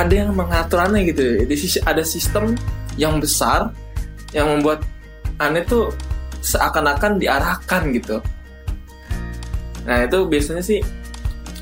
ada 0.00 0.12
yang 0.12 0.36
mengaturannya 0.36 1.00
gitu. 1.08 1.24
Ada 1.84 2.04
sistem 2.04 2.56
yang 3.00 3.16
besar 3.20 3.72
yang 4.36 4.48
membuat 4.52 4.84
aneh 5.40 5.64
tuh 5.64 5.92
seakan-akan 6.44 7.16
diarahkan 7.16 7.88
gitu. 7.96 8.20
Nah 9.88 10.04
itu 10.04 10.18
biasanya 10.28 10.60
sih 10.60 10.84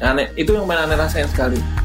aneh. 0.02 0.26
Itu 0.34 0.58
yang 0.58 0.66
paling 0.66 0.90
aneh 0.90 0.98
rasain 0.98 1.30
sekali 1.30 1.77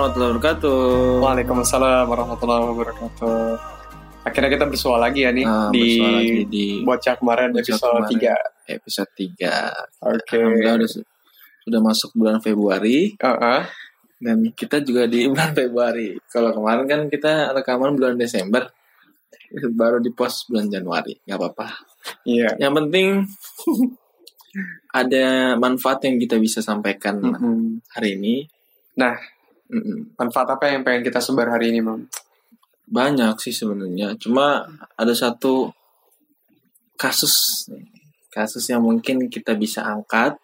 warahmatullahi 0.00 0.32
wabarakatuh 0.32 0.80
Waalaikumsalam 1.20 2.04
warahmatullahi 2.08 2.62
wabarakatuh. 2.72 3.44
Akhirnya 4.24 4.50
kita 4.52 4.64
bersua 4.64 4.96
lagi 4.96 5.28
ya 5.28 5.30
nih 5.32 5.44
Nah, 5.44 5.68
di, 5.68 6.00
lagi 6.00 6.40
di 6.48 6.66
bocah 6.80 7.20
kemarin 7.20 7.52
Bocah 7.52 7.60
episode 7.60 7.92
kemarin. 8.08 8.40
3. 8.64 8.76
episode 8.80 9.10
3 9.12 10.08
Oke. 10.08 10.36
Alhamdulillah 10.40 10.74
udah, 10.80 10.90
sudah 11.60 11.80
masuk 11.84 12.10
bulan 12.16 12.38
Februari 12.40 13.12
Heeh. 13.12 13.62
dan 14.24 14.36
kita 14.56 14.80
juga 14.80 15.04
di 15.04 15.28
bulan 15.28 15.52
Februari. 15.52 16.16
Kalau 16.32 16.50
kemarin 16.56 16.84
kan 16.88 17.00
kita 17.12 17.52
rekaman 17.52 17.92
bulan 17.92 18.16
Desember, 18.16 18.72
baru 19.76 20.00
di 20.00 20.12
post 20.16 20.48
bulan 20.48 20.68
Januari, 20.72 21.12
nggak 21.24 21.36
apa-apa. 21.36 21.68
Iya. 22.24 22.56
Yang 22.56 22.72
penting 22.84 23.06
ada 25.00 25.26
manfaat 25.60 26.04
yang 26.08 26.16
kita 26.16 26.40
bisa 26.40 26.64
sampaikan 26.64 27.20
Mm-mm. 27.20 27.84
hari 27.92 28.16
ini. 28.16 28.44
Nah, 28.96 29.16
Mm-mm. 29.70 30.18
manfaat 30.18 30.58
apa 30.58 30.66
yang 30.74 30.82
pengen 30.82 31.06
kita 31.06 31.22
sebar 31.22 31.54
hari 31.54 31.70
ini, 31.70 31.78
Mam? 31.78 32.10
Banyak 32.90 33.38
sih 33.38 33.54
sebenarnya, 33.54 34.18
cuma 34.18 34.66
ada 34.98 35.14
satu 35.14 35.70
kasus, 36.98 37.66
kasus 38.34 38.66
yang 38.66 38.82
mungkin 38.82 39.30
kita 39.30 39.54
bisa 39.54 39.86
angkat, 39.86 40.34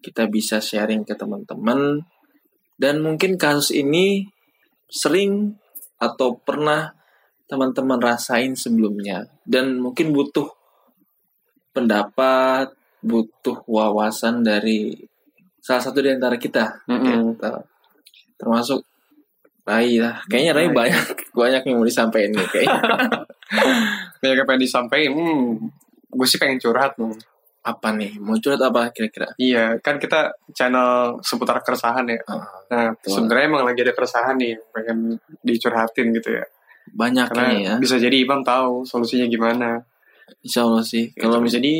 kita 0.00 0.24
bisa 0.32 0.64
sharing 0.64 1.04
ke 1.04 1.12
teman-teman, 1.12 2.00
dan 2.80 3.04
mungkin 3.04 3.36
kasus 3.36 3.76
ini 3.76 4.24
sering 4.88 5.60
atau 6.00 6.40
pernah 6.40 6.96
teman-teman 7.44 8.00
rasain 8.00 8.56
sebelumnya, 8.56 9.28
dan 9.44 9.76
mungkin 9.76 10.16
butuh 10.16 10.48
pendapat, 11.76 12.72
butuh 13.04 13.60
wawasan 13.68 14.40
dari 14.40 14.96
salah 15.60 15.84
satu 15.84 16.00
di 16.00 16.16
antara 16.16 16.40
kita, 16.40 16.80
Mm-mm. 16.88 17.36
gitu. 17.36 17.73
Termasuk 18.44 18.84
Rai 19.64 19.96
lah, 19.96 20.20
kayaknya 20.28 20.52
Rai 20.52 20.68
banyak 20.68 21.04
banyak 21.40 21.62
yang 21.64 21.80
mau 21.80 21.88
disampaikan 21.88 22.30
nih 22.30 22.46
kayaknya. 22.46 22.80
Banyak 24.20 24.36
yang 24.36 24.46
pengen 24.46 24.60
disampaikan. 24.62 25.10
Hmm, 25.10 25.68
gue 26.10 26.26
sih 26.26 26.36
pengen 26.36 26.56
curhat, 26.56 26.96
Mam. 26.96 27.12
apa 27.62 27.88
nih? 27.92 28.16
Mau 28.16 28.36
curhat 28.36 28.60
apa 28.60 28.88
kira-kira? 28.88 29.32
Iya, 29.36 29.80
kan 29.80 29.96
kita 29.96 30.32
channel 30.52 31.16
seputar 31.20 31.60
keresahan 31.60 32.04
ya. 32.04 32.20
Ah, 32.24 32.44
Nah, 32.66 32.88
sebenarnya 33.00 33.44
emang 33.46 33.64
lagi 33.64 33.80
ada 33.80 33.92
keresahan 33.92 34.36
nih, 34.36 34.52
pengen 34.68 35.16
dicurhatin 35.40 36.12
gitu 36.12 36.28
ya. 36.30 36.44
banyak 36.86 37.24
Karena 37.26 37.44
ini 37.48 37.64
ya. 37.64 37.74
bisa 37.80 37.96
jadi 37.96 38.12
Imam 38.14 38.44
tahu 38.44 38.84
solusinya 38.84 39.24
gimana. 39.24 39.80
Insya 40.40 40.68
Allah 40.68 40.84
sih. 40.84 41.08
Kalau 41.16 41.36
Kalau 41.36 41.38
misalnya 41.40 41.64
jadi 41.64 41.76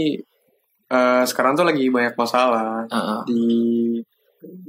eh, 0.89 1.23
sekarang 1.25 1.53
tuh 1.55 1.65
lagi 1.65 1.85
banyak 1.89 2.17
masalah 2.17 2.89
Ah, 2.89 3.21
ah. 3.21 3.23
di 3.25 4.01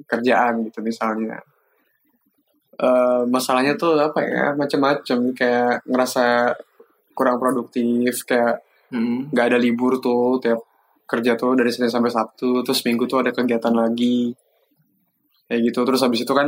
kerjaan 0.03 0.63
gitu 0.63 0.79
misalnya. 0.81 1.39
Masalahnya 3.31 3.80
tuh 3.80 3.96
apa 3.96 4.19
ya 4.19 4.46
macam-macam 4.56 5.31
kayak 5.31 5.88
ngerasa 5.88 6.56
kurang 7.16 7.40
produktif 7.40 8.28
kayak 8.28 8.66
Mm, 8.94 9.34
nggak 9.34 9.46
ada 9.50 9.58
libur 9.58 9.97
tuh 9.97 10.38
tiap 10.38 10.62
kerja 11.06 11.34
tuh 11.34 11.58
dari 11.58 11.74
Senin 11.74 11.90
sampai 11.90 12.14
Sabtu 12.14 12.62
terus 12.62 12.85
Minggu 12.85 13.09
tuh 13.09 13.25
ada 13.25 13.34
kegiatan 13.34 13.74
lagi. 13.74 14.30
Kayak 15.50 15.62
gitu. 15.72 15.80
Terus 15.85 16.02
habis 16.06 16.22
itu 16.22 16.34
kan 16.34 16.47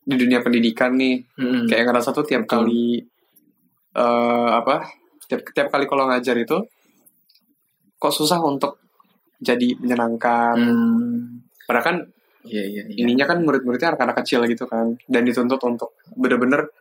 di 0.00 0.16
dunia 0.16 0.40
pendidikan 0.42 0.96
nih 0.96 1.22
mm, 1.22 1.68
kayak 1.70 1.84
ngerasa 1.90 2.10
tuh 2.10 2.24
tiap 2.24 2.48
kali 2.48 2.98
eh 3.90 4.50
apa 4.50 4.86
tiap 5.26 5.50
tiap 5.50 5.68
kali 5.68 5.84
kalau 5.86 6.08
ngajar 6.08 6.34
itu 6.38 6.56
kok 8.00 8.14
susah 8.14 8.40
untuk 8.40 8.80
jadi 9.38 9.76
menyenangkan. 9.76 10.56
Mm. 10.56 11.16
padahal 11.68 11.84
kan 11.84 11.96
Iya 12.40 12.64
iya 12.64 12.82
iya. 12.88 12.94
ininya 13.04 13.28
kan 13.28 13.44
murid-muridnya 13.44 13.92
anak-anak 13.94 14.24
kecil 14.24 14.44
gitu 14.48 14.64
kan. 14.64 14.96
Dan 15.04 15.28
dituntut 15.28 15.60
untuk 15.64 15.96
bener-bener 16.16 16.72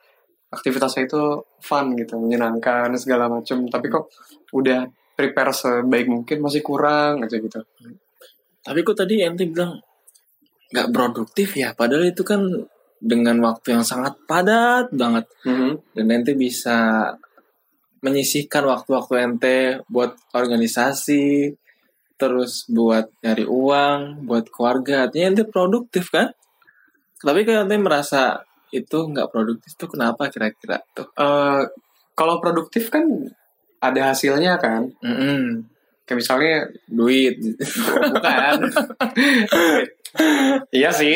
aktivitasnya 0.50 1.06
itu 1.06 1.22
fun 1.60 1.94
gitu 2.00 2.16
menyenangkan 2.16 2.96
segala 2.96 3.28
macem. 3.28 3.68
Tapi 3.68 3.88
kok 3.92 4.10
udah 4.56 4.88
prepare 5.14 5.52
sebaik 5.52 6.08
mungkin 6.08 6.40
masih 6.40 6.64
kurang 6.64 7.28
aja 7.28 7.36
gitu. 7.36 7.60
Tapi 8.64 8.80
kok 8.88 8.98
tadi 8.98 9.20
ente 9.20 9.44
bilang 9.52 9.76
nggak 10.72 10.90
produktif 10.96 11.60
ya? 11.60 11.76
Padahal 11.76 12.08
itu 12.08 12.24
kan 12.24 12.40
dengan 13.00 13.40
waktu 13.44 13.76
yang 13.80 13.84
sangat 13.84 14.16
padat 14.24 14.92
banget. 14.96 15.28
Dan 15.92 16.08
ente 16.08 16.40
bisa 16.40 17.12
menyisihkan 18.00 18.64
waktu-waktu 18.64 19.14
ente 19.20 19.58
buat 19.92 20.16
organisasi, 20.32 21.52
terus 22.20 22.68
buat 22.68 23.08
nyari 23.24 23.48
uang, 23.48 24.28
buat 24.28 24.52
keluarga. 24.52 25.08
Artinya 25.08 25.32
ente 25.32 25.48
produktif 25.48 26.12
kan? 26.12 26.36
Tapi 27.24 27.48
kalau 27.48 27.64
ente 27.64 27.80
merasa 27.80 28.44
itu 28.76 29.08
nggak 29.10 29.32
produktif 29.32 29.74
tuh 29.80 29.88
kenapa 29.88 30.28
kira-kira 30.28 30.84
tuh? 30.92 31.08
Eh, 31.16 31.64
kalau 32.20 32.44
produktif 32.44 32.92
kan 32.92 33.08
ada 33.80 34.12
hasilnya 34.12 34.60
kan 34.60 34.92
Mm-mm. 35.00 35.64
kayak 36.04 36.18
misalnya 36.20 36.68
Duit. 36.92 37.40
bukan 38.12 38.60
iya 40.76 40.92
sih 40.92 41.16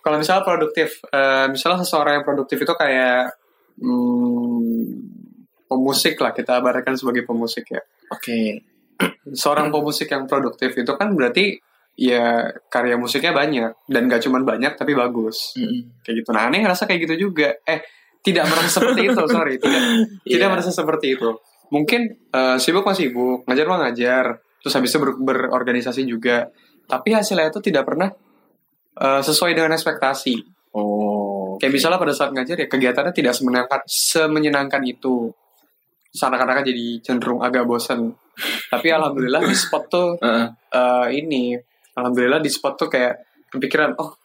kalau 0.00 0.16
misalnya 0.16 0.42
produktif 0.48 1.04
eh, 1.12 1.46
misalnya 1.52 1.84
seseorang 1.84 2.20
yang 2.20 2.26
produktif 2.26 2.56
itu 2.64 2.72
kayak 2.72 3.36
hmm, 3.76 4.88
pemusik 5.68 6.16
lah 6.16 6.32
kita 6.32 6.64
ibaratkan 6.64 6.96
sebagai 6.96 7.28
pemusik 7.28 7.68
ya 7.68 7.82
Oke. 8.08 8.64
Seorang 9.32 9.68
pemusik 9.68 10.08
yang 10.08 10.24
produktif 10.24 10.72
itu 10.72 10.92
kan 10.94 11.12
berarti 11.12 11.58
ya 11.94 12.46
karya 12.68 12.94
musiknya 12.94 13.32
banyak. 13.32 13.70
Dan 13.84 14.06
gak 14.06 14.22
cuman 14.22 14.42
banyak 14.42 14.72
tapi 14.74 14.92
bagus. 14.92 15.56
Mm-mm. 15.56 16.00
kayak 16.00 16.22
gitu. 16.22 16.28
Nah 16.30 16.46
aneh 16.46 16.62
ngerasa 16.62 16.84
kayak 16.84 17.00
gitu 17.04 17.28
juga. 17.30 17.52
Eh 17.62 17.82
tidak 18.18 18.46
merasa 18.46 18.78
seperti 18.78 19.00
itu 19.04 19.22
sorry. 19.34 19.54
Tidak 19.56 19.82
tidak 20.22 20.46
Iya. 20.46 20.52
merasa 20.52 20.70
seperti 20.70 21.06
itu. 21.14 21.30
Mungkin 21.68 22.00
eh, 22.28 22.56
sibuk 22.56 22.82
mah 22.82 22.94
sibuk. 22.94 23.44
Ngajar 23.44 23.66
mah 23.66 23.78
ngajar. 23.84 24.24
Terus 24.58 24.74
habis 24.74 24.90
itu 24.90 24.98
ber- 24.98 25.18
berorganisasi 25.18 26.02
juga. 26.04 26.48
Tapi 26.84 27.12
hasilnya 27.12 27.48
itu 27.48 27.60
tidak 27.60 27.84
pernah 27.84 28.08
eh, 28.94 29.20
sesuai 29.20 29.52
dengan 29.52 29.72
ekspektasi. 29.72 30.56
Oh. 30.70 31.56
kayak 31.58 31.74
misalnya 31.74 31.98
pada 31.98 32.14
saat 32.14 32.30
ngajar 32.30 32.54
ya 32.54 32.68
kegiatannya 32.68 33.10
tidak 33.10 33.34
semenyenangkan 33.34 33.80
semenyenangkan 33.88 34.82
itu 34.84 35.32
anak-anaknya 36.10 36.64
jadi 36.72 36.86
cenderung 37.04 37.40
agak 37.40 37.64
bosan 37.64 38.16
tapi 38.70 38.88
alhamdulillah 38.88 39.42
di 39.42 39.52
spot 39.52 39.84
tuh 39.86 40.08
Heeh. 40.18 40.46
eh, 40.72 41.06
ini 41.20 41.52
alhamdulillah 41.92 42.38
di 42.38 42.48
spot 42.48 42.74
tuh 42.76 42.88
kayak 42.88 43.18
kepikiran 43.48 43.92
oh 43.98 44.16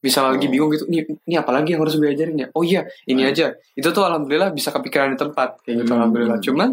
bisa 0.00 0.24
lagi 0.24 0.48
Oh. 0.48 0.52
bingung 0.52 0.72
gitu. 0.72 0.88
Ini 0.88 1.04
ini 1.28 1.34
apa 1.36 1.52
lagi 1.52 1.76
yang 1.76 1.84
harus 1.84 2.00
gue 2.00 2.08
ajarin 2.08 2.32
ya? 2.32 2.48
Oh 2.56 2.64
iya 2.64 2.80
ini 3.04 3.20
Hmm. 3.20 3.30
aja. 3.36 3.52
Itu 3.76 3.92
tuh 3.92 4.00
alhamdulillah 4.00 4.48
bisa 4.48 4.72
kepikiran 4.72 5.12
di 5.12 5.18
tempat 5.20 5.60
kayak 5.60 5.84
gitu 5.84 5.92
Hmm. 5.92 5.98
alhamdulillah. 6.00 6.38
Cuman 6.40 6.72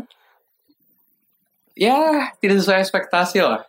ya 1.75 2.31
tidak 2.39 2.63
sesuai 2.63 2.79
ekspektasi 2.81 3.44
lah. 3.44 3.67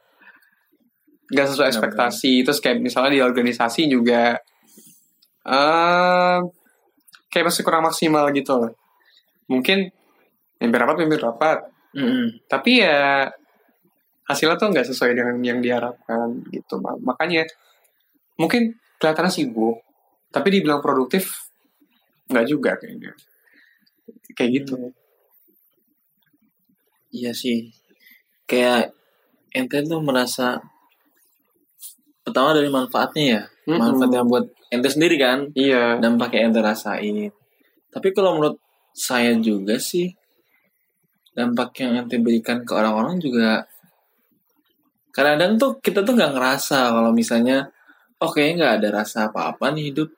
Nggak 1.29 1.47
sesuai 1.51 1.69
ekspektasi. 1.69 2.33
Terus 2.47 2.63
kayak 2.63 2.79
misalnya 2.79 3.19
di 3.19 3.21
organisasi 3.21 3.91
juga 3.91 4.39
eh 5.43 6.39
kayak 7.29 7.47
masih 7.49 7.63
kurang 7.65 7.83
maksimal 7.83 8.29
gitu 8.31 8.53
loh 8.55 8.73
mungkin 9.49 9.89
mimpi 10.59 10.77
rapat 10.77 10.97
mimpi 11.03 11.17
rapat. 11.19 11.59
Mm 11.89 12.05
-hmm. 12.05 12.27
tapi 12.53 12.85
ya 12.85 13.25
hasilnya 14.29 14.61
tuh 14.61 14.69
nggak 14.69 14.93
sesuai 14.93 15.17
dengan 15.17 15.41
yang 15.41 15.65
diharapkan 15.65 16.45
gitu 16.53 16.77
makanya 17.01 17.49
mungkin 18.37 18.77
kelihatannya 19.01 19.33
sibuk 19.33 19.81
tapi 20.29 20.53
dibilang 20.53 20.85
produktif 20.85 21.49
nggak 22.29 22.47
juga 22.47 22.77
kayaknya. 22.77 23.13
Kayak 24.37 24.51
gitu. 24.63 24.75
Iya 27.13 27.33
sih. 27.33 27.73
Kayak 28.45 28.93
ente 29.53 29.81
tuh 29.89 30.01
merasa 30.05 30.61
pertama 32.23 32.53
dari 32.53 32.69
manfaatnya 32.69 33.25
ya. 33.25 33.43
Mm-hmm. 33.69 33.81
manfaatnya 33.81 34.23
buat 34.29 34.47
ente 34.69 34.89
sendiri 34.93 35.17
kan. 35.17 35.49
Iya. 35.57 35.97
Dampak 36.01 36.37
yang 36.37 36.53
ente 36.53 36.61
rasain. 36.61 37.33
Tapi 37.89 38.09
kalau 38.13 38.37
menurut 38.37 38.61
saya 38.93 39.33
juga 39.41 39.81
sih 39.81 40.13
dampak 41.39 41.71
yang 41.79 42.03
ente 42.03 42.19
berikan 42.19 42.67
ke 42.67 42.75
orang-orang 42.75 43.23
juga 43.23 43.63
kadang-kadang 45.15 45.59
tuh 45.59 45.71
kita 45.79 46.03
tuh 46.03 46.15
nggak 46.15 46.35
ngerasa 46.35 46.95
kalau 46.95 47.11
misalnya 47.15 47.67
oke 48.23 48.39
okay, 48.39 48.55
nggak 48.55 48.83
ada 48.83 48.89
rasa 49.03 49.31
apa-apa 49.31 49.75
nih 49.75 49.95
hidup. 49.95 50.11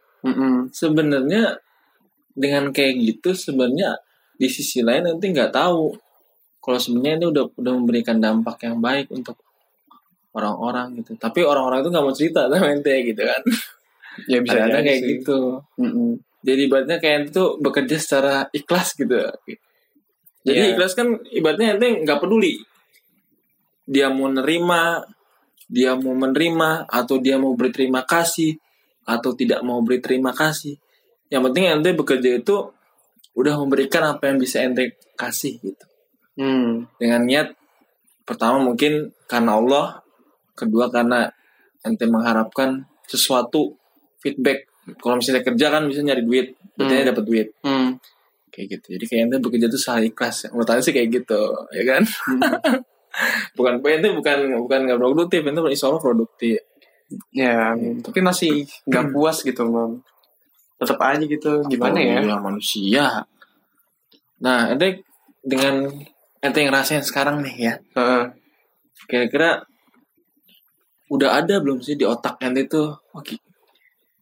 Sebenarnya 0.72 1.56
dengan 2.37 2.69
kayak 2.72 2.94
gitu 3.00 3.32
sebenarnya 3.32 3.96
di 4.37 4.49
sisi 4.49 4.81
lain 4.81 5.08
nanti 5.08 5.32
nggak 5.32 5.52
tahu 5.52 5.93
kalau 6.61 6.78
sebenarnya 6.81 7.25
ini 7.25 7.26
udah 7.32 7.44
udah 7.56 7.72
memberikan 7.76 8.20
dampak 8.20 8.61
yang 8.69 8.81
baik 8.81 9.08
untuk 9.12 9.40
orang-orang 10.37 11.00
gitu. 11.00 11.17
Tapi 11.17 11.44
orang-orang 11.44 11.81
itu 11.81 11.88
nggak 11.88 12.05
mau 12.05 12.17
cerita 12.17 12.40
sama 12.49 12.69
ente 12.69 12.94
gitu 13.05 13.22
kan. 13.25 13.43
Ya 14.28 14.38
bisa 14.44 14.69
ada 14.69 14.84
kayak 14.84 15.00
sih. 15.00 15.08
gitu. 15.17 15.64
Mm-hmm. 15.81 16.11
jadi 16.40 16.61
ibaratnya 16.67 16.99
kayak 17.00 17.37
tuh 17.37 17.61
bekerja 17.61 17.96
secara 18.00 18.49
ikhlas 18.52 18.96
gitu 18.96 19.17
jadi 20.46 20.58
yeah. 20.58 20.70
ikhlas 20.75 20.92
kan 20.96 21.20
ibaratnya 21.31 21.76
ente 21.76 22.04
nggak 22.04 22.20
peduli 22.20 22.60
dia 23.84 24.08
mau 24.08 24.31
nerima 24.31 25.04
dia 25.70 25.94
mau 25.94 26.19
menerima 26.19 26.90
atau 26.90 27.22
dia 27.22 27.38
mau 27.38 27.54
berterima 27.54 28.02
kasih 28.02 28.58
atau 29.06 29.31
tidak 29.38 29.62
mau 29.62 29.78
beri 29.87 30.02
terima 30.02 30.34
kasih. 30.34 30.75
Yang 31.31 31.42
penting 31.50 31.64
ente 31.70 31.90
bekerja 31.94 32.31
itu 32.42 32.56
udah 33.38 33.54
memberikan 33.54 34.02
apa 34.02 34.34
yang 34.34 34.42
bisa 34.42 34.66
ente 34.66 34.98
kasih 35.14 35.62
gitu. 35.62 35.84
Hmm. 36.34 36.90
Dengan 36.98 37.22
niat 37.22 37.54
pertama 38.26 38.58
mungkin 38.58 39.14
karena 39.31 39.58
Allah, 39.62 39.86
kedua 40.58 40.90
karena 40.90 41.31
ente 41.86 42.04
mengharapkan 42.10 42.86
sesuatu 43.06 43.78
feedback. 44.19 44.66
Kalau 44.98 45.22
misalnya 45.22 45.46
kerja 45.46 45.66
kan 45.70 45.86
bisa 45.86 46.02
nyari 46.02 46.26
duit, 46.26 46.58
berarti 46.75 46.94
hmm. 46.98 47.08
dapat 47.14 47.25
duit. 47.25 47.48
Hmm. 47.62 47.80
Kayak 48.50 48.67
gitu. 48.79 48.87
Jadi 48.99 49.05
kayak 49.06 49.23
ente 49.31 49.37
bekerja 49.38 49.67
itu 49.70 49.79
salah 49.79 50.02
ikhlas. 50.02 50.50
Menurut 50.50 50.82
sih 50.82 50.94
kayak 50.94 51.08
gitu, 51.23 51.41
ya 51.75 51.82
kan? 51.87 52.02
Hmm. 52.05 52.82
bukan 53.58 53.82
itu 53.82 54.08
bukan 54.14 54.38
bukan 54.62 54.81
nggak 54.87 55.00
produktif 55.02 55.43
itu 55.43 55.61
insya 55.67 55.87
Allah 55.91 56.02
produktif 56.02 56.62
ya 57.35 57.75
gitu. 57.75 58.06
tapi 58.06 58.19
masih 58.23 58.52
nggak 58.87 59.05
hmm. 59.11 59.14
puas 59.14 59.37
gitu 59.43 59.62
mam 59.67 59.99
tetap 60.79 60.99
aja 61.02 61.25
gitu 61.26 61.61
gimana 61.67 61.99
ya? 61.99 62.23
ya 62.23 62.37
manusia 62.38 63.06
nah 64.41 64.70
ente 64.70 65.03
dengan 65.43 65.91
ente 66.41 66.58
yang 66.62 66.73
rasain 66.73 67.03
sekarang 67.03 67.43
nih 67.43 67.56
ya 67.58 67.75
uh. 67.99 68.31
kira-kira 69.11 69.67
udah 71.11 71.43
ada 71.43 71.58
belum 71.58 71.82
sih 71.82 71.99
di 71.99 72.06
otak 72.06 72.38
ente 72.41 72.70
tuh 72.70 72.94
oh, 72.94 73.23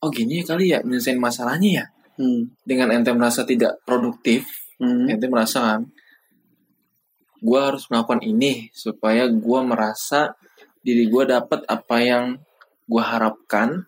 oh 0.03 0.11
gini 0.11 0.41
kali 0.41 0.73
ya 0.73 0.81
menyelesaikan 0.81 1.21
masalahnya 1.21 1.71
ya 1.71 1.87
hmm. 2.19 2.67
dengan 2.67 2.93
ente 2.93 3.15
merasa 3.15 3.47
tidak 3.47 3.81
produktif 3.87 4.45
hmm. 4.83 5.09
ente 5.09 5.27
merasa 5.31 5.63
kan 5.63 5.81
gue 7.39 7.61
harus 7.63 7.87
melakukan 7.87 8.21
ini 8.27 8.67
supaya 8.75 9.31
gue 9.31 9.61
merasa 9.63 10.35
diri 10.83 11.07
gue 11.07 11.25
dapat 11.25 11.63
apa 11.71 11.97
yang 12.03 12.25
gue 12.89 13.05
harapkan 13.05 13.87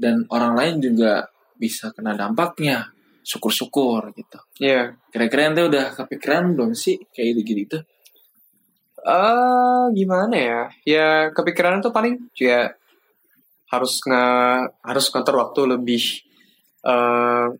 dan 0.00 0.24
orang 0.32 0.56
lain 0.56 0.74
juga 0.80 1.28
bisa 1.60 1.92
kena 1.92 2.16
dampaknya 2.16 2.88
syukur-syukur 3.20 4.16
gitu. 4.16 4.40
Iya. 4.64 4.72
Yeah. 4.72 4.84
Kira-kira 5.12 5.52
ente 5.52 5.60
udah 5.60 5.92
kepikiran 5.92 6.56
belum 6.56 6.72
sih 6.72 6.96
kayak 7.12 7.44
gitu 7.44 7.52
gitu? 7.52 7.78
Eh 9.04 9.12
uh, 9.12 9.92
gimana 9.92 10.34
ya? 10.36 10.62
Ya 10.88 11.08
kepikiran 11.36 11.84
itu 11.84 11.92
paling 11.92 12.16
ya 12.40 12.72
harus 13.68 14.00
nge 14.02 14.24
harus 14.82 15.06
ngatur 15.12 15.36
waktu 15.36 15.60
lebih 15.76 16.02
uh, 16.84 17.52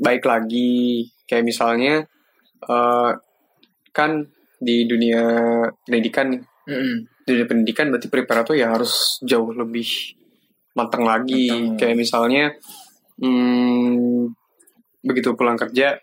baik 0.00 0.24
lagi 0.24 1.08
kayak 1.28 1.44
misalnya 1.44 2.08
uh, 2.64 3.12
kan 3.92 4.26
di 4.60 4.84
dunia 4.84 5.22
pendidikan 5.84 6.36
nih. 6.36 6.42
Mm-hmm. 6.68 6.96
Dunia 7.24 7.46
pendidikan 7.48 7.86
berarti 7.88 8.08
prepare 8.12 8.42
tuh 8.44 8.56
ya 8.56 8.72
harus 8.72 9.18
jauh 9.24 9.50
lebih 9.52 10.16
matang 10.76 11.04
lagi. 11.08 11.48
Matang. 11.50 11.78
Kayak 11.80 11.96
misalnya 11.96 12.44
hmm, 13.20 14.30
begitu 15.00 15.32
pulang 15.36 15.56
kerja 15.56 15.96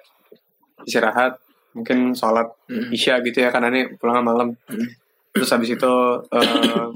istirahat 0.86 1.38
mungkin 1.78 2.18
sholat 2.18 2.50
mm-hmm. 2.70 2.90
isya 2.90 3.22
gitu 3.22 3.38
ya 3.46 3.50
karena 3.54 3.70
ini 3.70 3.82
pulang 4.02 4.26
malam. 4.26 4.58
Mm-hmm. 4.70 4.90
Terus 5.38 5.50
habis 5.54 5.70
itu 5.78 5.94
uh, 6.18 6.90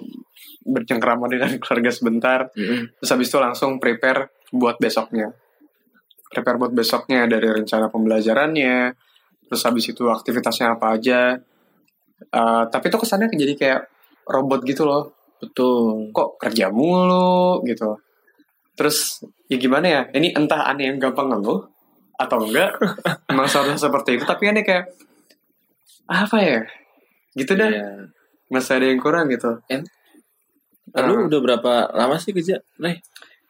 bercengkrama 0.66 1.30
dengan 1.30 1.54
keluarga 1.62 1.92
sebentar. 1.94 2.40
Mm-hmm. 2.58 2.98
Terus 2.98 3.12
habis 3.14 3.28
itu 3.30 3.38
langsung 3.38 3.78
prepare 3.78 4.34
buat 4.50 4.82
besoknya. 4.82 5.30
Prepare 6.32 6.58
buat 6.58 6.72
besoknya 6.72 7.28
dari 7.28 7.52
rencana 7.52 7.92
pembelajarannya, 7.92 8.96
terus 9.52 9.62
habis 9.68 9.92
itu 9.92 10.08
aktivitasnya 10.08 10.80
apa 10.80 10.96
aja, 10.96 11.44
Uh, 12.30 12.70
tapi 12.70 12.94
itu 12.94 12.98
kesannya 13.02 13.34
jadi 13.34 13.54
kayak 13.58 13.82
robot 14.30 14.62
gitu 14.62 14.86
loh. 14.86 15.18
Betul. 15.42 16.14
Kok 16.14 16.38
kerja 16.38 16.70
mulu 16.70 17.66
gitu. 17.66 17.98
Terus 18.78 19.26
ya 19.50 19.58
gimana 19.58 19.88
ya? 19.90 20.02
Ini 20.14 20.38
entah 20.38 20.70
aneh 20.70 20.94
yang 20.94 21.02
gampang 21.02 21.34
ngeluh 21.34 21.66
atau 22.22 22.38
enggak. 22.46 22.78
Emang 23.32 23.50
seharusnya 23.50 23.90
seperti 23.90 24.22
itu. 24.22 24.24
Tapi 24.30 24.54
aneh 24.54 24.62
kayak 24.62 24.86
apa 26.06 26.38
ya? 26.38 26.62
Gitu 27.34 27.58
dah. 27.58 27.70
Yeah. 27.74 28.14
Masih 28.54 28.78
ada 28.78 28.86
yang 28.86 29.02
kurang 29.02 29.32
gitu. 29.34 29.58
En 29.72 29.88
Lalu 30.92 31.14
uh, 31.16 31.28
udah 31.32 31.40
berapa 31.40 31.74
lama 31.96 32.20
sih 32.20 32.36
kerja, 32.36 32.60
Nih? 32.84 33.00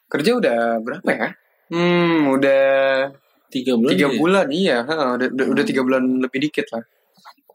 Kerja 0.06 0.38
udah 0.38 0.78
berapa 0.78 1.10
ya? 1.10 1.30
Hmm, 1.72 2.36
udah 2.36 3.08
tiga 3.48 3.80
bulan. 3.80 3.92
Tiga 3.96 4.08
ya? 4.12 4.18
bulan, 4.20 4.48
iya. 4.52 4.78
Ha, 4.84 5.16
udah, 5.16 5.28
hmm. 5.32 5.54
udah 5.56 5.64
tiga 5.64 5.82
bulan 5.88 6.04
lebih 6.20 6.52
dikit 6.52 6.68
lah 6.76 6.84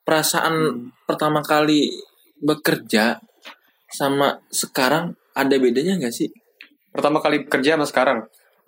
perasaan 0.06 0.54
hmm. 0.54 1.02
pertama 1.02 1.42
kali 1.42 1.90
bekerja 2.38 3.18
sama 3.90 4.38
sekarang 4.54 5.18
ada 5.34 5.56
bedanya 5.58 5.98
nggak 5.98 6.14
sih? 6.14 6.30
Pertama 6.94 7.18
kali 7.18 7.44
bekerja 7.44 7.74
sama 7.74 7.84
sekarang? 7.90 8.18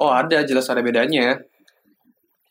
Oh 0.02 0.10
ada, 0.10 0.42
jelas 0.42 0.66
ada 0.66 0.82
bedanya. 0.82 1.38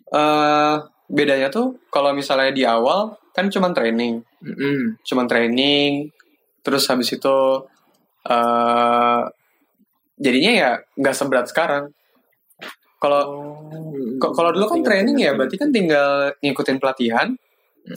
Uh, 0.08 0.80
bedanya 1.12 1.52
tuh 1.52 1.76
kalau 1.92 2.16
misalnya 2.16 2.56
di 2.56 2.64
awal 2.64 3.20
kan 3.36 3.52
cuma 3.52 3.76
training, 3.76 4.24
mm 4.40 4.56
-hmm. 4.56 4.80
cuma 5.04 5.28
training, 5.28 6.10
terus 6.64 6.88
habis 6.88 7.12
itu 7.12 7.38
uh, 8.26 9.22
jadinya 10.16 10.52
ya 10.56 10.72
nggak 10.96 11.16
seberat 11.16 11.46
sekarang. 11.52 11.92
Kalau 12.98 13.22
oh, 14.18 14.34
kalau 14.34 14.50
dulu 14.50 14.66
kan 14.74 14.82
training 14.82 15.18
ya, 15.22 15.38
berarti 15.38 15.56
kan 15.58 15.70
tinggal 15.70 16.34
ngikutin 16.42 16.82
pelatihan, 16.82 17.38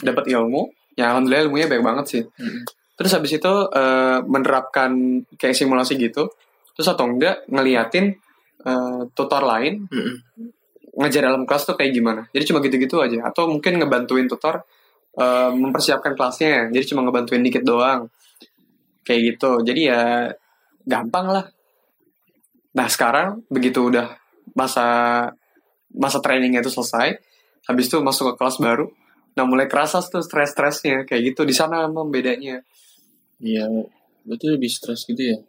dapat 0.05 0.29
ilmu, 0.29 0.69
ya 0.95 1.11
alhamdulillah 1.15 1.49
ilmunya 1.49 1.67
baik 1.67 1.83
banget 1.83 2.05
sih. 2.07 2.23
Hmm. 2.25 2.63
terus 3.01 3.17
habis 3.17 3.33
itu 3.33 3.49
uh, 3.49 4.21
menerapkan 4.29 4.93
kayak 5.33 5.57
simulasi 5.57 5.97
gitu 5.97 6.29
terus 6.77 6.85
atau 6.85 7.09
enggak 7.09 7.49
ngeliatin 7.49 8.13
uh, 8.61 9.09
tutor 9.17 9.41
lain 9.41 9.89
hmm. 9.89 10.15
ngajar 11.01 11.25
dalam 11.25 11.49
kelas 11.49 11.65
tuh 11.65 11.73
kayak 11.73 11.97
gimana. 11.97 12.29
Jadi 12.29 12.43
cuma 12.53 12.61
gitu-gitu 12.61 13.01
aja. 13.01 13.25
Atau 13.25 13.49
mungkin 13.49 13.81
ngebantuin 13.81 14.29
tutor 14.29 14.61
uh, 15.17 15.49
mempersiapkan 15.49 16.13
kelasnya 16.13 16.69
jadi 16.69 16.85
cuma 16.93 17.01
ngebantuin 17.01 17.41
dikit 17.41 17.65
doang. 17.65 18.05
Kayak 19.01 19.33
gitu. 19.33 19.65
Jadi 19.65 19.81
ya 19.89 20.29
gampang 20.85 21.25
lah. 21.25 21.45
Nah 22.77 22.85
sekarang 22.85 23.41
begitu 23.49 23.89
udah 23.89 24.20
masa 24.57 24.87
masa 25.91 26.17
trainingnya 26.23 26.63
itu 26.63 26.71
selesai 26.71 27.19
habis 27.67 27.85
itu 27.91 27.99
masuk 27.99 28.33
ke 28.33 28.41
kelas 28.41 28.57
baru 28.57 28.89
Nah 29.35 29.45
mulai 29.47 29.67
kerasa 29.71 30.03
tuh 30.03 30.19
stres-stresnya 30.19 31.07
kayak 31.07 31.31
gitu 31.31 31.47
di 31.47 31.55
sana 31.55 31.87
emang 31.87 32.11
bedanya. 32.11 32.59
Iya, 33.39 33.67
berarti 34.27 34.45
lebih 34.51 34.69
stres 34.69 35.07
gitu 35.07 35.23
ya. 35.23 35.39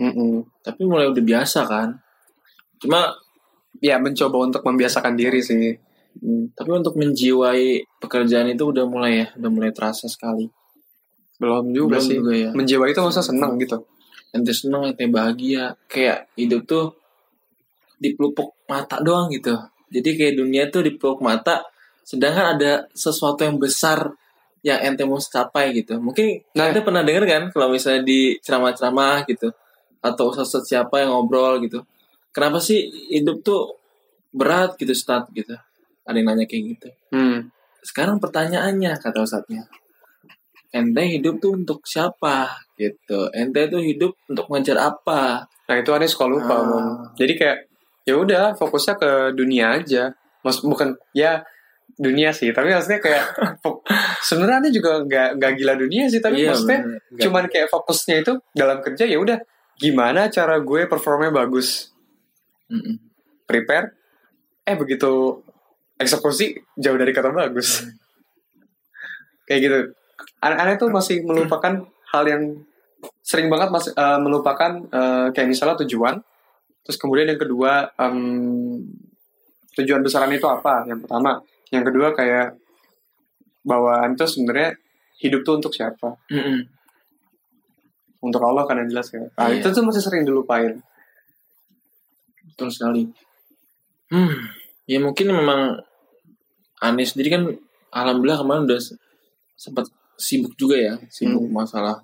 Mm 0.00 0.12
-mm. 0.12 0.34
Tapi 0.64 0.82
mulai 0.88 1.08
udah 1.12 1.24
biasa 1.24 1.68
kan. 1.68 2.00
Cuma 2.80 3.12
ya 3.80 4.00
mencoba 4.00 4.36
untuk 4.40 4.62
membiasakan 4.64 5.14
diri 5.16 5.40
sih. 5.44 5.76
Hmm. 6.16 6.48
Tapi 6.56 6.70
untuk 6.72 6.96
menjiwai 6.96 7.84
pekerjaan 8.00 8.48
itu 8.48 8.64
udah 8.72 8.88
mulai 8.88 9.12
ya, 9.20 9.26
udah 9.36 9.50
mulai 9.52 9.70
terasa 9.76 10.08
sekali. 10.08 10.48
Belum 11.36 11.76
juga 11.76 12.00
Belum 12.00 12.08
sih. 12.08 12.16
Juga 12.16 12.32
ya. 12.32 12.50
Menjiwai 12.56 12.96
itu 12.96 13.00
masa 13.04 13.20
senang 13.20 13.60
gitu. 13.60 13.84
Ente 14.32 14.56
senang, 14.56 14.88
ente 14.88 15.04
bahagia. 15.12 15.76
Kayak 15.92 16.32
hidup 16.40 16.64
tuh 16.64 16.96
di 17.96 18.12
pelupuk 18.14 18.64
mata 18.68 19.00
doang 19.00 19.32
gitu. 19.32 19.56
Jadi 19.92 20.08
kayak 20.18 20.34
dunia 20.38 20.62
tuh 20.68 20.84
di 20.84 20.94
pelupuk 20.96 21.24
mata 21.24 21.64
sedangkan 22.06 22.46
ada 22.54 22.72
sesuatu 22.94 23.42
yang 23.42 23.58
besar 23.58 24.14
yang 24.62 24.78
ente 24.82 25.02
mau 25.02 25.18
capai 25.18 25.74
gitu 25.74 25.98
mungkin 25.98 26.42
nah. 26.54 26.70
ente 26.70 26.82
pernah 26.82 27.02
denger 27.02 27.24
kan 27.26 27.42
kalau 27.50 27.70
misalnya 27.70 28.06
di 28.06 28.38
ceramah-ceramah 28.38 29.26
gitu 29.26 29.50
atau 29.98 30.30
sesuatu 30.30 30.62
siapa 30.62 31.02
yang 31.02 31.10
ngobrol 31.14 31.58
gitu 31.66 31.82
kenapa 32.30 32.62
sih 32.62 32.86
hidup 33.10 33.42
tuh 33.42 33.74
berat 34.30 34.78
gitu 34.78 34.94
start 34.94 35.30
gitu 35.34 35.54
ada 36.06 36.14
yang 36.14 36.30
nanya 36.30 36.46
kayak 36.50 36.78
gitu 36.78 36.88
hmm. 37.10 37.50
sekarang 37.82 38.22
pertanyaannya 38.22 38.98
kata 39.02 39.26
ustadznya 39.26 39.66
ente 40.70 41.02
hidup 41.06 41.42
tuh 41.42 41.58
untuk 41.58 41.82
siapa 41.86 42.54
gitu 42.78 43.34
ente 43.34 43.66
tuh 43.66 43.82
hidup 43.82 44.14
untuk 44.30 44.46
mengejar 44.46 44.78
apa 44.78 45.46
nah 45.46 45.74
itu 45.74 45.90
aneh 45.90 46.10
suka 46.10 46.26
lupa 46.26 46.54
ah. 46.58 47.10
jadi 47.14 47.32
kayak 47.34 47.58
ya 48.06 48.14
udah 48.14 48.54
fokusnya 48.54 48.94
ke 48.96 49.10
dunia 49.34 49.82
aja 49.82 50.14
mas 50.46 50.62
bukan 50.62 50.94
ya 51.10 51.42
dunia 51.98 52.30
sih 52.30 52.54
tapi 52.54 52.70
maksudnya 52.70 53.02
kayak 53.02 53.24
sebenarnya 54.28 54.70
juga 54.70 55.02
nggak 55.02 55.28
nggak 55.42 55.52
gila 55.58 55.74
dunia 55.74 56.06
sih 56.06 56.22
tapi 56.22 56.46
iya, 56.46 56.54
maksudnya 56.54 56.80
bener. 56.86 57.20
cuman 57.20 57.44
kayak 57.50 57.68
fokusnya 57.72 58.22
itu 58.22 58.32
dalam 58.54 58.78
kerja 58.78 59.04
ya 59.08 59.18
udah 59.18 59.42
gimana 59.76 60.30
cara 60.30 60.62
gue 60.62 60.86
performnya 60.86 61.34
bagus 61.34 61.90
mm 62.70 62.78
-mm. 62.78 62.94
prepare 63.48 63.96
eh 64.62 64.76
begitu 64.78 65.42
eksekusi 65.98 66.54
jauh 66.78 66.98
dari 67.00 67.10
kata 67.10 67.32
bagus 67.34 67.82
mm. 67.82 67.92
kayak 69.50 69.60
gitu 69.66 69.78
aneh-aneh 70.44 70.76
tuh 70.76 70.92
masih 70.92 71.24
melupakan 71.24 71.80
hal 72.12 72.24
yang 72.28 72.42
sering 73.24 73.48
banget 73.50 73.68
masih 73.72 73.92
uh, 73.96 74.20
melupakan 74.20 74.72
uh, 74.92 75.28
kayak 75.32 75.48
misalnya 75.50 75.80
tujuan 75.84 76.20
Terus 76.86 77.02
kemudian 77.02 77.26
yang 77.26 77.40
kedua 77.42 77.90
um, 77.98 78.78
tujuan 79.74 80.06
besaran 80.06 80.30
itu 80.30 80.46
apa? 80.46 80.86
Yang 80.86 81.02
pertama, 81.02 81.42
yang 81.74 81.82
kedua 81.82 82.14
kayak 82.14 82.54
bawaan 83.66 84.14
itu 84.14 84.22
sebenarnya 84.22 84.78
hidup 85.18 85.42
tuh 85.42 85.58
untuk 85.58 85.74
siapa? 85.74 86.14
Mm 86.30 86.38
-hmm. 86.38 86.58
Untuk 88.22 88.38
Allah 88.46 88.62
kan 88.70 88.78
yang 88.78 88.86
jelas 88.86 89.10
ya. 89.10 89.26
Nah, 89.34 89.50
yeah. 89.50 89.58
itu 89.58 89.66
tuh 89.74 89.82
masih 89.82 89.98
sering 89.98 90.22
dilupain. 90.22 90.78
Betul 92.54 92.70
sekali. 92.70 93.10
Hmm, 94.06 94.46
ya 94.86 95.02
mungkin 95.02 95.34
memang 95.34 95.82
Anies 96.78 97.18
sendiri 97.18 97.34
kan 97.34 97.42
alhamdulillah 97.90 98.38
kemarin 98.38 98.62
udah 98.70 98.80
sempat 99.58 99.90
sibuk 100.14 100.54
juga 100.54 100.78
ya, 100.78 100.94
sibuk 101.10 101.42
hmm. 101.42 101.52
masalah 101.52 101.98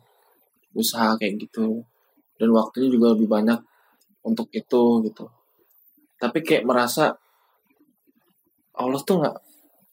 usaha 0.75 1.15
kayak 1.15 1.39
gitu. 1.39 1.87
Dan 2.35 2.51
waktunya 2.51 2.91
juga 2.91 3.15
lebih 3.15 3.31
banyak 3.31 3.63
untuk 4.23 4.49
itu 4.55 5.03
gitu. 5.07 5.27
Tapi 6.19 6.39
kayak 6.43 6.65
merasa 6.67 7.15
Allah 8.79 9.01
tuh 9.03 9.23
nggak 9.23 9.37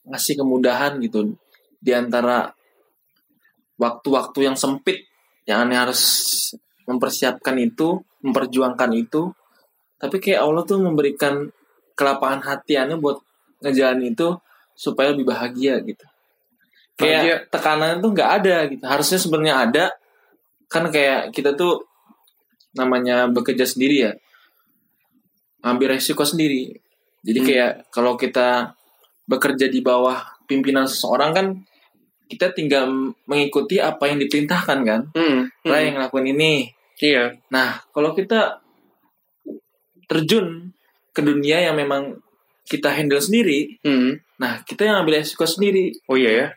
ngasih 0.10 0.36
kemudahan 0.40 1.02
gitu. 1.02 1.34
Di 1.80 1.92
antara 1.94 2.50
waktu-waktu 3.80 4.40
yang 4.52 4.58
sempit 4.60 5.08
yang 5.48 5.66
aneh 5.66 5.80
harus 5.80 6.02
mempersiapkan 6.86 7.58
itu 7.58 7.98
memperjuangkan 8.22 8.92
itu 8.94 9.32
tapi 10.00 10.20
kayak 10.24 10.44
Allah 10.44 10.64
tuh 10.64 10.80
memberikan 10.80 11.52
kelapangan 11.96 12.40
hati 12.44 12.80
aneh 12.80 12.96
buat 12.96 13.20
ngejalan 13.60 14.16
itu 14.16 14.40
supaya 14.72 15.12
lebih 15.12 15.28
bahagia 15.28 15.84
gitu. 15.84 16.06
Kayak 16.96 17.20
bahagia. 17.20 17.36
tekanan 17.52 18.00
tuh 18.00 18.12
nggak 18.16 18.32
ada 18.40 18.56
gitu. 18.72 18.84
Harusnya 18.88 19.20
sebenarnya 19.20 19.56
ada 19.60 19.86
kan 20.72 20.88
kayak 20.88 21.36
kita 21.36 21.60
tuh 21.60 21.89
namanya 22.78 23.26
bekerja 23.30 23.66
sendiri 23.66 23.96
ya 24.10 24.12
ambil 25.66 25.96
resiko 25.98 26.24
sendiri 26.24 26.78
jadi 27.26 27.40
hmm. 27.40 27.48
kayak 27.48 27.72
kalau 27.92 28.16
kita 28.16 28.78
bekerja 29.30 29.68
di 29.70 29.84
bawah 29.84 30.18
pimpinan 30.50 30.90
seseorang 30.90 31.32
kan 31.36 31.48
kita 32.30 32.54
tinggal 32.54 33.14
mengikuti 33.26 33.82
apa 33.82 34.10
yang 34.10 34.22
diperintahkan 34.22 34.80
kan 34.86 35.02
hmm. 35.14 35.40
Hmm. 35.66 35.74
yang 35.74 35.96
ngelakuin 35.98 36.28
ini 36.38 36.54
iya 37.02 37.34
nah 37.50 37.82
kalau 37.92 38.14
kita 38.14 38.62
terjun 40.10 40.74
ke 41.14 41.22
dunia 41.22 41.70
yang 41.70 41.76
memang 41.78 42.18
kita 42.66 42.94
handle 42.94 43.22
sendiri 43.22 43.82
hmm. 43.82 44.22
nah 44.38 44.62
kita 44.62 44.86
yang 44.86 45.04
ambil 45.06 45.22
resiko 45.22 45.46
sendiri 45.50 45.94
oh 46.06 46.16
iya 46.16 46.32
ya 46.32 46.48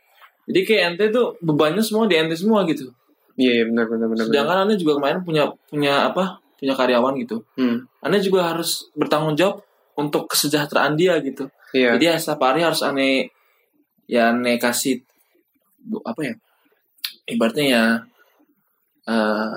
jadi 0.49 0.61
kayak 0.67 0.83
ente 0.95 1.05
tuh 1.15 1.39
bebannya 1.41 1.81
semua 1.81 2.05
di 2.05 2.15
ente 2.21 2.37
semua 2.37 2.65
gitu 2.69 2.93
Iya, 3.37 3.53
iya 3.53 3.65
benar 3.69 3.87
benar 3.89 4.07
benar. 4.13 4.25
Sedangkan 4.29 4.59
anda 4.69 4.75
juga 4.77 4.93
kemarin 5.01 5.21
punya 5.25 5.45
punya 5.69 6.13
apa? 6.13 6.41
Punya 6.61 6.75
karyawan 6.79 7.15
gitu. 7.23 7.43
Hmm. 7.59 7.85
Anda 8.05 8.19
juga 8.23 8.55
harus 8.55 8.93
bertanggung 8.95 9.35
jawab 9.35 9.65
untuk 9.97 10.31
kesejahteraan 10.31 10.95
dia 10.95 11.19
gitu. 11.21 11.49
Iya. 11.73 11.97
Jadi 11.97 12.05
setiap 12.21 12.43
hari 12.45 12.63
harus 12.63 12.81
aneh 12.85 13.33
ya 14.07 14.31
aneh 14.33 14.61
kasih 14.61 15.03
apa 16.05 16.21
ya? 16.23 16.35
Ibaratnya 17.27 17.65
ya 17.65 17.85
uh, 19.09 19.57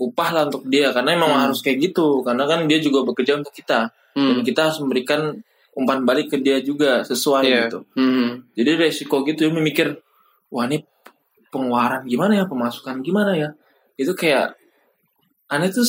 upah 0.00 0.28
lah 0.34 0.42
untuk 0.50 0.66
dia 0.66 0.90
karena 0.90 1.14
emang 1.14 1.32
hmm. 1.32 1.42
harus 1.48 1.58
kayak 1.62 1.78
gitu 1.92 2.20
karena 2.26 2.44
kan 2.50 2.66
dia 2.66 2.82
juga 2.82 3.06
bekerja 3.06 3.38
untuk 3.38 3.54
kita 3.54 3.94
hmm. 4.18 4.30
dan 4.30 4.38
kita 4.42 4.60
harus 4.68 4.78
memberikan 4.82 5.38
umpan 5.74 6.06
balik 6.06 6.30
ke 6.30 6.38
dia 6.42 6.58
juga 6.62 7.02
sesuai 7.06 7.44
yeah. 7.46 7.62
gitu. 7.66 7.78
Hmm. 7.94 8.46
Jadi 8.54 8.70
resiko 8.78 9.22
gitu 9.26 9.46
ya 9.46 9.50
memikir 9.54 9.98
wah 10.50 10.66
ini 10.66 10.82
pengeluaran 11.54 12.02
gimana 12.02 12.42
ya 12.42 12.44
pemasukan 12.50 12.98
gimana 13.06 13.38
ya. 13.38 13.54
Itu 13.94 14.18
kayak 14.18 14.58
aneh 15.46 15.70
tuh 15.70 15.86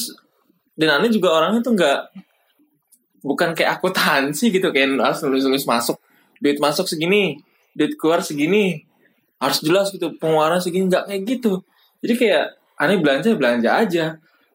dan 0.77 1.01
aneh 1.01 1.09
juga 1.09 1.33
orangnya 1.33 1.65
tuh 1.65 1.73
nggak 1.73 1.99
bukan 3.25 3.57
kayak 3.57 3.81
akuntansi 3.81 4.53
gitu 4.53 4.69
kayak 4.69 5.01
harus 5.01 5.25
nulis 5.25 5.49
nulis 5.49 5.65
masuk 5.65 5.97
duit 6.37 6.61
masuk 6.61 6.85
segini 6.85 7.41
duit 7.73 7.97
keluar 7.97 8.21
segini 8.21 8.85
harus 9.41 9.59
jelas 9.65 9.89
gitu 9.89 10.13
pengeluaran 10.21 10.61
segini 10.61 10.87
nggak 10.87 11.09
kayak 11.09 11.21
gitu. 11.25 11.65
Jadi 12.05 12.13
kayak 12.15 12.43
aneh 12.77 12.97
belanja 13.01 13.33
belanja 13.33 13.69
aja. 13.73 14.05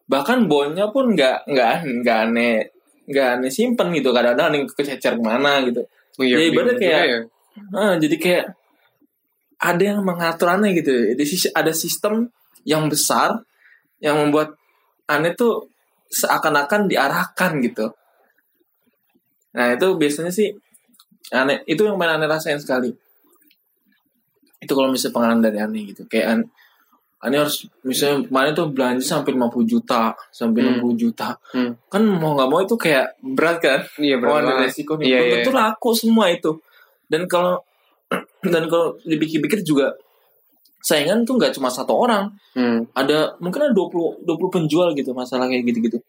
Bahkan 0.07 0.47
bonnya 0.47 0.89
pun 0.89 1.13
nggak 1.13 1.51
nggak 1.51 1.73
nggak 2.01 2.17
aneh 2.29 2.55
nggak 3.11 3.27
aneh 3.37 3.51
simpen 3.51 3.91
gitu. 3.93 4.09
Kadang-kadang 4.15 4.47
aneh 4.55 4.59
kececer 4.71 5.19
ke 5.19 5.23
mana 5.23 5.61
gitu. 5.67 5.85
Oh, 6.19 6.23
iya, 6.27 6.35
jadi 6.37 6.45
ibaratnya 6.51 6.75
kayak 6.75 7.03
ya. 7.07 7.19
ah, 7.71 7.93
jadi 7.95 8.15
kayak 8.19 8.45
ada 9.61 9.83
yang 9.93 10.01
mengatur 10.01 10.49
aneh 10.49 10.73
gitu. 10.73 11.13
Jadi 11.13 11.53
ada 11.53 11.69
sistem 11.69 12.33
yang 12.65 12.89
besar 12.89 13.45
yang 14.01 14.17
membuat 14.17 14.57
aneh 15.05 15.37
tuh 15.37 15.69
seakan-akan 16.09 16.89
diarahkan 16.89 17.61
gitu. 17.61 17.93
Nah 19.53 19.77
itu 19.77 19.87
biasanya 19.95 20.33
sih 20.33 20.49
aneh 21.31 21.61
itu 21.69 21.85
yang 21.85 22.01
paling 22.01 22.17
aneh 22.17 22.27
rasain 22.27 22.57
sekali. 22.57 22.89
Itu 24.57 24.73
kalau 24.73 24.89
misalnya 24.89 25.13
pengalaman 25.13 25.41
dari 25.45 25.57
aneh 25.61 25.93
gitu. 25.93 26.09
Kayak 26.09 26.27
an 26.27 26.39
aneh 27.21 27.37
harus 27.37 27.69
misalnya 27.85 28.25
kemarin 28.25 28.51
tuh 28.57 28.67
belanja 28.73 29.05
sampai 29.05 29.37
50 29.37 29.61
juta 29.69 30.17
sampai 30.33 30.59
hmm. 30.65 30.81
60 30.81 30.97
juta. 31.05 31.37
Hmm. 31.53 31.77
kan 31.85 32.01
mau 32.01 32.33
nggak 32.33 32.49
mau 32.49 32.59
itu 32.65 32.75
kayak 32.81 33.21
berat 33.21 33.57
kan? 33.61 33.79
Iya 34.01 34.17
berat 34.17 34.41
oh, 34.41 34.57
resiko 34.57 34.97
nih. 34.97 35.05
Iya, 35.05 35.19
iya. 35.21 35.35
itu 35.45 35.53
laku 35.53 35.93
semua 35.93 36.33
itu. 36.33 36.57
Dan 37.05 37.29
kalau 37.29 37.61
dan 38.53 38.67
kalau 38.67 38.99
dipikir-pikir 39.07 39.63
juga 39.63 39.95
saingan 40.81 41.23
tuh 41.23 41.37
nggak 41.37 41.55
cuma 41.55 41.69
satu 41.69 41.93
orang. 41.93 42.33
Hmm. 42.51 42.83
ada 42.91 43.37
mungkin 43.39 43.69
ada 43.69 43.73
20 43.73 44.27
20 44.27 44.55
penjual 44.55 44.91
gitu 44.97 45.15
masalah 45.15 45.47
kayak 45.47 45.63
gitu-gitu. 45.67 45.99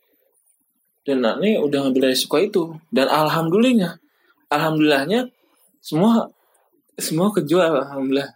Dan 1.02 1.22
ini 1.42 1.58
udah 1.58 1.86
ngambil 1.86 2.10
resiko 2.14 2.38
itu. 2.38 2.72
Dan 2.88 3.10
alhamdulillahnya 3.10 3.98
alhamdulillahnya 4.48 5.28
semua 5.82 6.30
semua 6.96 7.30
kejual 7.30 7.84
alhamdulillah. 7.84 8.30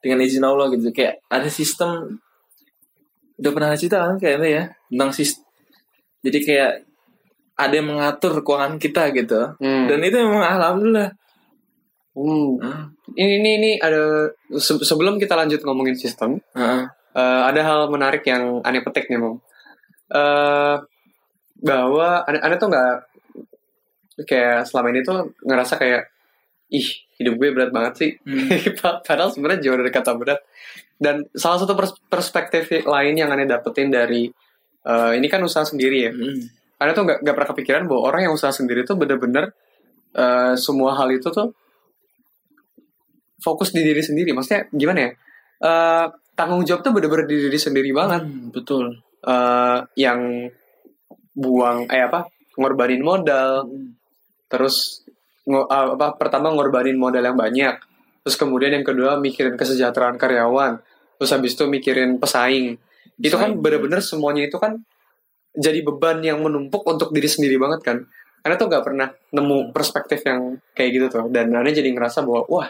Dengan 0.00 0.24
izin 0.24 0.44
Allah 0.44 0.72
gitu. 0.72 0.92
Kayak 0.92 1.20
ada 1.28 1.48
sistem 1.48 2.20
udah 3.40 3.50
pernah 3.56 3.72
cerita 3.72 4.04
kan 4.04 4.20
kayaknya 4.20 4.48
ya 4.52 4.64
tentang 4.92 5.10
sistem 5.16 5.48
jadi 6.20 6.38
kayak 6.44 6.72
ada 7.56 7.72
yang 7.76 7.88
mengatur 7.88 8.44
keuangan 8.44 8.76
kita 8.76 9.12
gitu. 9.16 9.56
Hmm. 9.56 9.88
dan 9.88 9.98
itu 10.04 10.16
memang 10.20 10.44
alhamdulillah 10.44 11.16
Hmm. 12.10 12.58
Ini, 13.14 13.32
ini 13.38 13.50
ini 13.58 13.70
ada 13.78 14.34
se 14.58 14.82
sebelum 14.82 15.16
kita 15.22 15.38
lanjut 15.38 15.62
ngomongin 15.62 15.94
sistem, 15.94 16.42
uh. 16.58 16.90
Uh, 17.10 17.42
ada 17.46 17.60
hal 17.62 17.80
menarik 17.90 18.26
yang 18.26 18.62
aneh 18.66 18.82
petik 18.82 19.06
nih, 19.06 19.18
Mom. 19.18 19.38
Uh, 20.10 20.82
bahwa 21.62 22.26
aneh, 22.26 22.42
aneh 22.42 22.58
tuh 22.58 22.68
nggak 22.70 22.94
kayak 24.26 24.66
selama 24.66 24.90
ini 24.90 25.00
tuh 25.06 25.32
ngerasa 25.46 25.78
kayak 25.78 26.10
ih 26.70 26.88
hidup 27.18 27.34
gue 27.38 27.48
berat 27.54 27.70
banget 27.70 27.92
sih. 27.98 28.10
Hmm. 28.26 28.48
Padahal 29.06 29.30
sebenarnya 29.30 29.70
jauh 29.70 29.78
dari 29.78 29.92
kata 29.92 30.12
berat. 30.18 30.40
Dan 31.00 31.24
salah 31.32 31.58
satu 31.62 31.72
pers 31.78 31.96
perspektif 32.10 32.68
lain 32.84 33.14
yang 33.16 33.32
aneh 33.32 33.48
dapetin 33.48 33.88
dari 33.88 34.28
uh, 34.84 35.12
ini 35.16 35.26
kan 35.30 35.40
usaha 35.42 35.62
sendiri 35.66 36.10
ya. 36.10 36.12
Hmm. 36.12 36.40
Aneh 36.80 36.92
tuh 36.96 37.04
nggak 37.06 37.34
pernah 37.36 37.50
kepikiran 37.54 37.82
bahwa 37.86 38.00
orang 38.08 38.20
yang 38.28 38.32
usaha 38.34 38.50
sendiri 38.50 38.82
tuh 38.88 38.96
bener-bener 38.96 39.52
uh, 40.16 40.56
semua 40.56 40.96
hal 40.96 41.12
itu 41.12 41.28
tuh 41.28 41.52
fokus 43.40 43.72
di 43.74 43.82
diri 43.82 44.00
sendiri. 44.04 44.30
Maksudnya 44.36 44.68
gimana 44.70 44.98
ya? 45.04 45.10
Uh, 45.60 46.06
tanggung 46.36 46.64
jawab 46.64 46.80
tuh 46.80 46.92
bener-bener 46.96 47.26
di 47.28 47.36
diri 47.48 47.58
sendiri 47.60 47.90
banget. 47.92 48.24
Hmm, 48.24 48.48
betul. 48.52 48.96
Uh, 49.20 49.84
yang 49.96 50.48
buang 51.36 51.84
eh 51.92 52.04
apa 52.04 52.28
ngorbanin 52.56 53.02
modal. 53.04 53.64
Hmm. 53.68 53.96
terus 54.50 55.06
ngo- 55.46 55.70
uh, 55.70 55.94
apa 55.94 56.18
pertama 56.18 56.50
ngorbanin 56.50 56.98
modal 56.98 57.22
yang 57.22 57.38
banyak. 57.38 57.78
Terus 58.26 58.36
kemudian 58.36 58.74
yang 58.74 58.84
kedua 58.84 59.16
mikirin 59.16 59.54
kesejahteraan 59.54 60.18
karyawan. 60.18 60.82
Terus 61.20 61.30
habis 61.30 61.54
itu 61.54 61.64
mikirin 61.70 62.18
pesaing. 62.18 62.74
Itu 63.20 63.36
kan 63.38 63.54
Pesaing. 63.54 63.62
bener-bener 63.62 64.00
semuanya 64.02 64.48
itu 64.48 64.58
kan 64.58 64.80
jadi 65.54 65.82
beban 65.86 66.18
yang 66.24 66.42
menumpuk 66.42 66.82
untuk 66.82 67.14
diri 67.14 67.30
sendiri 67.30 67.62
banget 67.62 67.80
kan. 67.84 67.98
Karena 68.40 68.56
tuh 68.56 68.66
nggak 68.72 68.84
pernah 68.84 69.08
nemu 69.36 69.70
perspektif 69.70 70.24
yang 70.24 70.56
kayak 70.72 70.90
gitu 70.96 71.06
tuh. 71.12 71.24
Dan 71.28 71.52
aneh 71.52 71.76
jadi 71.76 71.92
ngerasa 71.92 72.24
bahwa 72.26 72.42
wah 72.48 72.68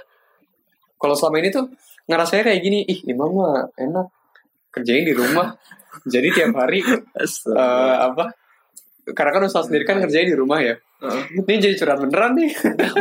kalau 1.00 1.16
selama 1.16 1.40
ini 1.40 1.48
tuh 1.48 1.72
ngerasanya 2.04 2.52
kayak 2.52 2.60
gini 2.60 2.78
ih 2.84 3.00
imam 3.08 3.32
mah 3.32 3.72
enak 3.74 4.06
kerjain 4.70 5.08
di 5.08 5.14
rumah 5.16 5.56
jadi 6.04 6.28
tiap 6.30 6.52
hari 6.60 6.84
eh, 6.84 7.96
apa 8.04 8.36
karena 9.10 9.30
kan 9.32 9.42
usaha 9.48 9.64
sendiri 9.64 9.88
kan 9.88 9.98
kerjanya 9.98 10.28
di 10.30 10.38
rumah 10.38 10.60
ya 10.60 10.76
ini 11.32 11.56
jadi 11.56 11.80
curhat 11.80 11.96
beneran 11.96 12.36
nih. 12.36 12.52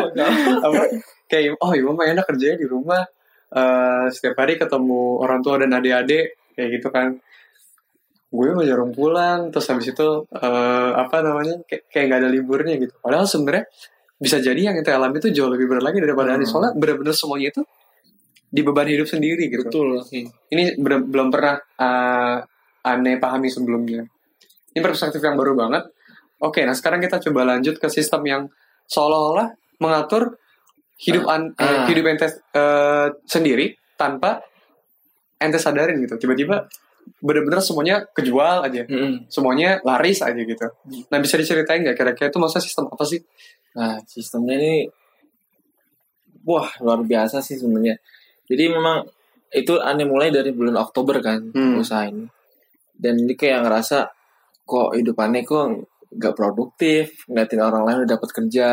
Apa 0.64 0.88
kayak 1.28 1.60
oh 1.60 1.76
imam 1.76 2.00
mah 2.00 2.08
enak 2.08 2.24
kerjanya 2.32 2.56
di 2.56 2.64
rumah 2.64 3.04
Eh, 3.50 4.06
setiap 4.14 4.46
hari 4.46 4.62
ketemu 4.62 5.26
orang 5.26 5.42
tua 5.42 5.58
dan 5.58 5.74
adik-adik 5.74 6.38
kayak 6.54 6.70
gitu 6.78 6.88
kan. 6.94 7.18
Gue 8.30 8.54
mah 8.54 8.62
jarang 8.62 8.94
pulang 8.94 9.50
terus 9.50 9.66
habis 9.74 9.90
itu 9.90 10.30
eh, 10.30 10.92
apa 10.94 11.26
namanya 11.26 11.58
kayak 11.66 11.90
kayak 11.90 12.06
nggak 12.14 12.20
ada 12.22 12.30
liburnya 12.30 12.78
gitu. 12.78 12.94
Padahal 13.02 13.26
sebenarnya 13.26 13.66
bisa 14.22 14.38
jadi 14.38 14.70
yang 14.70 14.76
kita 14.78 14.94
alami 15.02 15.18
itu 15.18 15.34
jauh 15.34 15.50
lebih 15.50 15.66
berat 15.66 15.82
lagi 15.82 15.98
daripada 15.98 16.36
Hmm. 16.36 16.38
Ani 16.38 16.46
soalnya 16.46 16.72
benar-benar 16.78 17.16
semuanya 17.18 17.50
itu 17.58 17.62
di 18.50 18.62
beban 18.66 18.90
hidup 18.90 19.06
sendiri 19.06 19.46
gitu 19.50 19.70
betul 19.70 20.02
sih 20.02 20.26
ini 20.50 20.74
belum 20.82 21.30
pernah 21.30 21.56
uh, 21.78 22.38
aneh 22.86 23.20
pahami 23.20 23.52
sebelumnya. 23.52 24.08
Ini 24.72 24.80
perspektif 24.80 25.20
yang 25.20 25.36
baru 25.36 25.54
banget. 25.58 25.92
Oke, 26.40 26.64
nah 26.64 26.72
sekarang 26.72 27.04
kita 27.04 27.20
coba 27.20 27.44
lanjut 27.56 27.76
ke 27.76 27.88
sistem 27.92 28.24
yang 28.24 28.42
seolah-olah 28.88 29.52
mengatur 29.84 30.40
hidup 31.00 31.28
an, 31.28 31.52
eh, 31.60 31.64
Ah. 31.64 31.84
hidup 31.88 32.06
ente 32.08 32.28
eh, 32.56 33.08
sendiri 33.28 33.76
tanpa 34.00 34.40
ente 35.40 35.60
sadarin 35.60 36.00
gitu. 36.00 36.16
Tiba-tiba 36.16 36.68
bener-bener 37.20 37.60
semuanya 37.60 38.08
kejual 38.16 38.64
aja, 38.64 38.88
Mm-mm. 38.88 39.28
semuanya 39.28 39.84
laris 39.84 40.24
aja 40.24 40.40
gitu. 40.40 40.68
Nah 41.12 41.18
bisa 41.20 41.36
diceritain 41.36 41.84
nggak 41.84 41.98
kira-kira 41.98 42.28
itu 42.32 42.40
masa 42.40 42.64
sistem 42.64 42.88
apa 42.88 43.04
sih? 43.04 43.20
Nah, 43.76 44.00
sistemnya 44.08 44.56
ini 44.56 44.74
wah 46.48 46.70
luar 46.80 47.04
biasa 47.04 47.44
sih 47.44 47.60
sebenarnya. 47.60 48.00
Jadi 48.50 48.64
memang 48.68 49.06
itu 49.50 49.78
aneh 49.78 50.06
mulai 50.06 50.30
dari 50.30 50.50
bulan 50.52 50.78
Oktober 50.78 51.22
kan 51.22 51.54
Hmm. 51.54 51.78
usaha 51.78 52.06
ini. 52.06 52.26
Dan 52.94 53.22
ini 53.24 53.34
kayak 53.34 53.64
ngerasa 53.64 54.10
kok 54.66 54.98
hidup 54.98 55.18
aneh 55.22 55.46
kok 55.46 55.86
nggak 56.10 56.34
produktif, 56.34 57.26
ngeliatin 57.30 57.62
orang 57.62 57.86
lain 57.86 57.98
udah 58.04 58.12
dapat 58.18 58.30
kerja, 58.34 58.70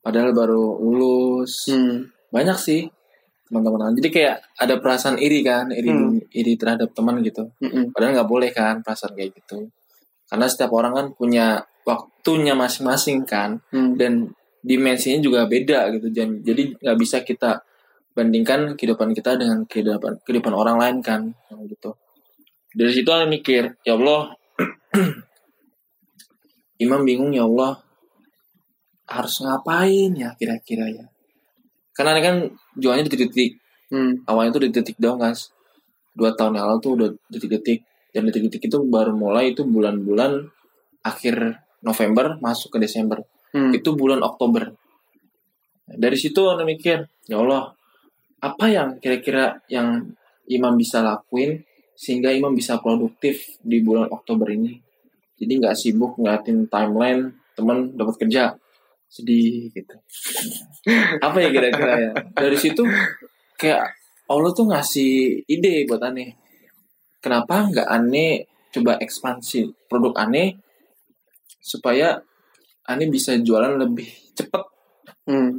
padahal 0.00 0.32
baru 0.32 0.80
lulus. 0.80 1.68
Hmm. 1.68 2.08
Banyak 2.32 2.56
sih 2.56 2.88
teman-teman. 3.44 3.92
Jadi 3.94 4.08
kayak 4.10 4.36
ada 4.56 4.80
perasaan 4.80 5.20
iri 5.20 5.44
kan, 5.44 5.68
iri 5.70 5.92
Hmm. 5.92 6.16
iri 6.32 6.56
terhadap 6.56 6.90
teman 6.96 7.20
gitu. 7.20 7.44
Mm-mm. 7.60 7.92
Padahal 7.92 8.16
nggak 8.16 8.30
boleh 8.30 8.50
kan 8.50 8.80
perasaan 8.80 9.12
kayak 9.14 9.36
gitu. 9.36 9.68
Karena 10.24 10.48
setiap 10.48 10.72
orang 10.72 10.92
kan 10.96 11.06
punya 11.12 11.60
waktunya 11.84 12.56
masing-masing 12.56 13.28
kan 13.28 13.60
Hmm. 13.68 13.94
dan 14.00 14.32
dimensinya 14.64 15.20
juga 15.20 15.44
beda 15.44 15.92
gitu 15.92 16.08
jadi 16.40 16.72
nggak 16.80 16.96
bisa 16.96 17.20
kita 17.20 17.60
bandingkan 18.14 18.78
kehidupan 18.78 19.10
kita 19.12 19.34
dengan 19.34 19.66
kehidupan 19.66 20.22
kehidupan 20.22 20.54
orang 20.54 20.78
lain 20.78 20.96
kan 21.02 21.34
Yang 21.50 21.76
gitu 21.76 21.90
dari 22.74 22.92
situ 22.94 23.10
aku 23.10 23.26
mikir 23.26 23.74
ya 23.82 23.98
Allah 23.98 24.34
Imam 26.84 27.02
bingung 27.02 27.34
ya 27.34 27.46
Allah 27.46 27.78
harus 29.04 29.34
ngapain 29.44 30.10
ya 30.16 30.32
kira-kira 30.38 30.88
ya 30.88 31.06
karena 31.94 32.18
ini 32.18 32.22
kan 32.22 32.36
jualnya 32.78 33.04
detik-detik 33.06 33.60
Hmm. 33.92 34.26
awalnya 34.26 34.58
tuh 34.58 34.64
detik-detik 34.64 34.96
doang 34.98 35.20
guys 35.20 35.52
dua 36.16 36.34
tahun 36.34 36.56
yang 36.58 36.66
lalu 36.66 36.78
tuh 36.82 36.92
udah 36.98 37.08
detik-detik 37.30 37.84
dan 38.10 38.26
detik-detik 38.26 38.66
itu 38.66 38.78
baru 38.90 39.12
mulai 39.14 39.52
itu 39.54 39.62
bulan-bulan 39.62 40.50
akhir 41.04 41.62
November 41.84 42.40
masuk 42.40 42.74
ke 42.74 42.78
Desember 42.82 43.22
Hmm. 43.54 43.70
itu 43.70 43.94
bulan 43.94 44.18
Oktober. 44.26 44.74
Dari 45.86 46.18
situ 46.18 46.42
aku 46.42 46.66
mikir, 46.66 47.06
ya 47.30 47.38
Allah, 47.38 47.70
apa 48.44 48.68
yang 48.68 49.00
kira-kira 49.00 49.64
yang 49.72 50.04
Imam 50.44 50.76
bisa 50.76 51.00
lakuin 51.00 51.64
sehingga 51.96 52.28
Imam 52.28 52.52
bisa 52.52 52.76
produktif 52.84 53.56
di 53.64 53.80
bulan 53.80 54.12
Oktober 54.12 54.52
ini. 54.52 54.76
Jadi 55.40 55.52
nggak 55.64 55.76
sibuk 55.78 56.20
ngeliatin 56.20 56.68
timeline 56.68 57.32
teman 57.56 57.96
dapat 57.96 58.20
kerja 58.20 58.52
sedih 59.08 59.72
gitu. 59.72 59.96
apa 61.24 61.38
ya 61.40 61.48
kira-kira 61.48 61.94
ya? 61.96 62.12
Dari 62.36 62.58
situ 62.60 62.84
kayak 63.56 63.88
Allah 64.28 64.50
tuh 64.52 64.68
ngasih 64.68 65.48
ide 65.48 65.88
buat 65.88 66.04
aneh. 66.04 66.36
Kenapa 67.24 67.64
nggak 67.72 67.88
aneh 67.88 68.44
coba 68.68 69.00
ekspansi 69.00 69.88
produk 69.88 70.12
aneh 70.20 70.60
supaya 71.64 72.20
Ani 72.84 73.08
bisa 73.08 73.32
jualan 73.40 73.80
lebih 73.80 74.08
cepet 74.36 74.62
Hmm. 75.24 75.56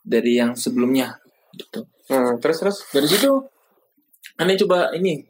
dari 0.00 0.40
yang 0.40 0.56
sebelumnya 0.56 1.20
gitu. 1.52 1.84
Nah, 2.12 2.36
terus 2.36 2.60
terus. 2.60 2.76
Dari 2.92 3.08
situ 3.08 3.32
Ani 4.36 4.56
coba 4.60 4.92
ini 4.92 5.24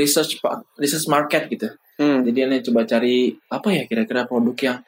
research 0.00 0.40
research 0.80 1.06
market 1.12 1.52
gitu. 1.52 1.68
Hmm. 2.00 2.24
Jadi 2.24 2.38
Ani 2.48 2.56
coba 2.64 2.88
cari 2.88 3.36
apa 3.52 3.68
ya 3.68 3.84
kira-kira 3.84 4.24
produk 4.24 4.56
yang 4.56 4.78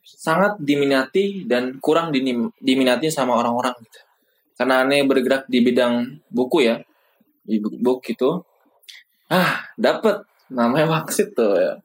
sangat 0.00 0.56
diminati 0.56 1.44
dan 1.44 1.76
kurang 1.84 2.08
diminati 2.56 3.12
sama 3.12 3.36
orang-orang 3.36 3.76
gitu. 3.84 4.00
Karena 4.56 4.82
Ani 4.82 5.04
bergerak 5.04 5.44
di 5.46 5.60
bidang 5.60 6.24
buku 6.32 6.64
ya, 6.64 6.80
di 7.44 7.60
book 7.60 8.02
gitu. 8.02 8.42
Ah, 9.28 9.60
dapat 9.76 10.24
namanya 10.48 10.88
Waksit 10.98 11.36
tuh 11.36 11.60
ya. 11.60 11.76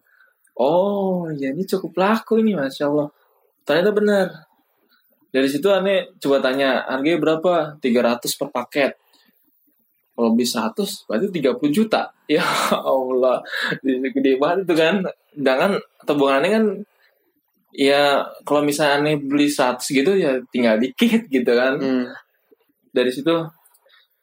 Oh, 0.53 1.27
ya 1.33 1.49
ini 1.49 1.65
cukup 1.65 1.97
laku 1.97 2.39
ini, 2.39 2.53
masya 2.53 2.87
Allah. 2.87 3.09
Ternyata 3.65 3.91
benar. 3.91 4.27
Dari 5.33 5.47
situ 5.49 5.65
aneh 5.67 6.13
coba 6.21 6.37
tanya, 6.39 6.85
harganya 6.85 7.17
berapa? 7.17 7.53
300 7.81 8.37
per 8.37 8.49
paket. 8.53 8.91
Kalau 10.13 10.29
beli 10.29 10.45
100, 10.45 11.09
berarti 11.09 11.27
30 11.33 11.73
juta. 11.73 12.13
Ya 12.29 12.45
Allah, 12.71 13.41
gede 13.83 14.37
banget 14.39 14.69
itu 14.69 14.73
kan. 14.77 14.95
Sedangkan 15.33 15.71
tabungan 16.05 16.39
aneh 16.39 16.51
kan, 16.53 16.65
ya 17.73 18.21
kalau 18.45 18.61
misalnya 18.61 19.01
aneh 19.01 19.15
beli 19.19 19.49
100 19.49 19.81
gitu 19.83 20.13
ya 20.15 20.37
tinggal 20.53 20.77
dikit 20.77 21.25
gitu 21.27 21.51
kan. 21.51 21.81
Hmm. 21.81 22.05
Dari 22.93 23.09
situ, 23.09 23.33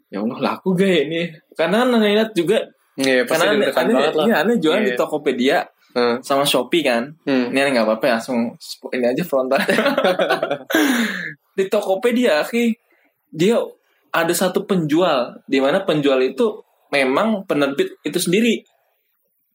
ya 0.08 0.22
Allah 0.22 0.38
laku 0.38 0.78
gak 0.78 0.86
ya 0.88 1.00
ini? 1.10 1.22
Karena 1.58 1.82
aneh 1.84 2.14
lihat 2.14 2.30
juga, 2.32 2.62
Iya, 2.94 3.26
pasti 3.26 3.46
karena 3.46 3.66
aneh, 3.66 3.68
aneh, 3.74 3.94
banget 3.98 4.14
lah. 4.14 4.24
iya, 4.30 4.34
aneh 4.46 4.56
jualan 4.62 4.82
di 4.86 4.92
Iya. 4.94 4.98
Tokopedia 4.98 5.58
Hmm. 5.90 6.22
sama 6.22 6.46
Shopee 6.46 6.82
kan. 6.82 7.14
Hmm. 7.26 7.50
Ini 7.50 7.74
nggak 7.74 7.86
apa-apa 7.86 8.04
ya, 8.06 8.14
langsung 8.16 8.54
ini 8.90 9.06
aja 9.06 9.22
frontal. 9.22 9.58
di 11.56 11.64
Tokopedia, 11.66 12.40
akhi, 12.40 12.74
dia 13.26 13.58
ada 14.10 14.30
satu 14.30 14.64
penjual, 14.64 15.38
di 15.44 15.58
mana 15.58 15.82
penjual 15.82 16.18
itu 16.20 16.62
memang 16.90 17.42
penerbit 17.44 17.98
itu 18.02 18.18
sendiri. 18.18 18.62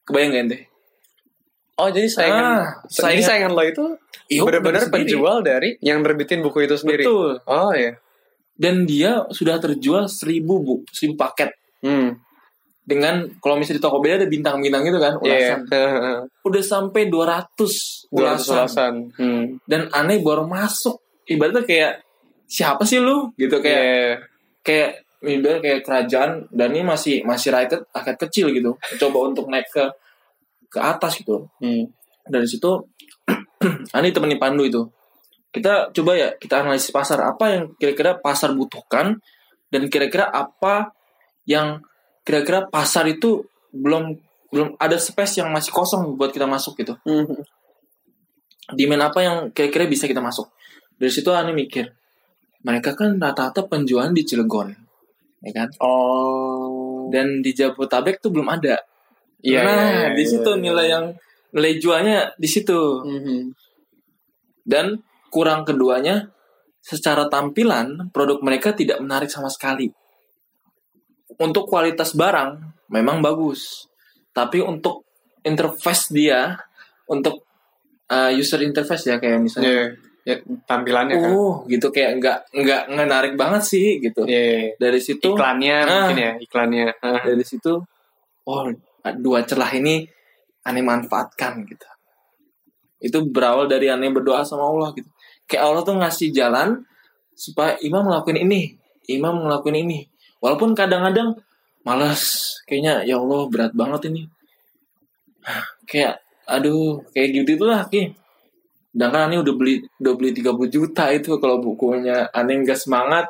Kebayang 0.03 0.31
gak 0.31 0.43
ente? 0.45 0.59
Oh 1.75 1.91
jadi 1.91 2.07
saingan, 2.07 2.43
Ah, 2.45 2.63
jadi 2.87 3.19
saingan- 3.19 3.27
saingan 3.27 3.51
lo 3.51 3.63
itu 3.63 3.83
Iya, 4.25 4.41
benar-benar 4.47 4.87
penjual 4.87 5.43
dari 5.43 5.75
yang 5.83 5.99
nerbitin 5.99 6.39
buku 6.39 6.63
itu 6.63 6.79
sendiri. 6.79 7.03
Betul. 7.03 7.43
Oh 7.43 7.75
iya. 7.75 7.99
Dan 8.55 8.87
dia 8.87 9.27
sudah 9.29 9.59
terjual 9.59 10.07
seribu 10.07 10.63
bu, 10.63 10.75
seribu 10.87 11.19
paket. 11.19 11.51
Hmm. 11.83 12.15
Dengan 12.85 13.25
kalau 13.41 13.57
misalnya 13.57 13.81
di 13.81 13.83
Tokopedia 13.83 14.15
ada 14.21 14.29
bintang-bintang 14.29 14.85
gitu 14.85 14.99
kan, 15.01 15.13
Iya. 15.25 15.25
ulasan. 15.25 15.59
Udah 16.47 16.61
sampai 16.63 17.09
200 17.09 18.05
Dua 18.13 18.37
ulasan. 18.37 18.53
ulasan. 18.53 18.93
Hmm. 19.17 19.43
Dan 19.65 19.89
aneh 19.89 20.21
baru 20.21 20.45
masuk. 20.45 21.01
Ibaratnya 21.25 21.65
kayak 21.65 22.05
siapa 22.45 22.85
sih 22.85 23.01
lu? 23.01 23.33
Gitu 23.33 23.57
kayak 23.57 23.81
Iya. 23.81 24.13
kayak 24.61 24.89
ibarat 25.25 25.59
kayak 25.65 25.81
kerajaan 25.81 26.31
dan 26.53 26.69
ini 26.69 26.85
masih 26.85 27.25
masih 27.25 27.49
rakyat 27.49 27.81
rakyat 27.89 28.17
kecil 28.29 28.53
gitu. 28.53 28.77
Coba 29.01 29.33
untuk 29.33 29.49
naik 29.49 29.65
ke 29.73 29.89
ke 30.69 30.77
atas 30.77 31.17
gitu. 31.17 31.49
Hmm. 31.57 31.89
Dari 32.21 32.45
situ 32.45 32.69
Ani 33.97 34.13
temenin 34.13 34.37
Pandu 34.37 34.61
itu. 34.61 34.85
Kita 35.49 35.89
coba 35.89 36.13
ya 36.13 36.29
kita 36.37 36.61
analisis 36.61 36.93
pasar 36.93 37.17
apa 37.25 37.49
yang 37.49 37.63
kira-kira 37.81 38.21
pasar 38.21 38.53
butuhkan 38.53 39.17
dan 39.73 39.81
kira-kira 39.89 40.29
apa 40.29 40.93
yang 41.49 41.81
kira-kira 42.25 42.65
pasar 42.67 43.05
itu 43.05 43.45
belum 43.69 44.17
belum 44.49 44.75
ada 44.81 44.97
space 44.97 45.39
yang 45.43 45.53
masih 45.53 45.69
kosong 45.69 46.17
buat 46.17 46.33
kita 46.33 46.49
masuk 46.49 46.75
gitu. 46.81 46.97
Hmm. 47.05 47.45
Demand 48.73 49.13
apa 49.13 49.19
yang 49.21 49.37
kira-kira 49.53 49.85
bisa 49.85 50.09
kita 50.09 50.19
masuk. 50.19 50.49
Dari 50.97 51.11
situ 51.13 51.29
Ani 51.29 51.53
mikir, 51.53 51.85
mereka 52.65 52.97
kan 52.97 53.21
rata-rata 53.21 53.69
penjualan 53.69 54.09
di 54.09 54.25
Cilegon. 54.25 54.73
Ya 55.45 55.51
kan? 55.53 55.69
Oh. 55.77 57.05
dan 57.13 57.45
di 57.45 57.53
Jabotabek 57.53 58.17
tuh 58.17 58.33
belum 58.33 58.49
ada. 58.49 58.81
Iya, 59.45 59.61
nah, 59.61 59.69
iya, 59.69 59.85
iya, 59.85 60.07
di 60.17 60.25
situ 60.25 60.49
iya, 60.49 60.57
iya. 60.57 60.63
nilai 60.65 60.87
yang 60.89 61.05
nilai 61.53 61.73
jualnya 61.77 62.17
di 62.33 62.49
situ. 62.49 62.79
Mhm. 63.05 63.53
Dan 64.65 64.97
kurang 65.29 65.61
keduanya 65.61 66.33
secara 66.81 67.29
tampilan 67.29 68.09
produk 68.09 68.41
mereka 68.41 68.73
tidak 68.73 68.97
menarik 68.97 69.29
sama 69.29 69.53
sekali. 69.53 69.93
Untuk 71.35 71.67
kualitas 71.67 72.15
barang 72.15 72.59
memang 72.91 73.19
bagus, 73.19 73.91
tapi 74.31 74.63
untuk 74.63 75.03
interface 75.43 76.09
dia, 76.11 76.55
untuk 77.05 77.45
uh, 78.09 78.31
user 78.33 78.61
interface 78.61 79.09
ya 79.09 79.17
kayak 79.17 79.41
misalnya 79.41 79.93
yeah, 80.25 80.37
yeah. 80.37 80.39
tampilannya 80.65 81.15
kan. 81.17 81.31
oh 81.33 81.53
gitu 81.69 81.89
kayak 81.89 82.21
nggak 82.21 82.37
nggak 82.53 82.81
menarik 82.93 83.33
banget 83.37 83.63
sih 83.65 83.87
gitu 84.01 84.25
yeah. 84.25 84.73
dari 84.77 84.99
situ 85.01 85.33
iklannya 85.33 85.77
ah, 85.85 85.87
mungkin 86.09 86.17
ya 86.17 86.31
iklannya 86.41 86.85
ah. 87.01 87.23
dari 87.25 87.45
situ 87.45 87.73
oh 88.45 88.61
dua 89.21 89.45
celah 89.45 89.71
ini 89.77 90.05
aneh 90.65 90.81
manfaatkan 90.81 91.61
gitu 91.69 91.85
itu 93.05 93.17
berawal 93.29 93.69
dari 93.69 93.85
aneh 93.91 94.09
berdoa 94.09 94.41
sama 94.41 94.65
Allah 94.65 94.89
gitu 94.97 95.09
kayak 95.45 95.61
Allah 95.61 95.81
tuh 95.85 95.97
ngasih 96.01 96.33
jalan 96.33 96.81
supaya 97.37 97.77
imam 97.83 98.07
ngelakuin 98.07 98.41
ini 98.49 98.73
imam 99.11 99.45
ngelakuin 99.45 99.85
ini 99.85 100.09
walaupun 100.39 100.75
kadang-kadang 100.75 101.37
malas 101.85 102.55
kayaknya 102.65 103.05
ya 103.05 103.21
Allah 103.21 103.45
berat 103.47 103.71
banget 103.77 104.09
ini. 104.09 104.21
Kayak 105.85 106.25
aduh 106.49 107.05
kayak 107.13 107.43
gitu 107.43 107.61
itulah 107.61 107.85
ki. 107.85 108.11
Sedangkan 108.95 109.29
aneh 109.29 109.39
udah 109.43 109.53
beli 109.53 109.85
udah 110.01 110.13
beli 110.17 110.31
30 110.33 110.71
juta 110.71 111.11
itu 111.13 111.37
kalau 111.37 111.61
bukunya 111.61 112.25
aneh 112.33 112.63
nggak 112.63 112.79
semangat 112.79 113.29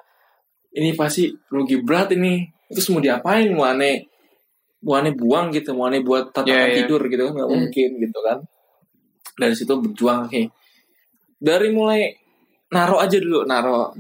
ini 0.72 0.96
pasti 0.96 1.34
rugi 1.52 1.84
berat 1.84 2.16
ini. 2.16 2.48
Itu 2.72 2.96
mau 2.96 3.04
diapain? 3.04 3.52
Mau 3.52 3.68
aneh 3.68 4.08
mau 4.86 5.02
aneh 5.02 5.18
buang 5.18 5.50
gitu 5.50 5.74
mau 5.74 5.90
aneh 5.90 6.06
buat 6.06 6.30
tatakan 6.30 6.54
yeah, 6.54 6.70
yeah. 6.70 6.78
tidur 6.86 7.02
gitu 7.10 7.26
kan 7.26 7.34
nggak 7.34 7.50
hmm. 7.50 7.58
mungkin 7.60 7.90
gitu 8.00 8.20
kan. 8.24 8.38
Dari 9.36 9.56
situ 9.58 9.74
berjuang 9.76 10.32
ki. 10.32 10.48
Dari 11.42 11.68
mulai 11.74 12.14
naro 12.72 13.02
aja 13.04 13.18
dulu 13.20 13.44
naro 13.44 13.92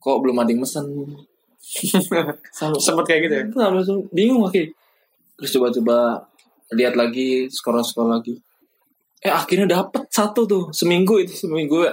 kok 0.00 0.20
belum 0.20 0.40
ada 0.40 0.50
yang 0.52 0.62
mesen 0.62 0.86
sempet 2.78 3.04
kayak 3.08 3.20
gitu 3.28 3.34
ya? 3.34 3.44
Langsung 3.70 4.06
bingung 4.12 4.44
oke 4.44 4.84
terus 5.34 5.50
coba-coba 5.58 6.22
lihat 6.74 6.94
lagi 6.94 7.50
scroll 7.50 7.82
lagi. 8.08 8.38
Eh 9.24 9.32
akhirnya 9.32 9.66
dapet 9.66 10.06
satu 10.12 10.44
tuh 10.44 10.64
seminggu 10.70 11.20
itu 11.22 11.34
seminggu 11.34 11.84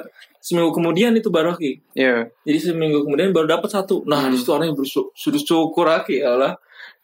seminggu 0.41 0.71
kemudian 0.73 1.13
itu 1.15 1.29
baru 1.31 1.55
lagi. 1.55 1.79
Yeah. 1.95 2.27
jadi 2.43 2.73
seminggu 2.73 3.05
kemudian 3.05 3.31
baru 3.31 3.47
dapet 3.47 3.71
satu. 3.71 4.03
Nah 4.05 4.27
hmm. 4.27 4.31
di 4.34 4.38
situ 4.41 4.51
orang 4.51 4.73
sudah 5.15 5.41
syukur 5.41 5.86
lagi 5.88 6.21
ya 6.21 6.36
Allah. 6.36 6.53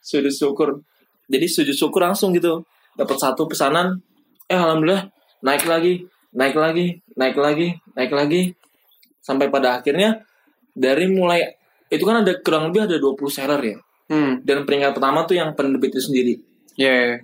Sudah 0.01 0.32
syukur. 0.32 0.82
Jadi 1.27 1.45
sujud 1.47 1.75
syukur 1.75 2.01
langsung 2.03 2.32
gitu. 2.36 2.63
Dapat 2.97 3.17
satu 3.17 3.45
pesanan. 3.49 4.01
Eh 4.47 4.58
alhamdulillah 4.58 5.10
naik 5.43 5.67
lagi 5.67 6.08
naik 6.34 6.56
lagi 6.56 7.01
naik 7.15 7.38
lagi 7.38 7.67
naik 7.95 8.12
lagi. 8.13 8.41
Sampai 9.23 9.51
pada 9.51 9.80
akhirnya 9.80 10.23
dari 10.71 11.12
mulai 11.12 11.57
itu 11.88 12.04
kan 12.04 12.23
ada 12.26 12.34
kurang 12.43 12.71
lebih 12.71 12.88
ada 12.88 12.95
20 13.00 13.17
seller 13.32 13.62
ya 13.63 13.78
hmm. 14.12 14.43
dan 14.43 14.67
peringkat 14.67 14.91
pertama 14.95 15.23
tuh 15.23 15.36
yang 15.39 15.56
penerbit 15.56 15.95
itu 15.95 16.12
sendiri 16.12 16.34
yeah 16.76 17.23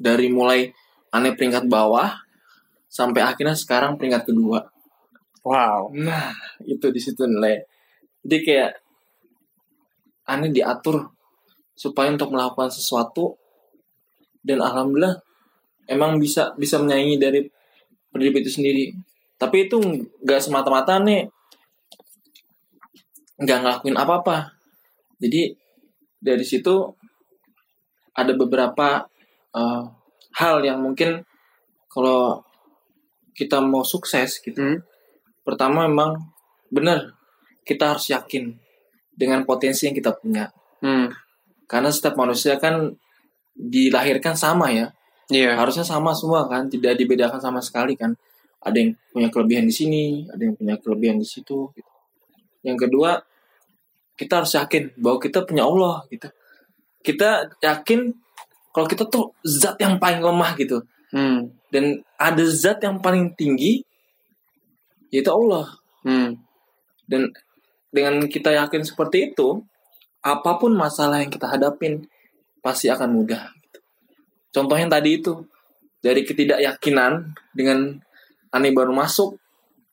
dari 0.00 0.32
mulai 0.32 0.64
aneh 1.12 1.36
peringkat 1.36 1.68
bawah 1.68 2.08
sampai 2.88 3.20
akhirnya 3.20 3.52
sekarang 3.52 4.00
peringkat 4.00 4.32
kedua. 4.32 4.64
Wow. 5.44 5.92
Nah, 5.92 6.32
itu 6.64 6.88
di 6.88 6.96
situ 6.96 7.28
nilai. 7.28 7.60
Jadi 8.24 8.36
kayak 8.40 8.72
aneh 10.32 10.48
diatur 10.48 11.04
supaya 11.76 12.08
untuk 12.08 12.32
melakukan 12.32 12.72
sesuatu 12.72 13.36
dan 14.40 14.64
alhamdulillah 14.64 15.20
emang 15.84 16.16
bisa 16.16 16.56
bisa 16.56 16.80
menyaingi 16.80 17.20
dari 17.20 17.44
pendiri 18.08 18.40
itu 18.40 18.50
sendiri. 18.56 18.96
Tapi 19.36 19.68
itu 19.68 19.76
nggak 20.24 20.40
semata-mata 20.40 20.96
nih 21.04 21.28
nggak 23.40 23.58
ngelakuin 23.64 23.96
apa-apa. 23.96 24.52
Jadi 25.20 25.56
dari 26.20 26.44
situ 26.44 26.84
ada 28.12 28.32
beberapa 28.36 29.08
uh, 29.56 29.84
hal 30.36 30.62
yang 30.62 30.84
mungkin 30.84 31.24
kalau 31.90 32.44
kita 33.34 33.58
mau 33.64 33.82
sukses 33.82 34.38
gitu 34.44 34.60
hmm. 34.60 34.78
pertama 35.42 35.88
memang 35.88 36.20
benar 36.68 37.16
kita 37.64 37.96
harus 37.96 38.12
yakin 38.12 38.52
dengan 39.16 39.42
potensi 39.48 39.88
yang 39.88 39.96
kita 39.96 40.14
punya 40.14 40.52
hmm. 40.84 41.08
karena 41.66 41.90
setiap 41.90 42.14
manusia 42.20 42.60
kan 42.60 42.92
dilahirkan 43.56 44.36
sama 44.36 44.70
ya 44.70 44.92
yeah. 45.32 45.56
harusnya 45.56 45.82
sama 45.82 46.12
semua 46.12 46.46
kan 46.46 46.68
tidak 46.68 47.00
dibedakan 47.00 47.40
sama 47.40 47.58
sekali 47.64 47.96
kan 47.96 48.14
ada 48.60 48.76
yang 48.76 48.92
punya 49.10 49.32
kelebihan 49.32 49.64
di 49.64 49.74
sini 49.74 50.28
ada 50.28 50.42
yang 50.44 50.54
punya 50.54 50.76
kelebihan 50.76 51.16
di 51.16 51.26
situ 51.26 51.72
gitu. 51.72 51.90
yang 52.62 52.76
kedua 52.76 53.18
kita 54.20 54.44
harus 54.44 54.52
yakin 54.52 54.92
bahwa 55.00 55.16
kita 55.16 55.48
punya 55.48 55.64
Allah 55.64 56.04
gitu 56.12 56.28
kita 57.00 57.48
yakin 57.64 58.12
kalau 58.76 58.84
kita 58.84 59.08
tuh 59.08 59.32
zat 59.40 59.80
yang 59.80 59.96
paling 59.96 60.20
lemah 60.20 60.52
gitu 60.60 60.84
hmm. 61.16 61.48
dan 61.72 62.04
ada 62.20 62.44
zat 62.44 62.84
yang 62.84 63.00
paling 63.00 63.32
tinggi 63.32 63.80
yaitu 65.08 65.32
Allah 65.32 65.72
hmm. 66.04 66.36
dan 67.08 67.32
dengan 67.88 68.28
kita 68.28 68.52
yakin 68.52 68.84
seperti 68.84 69.32
itu 69.32 69.64
apa 70.20 70.60
pun 70.60 70.76
masalah 70.76 71.24
yang 71.24 71.32
kita 71.32 71.48
hadapin 71.48 72.04
pasti 72.60 72.92
akan 72.92 73.16
mudah 73.16 73.50
gitu. 73.64 73.80
contohnya 74.52 75.00
tadi 75.00 75.16
itu 75.16 75.48
dari 76.04 76.28
ketidakyakinan 76.28 77.32
dengan 77.56 77.96
aneh 78.52 78.72
baru 78.76 78.92
masuk 78.92 79.40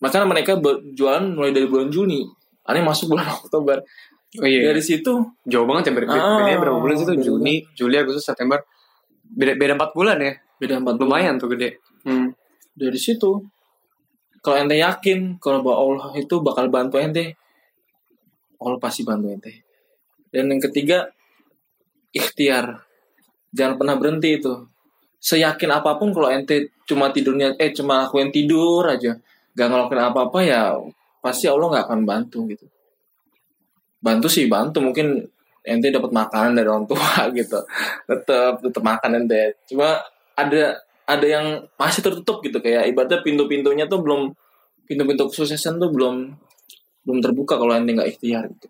makanya 0.04 0.28
mereka 0.28 0.60
berjualan 0.60 1.24
mulai 1.24 1.56
dari 1.56 1.66
bulan 1.66 1.90
Juni 1.90 2.28
aneh 2.68 2.84
masuk 2.84 3.16
bulan 3.16 3.32
Oktober 3.42 3.82
Oh 4.36 4.44
iya. 4.44 4.76
Dari 4.76 4.84
situ 4.84 5.24
jauh 5.48 5.64
banget 5.64 5.92
ya 5.92 5.94
ber 5.96 6.04
ah, 6.12 6.44
bedanya 6.44 6.60
berapa 6.60 6.80
bulan 6.84 6.96
sih 7.00 7.08
tuh 7.08 7.16
Juni, 7.16 7.64
Juli, 7.72 7.96
Agustus, 7.96 8.28
September. 8.28 8.60
Beda 9.24 9.56
beda 9.56 9.80
4 9.80 9.96
bulan 9.96 10.18
ya. 10.20 10.36
Beda 10.60 10.84
4 10.84 11.00
lumayan 11.00 11.40
tuh 11.40 11.48
gede. 11.56 11.80
Hmm. 12.04 12.36
Dari 12.76 13.00
situ 13.00 13.40
kalau 14.44 14.56
ente 14.60 14.76
yakin 14.76 15.40
kalau 15.40 15.64
bahwa 15.64 15.78
Allah 15.80 16.08
itu 16.20 16.36
bakal 16.44 16.68
bantu 16.68 17.00
ente, 17.00 17.40
Allah 18.60 18.80
pasti 18.84 19.08
bantu 19.08 19.32
ente. 19.32 19.64
Dan 20.28 20.52
yang 20.52 20.60
ketiga 20.60 21.08
ikhtiar. 22.12 22.84
Jangan 23.56 23.80
pernah 23.80 23.96
berhenti 23.96 24.36
itu. 24.36 24.54
Seyakin 25.18 25.72
apa 25.72 25.96
pun 25.96 26.12
kalau 26.12 26.28
ente 26.28 26.76
cuma 26.84 27.10
tidurnya 27.16 27.56
eh 27.58 27.72
cuma 27.72 28.06
lakuin 28.06 28.30
tidur 28.30 28.86
aja, 28.86 29.18
gak 29.56 29.68
ngelakuin 29.68 30.04
apa-apa 30.04 30.40
ya 30.46 30.78
pasti 31.18 31.50
Allah 31.50 31.68
nggak 31.68 31.86
akan 31.90 32.02
bantu 32.08 32.48
gitu 32.48 32.64
bantu 34.02 34.28
sih 34.30 34.46
bantu. 34.46 34.84
Mungkin 34.84 35.26
ente 35.68 35.92
dapat 35.92 36.12
makanan 36.16 36.56
dari 36.56 36.68
orang 36.72 36.88
tua 36.88 37.28
gitu. 37.38 37.60
Tetap 38.08 38.64
tetap 38.64 38.84
makan 38.84 39.24
ente. 39.24 39.60
Cuma 39.68 40.00
ada 40.38 40.80
ada 41.08 41.26
yang 41.28 41.68
masih 41.76 42.02
tertutup 42.04 42.40
gitu. 42.44 42.60
Kayak 42.64 42.88
ibaratnya 42.92 43.20
pintu-pintunya 43.24 43.86
tuh 43.86 44.00
belum 44.04 44.32
pintu-pintu 44.88 45.28
kesuksesan 45.28 45.80
tuh 45.80 45.92
belum 45.92 46.32
belum 47.04 47.20
terbuka 47.24 47.60
kalau 47.60 47.76
ente 47.76 47.92
nggak 47.92 48.18
ikhtiar 48.18 48.48
gitu. 48.48 48.68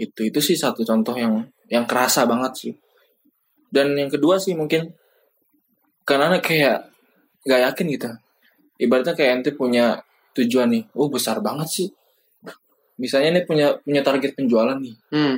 Itu 0.00 0.20
itu 0.28 0.40
sih 0.40 0.56
satu 0.56 0.84
contoh 0.84 1.16
yang 1.16 1.44
yang 1.72 1.84
kerasa 1.88 2.28
banget 2.28 2.52
sih. 2.56 2.74
Dan 3.70 3.94
yang 3.94 4.10
kedua 4.10 4.36
sih 4.36 4.52
mungkin 4.52 4.90
karena 6.04 6.40
kayak 6.42 6.90
nggak 7.46 7.60
yakin 7.70 7.86
gitu. 7.94 8.08
Ibaratnya 8.80 9.12
kayak 9.12 9.32
ente 9.40 9.50
punya 9.52 10.00
tujuan 10.34 10.72
nih 10.72 10.84
oh 10.96 11.10
besar 11.10 11.42
banget 11.42 11.68
sih 11.68 11.88
misalnya 13.00 13.40
nih 13.40 13.44
punya 13.48 13.66
punya 13.80 14.02
target 14.04 14.36
penjualan 14.36 14.76
nih. 14.76 14.96
Hmm. 15.10 15.36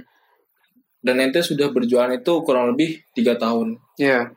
dan 1.02 1.18
ente 1.18 1.42
sudah 1.42 1.74
berjualan 1.74 2.14
itu 2.14 2.32
kurang 2.46 2.74
lebih 2.74 3.02
tiga 3.10 3.34
tahun. 3.34 3.74
Iya. 3.98 4.30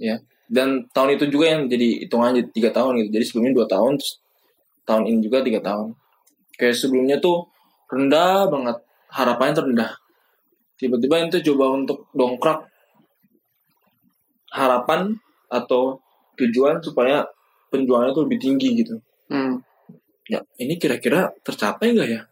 Yeah. 0.00 0.16
ya. 0.16 0.16
Dan 0.48 0.88
tahun 0.96 1.20
itu 1.20 1.28
juga 1.28 1.56
yang 1.56 1.68
jadi 1.68 2.08
hitungannya 2.08 2.48
tiga 2.56 2.72
tahun 2.72 3.04
gitu. 3.04 3.20
Jadi 3.20 3.24
sebelumnya 3.28 3.52
dua 3.52 3.66
tahun 3.68 3.92
terus 4.00 4.16
tahun 4.88 5.04
ini 5.12 5.18
juga 5.20 5.44
tiga 5.44 5.60
tahun. 5.60 5.92
Kayak 6.56 6.76
sebelumnya 6.80 7.20
tuh 7.20 7.52
rendah 7.92 8.48
banget. 8.48 8.76
Harapannya 9.12 9.54
terendah 9.60 9.92
tiba-tiba 10.78 11.22
ente 11.22 11.38
coba 11.40 11.72
untuk 11.74 12.10
dongkrak 12.12 12.66
harapan 14.54 15.14
atau 15.50 16.02
tujuan 16.38 16.82
supaya 16.82 17.26
penjualannya 17.70 18.14
tuh 18.14 18.24
lebih 18.26 18.38
tinggi 18.42 18.68
gitu. 18.84 19.00
Hmm. 19.32 19.64
ya 20.28 20.40
ini 20.60 20.76
kira-kira 20.76 21.32
tercapai 21.40 21.96
nggak 21.96 22.08
ya 22.08 22.22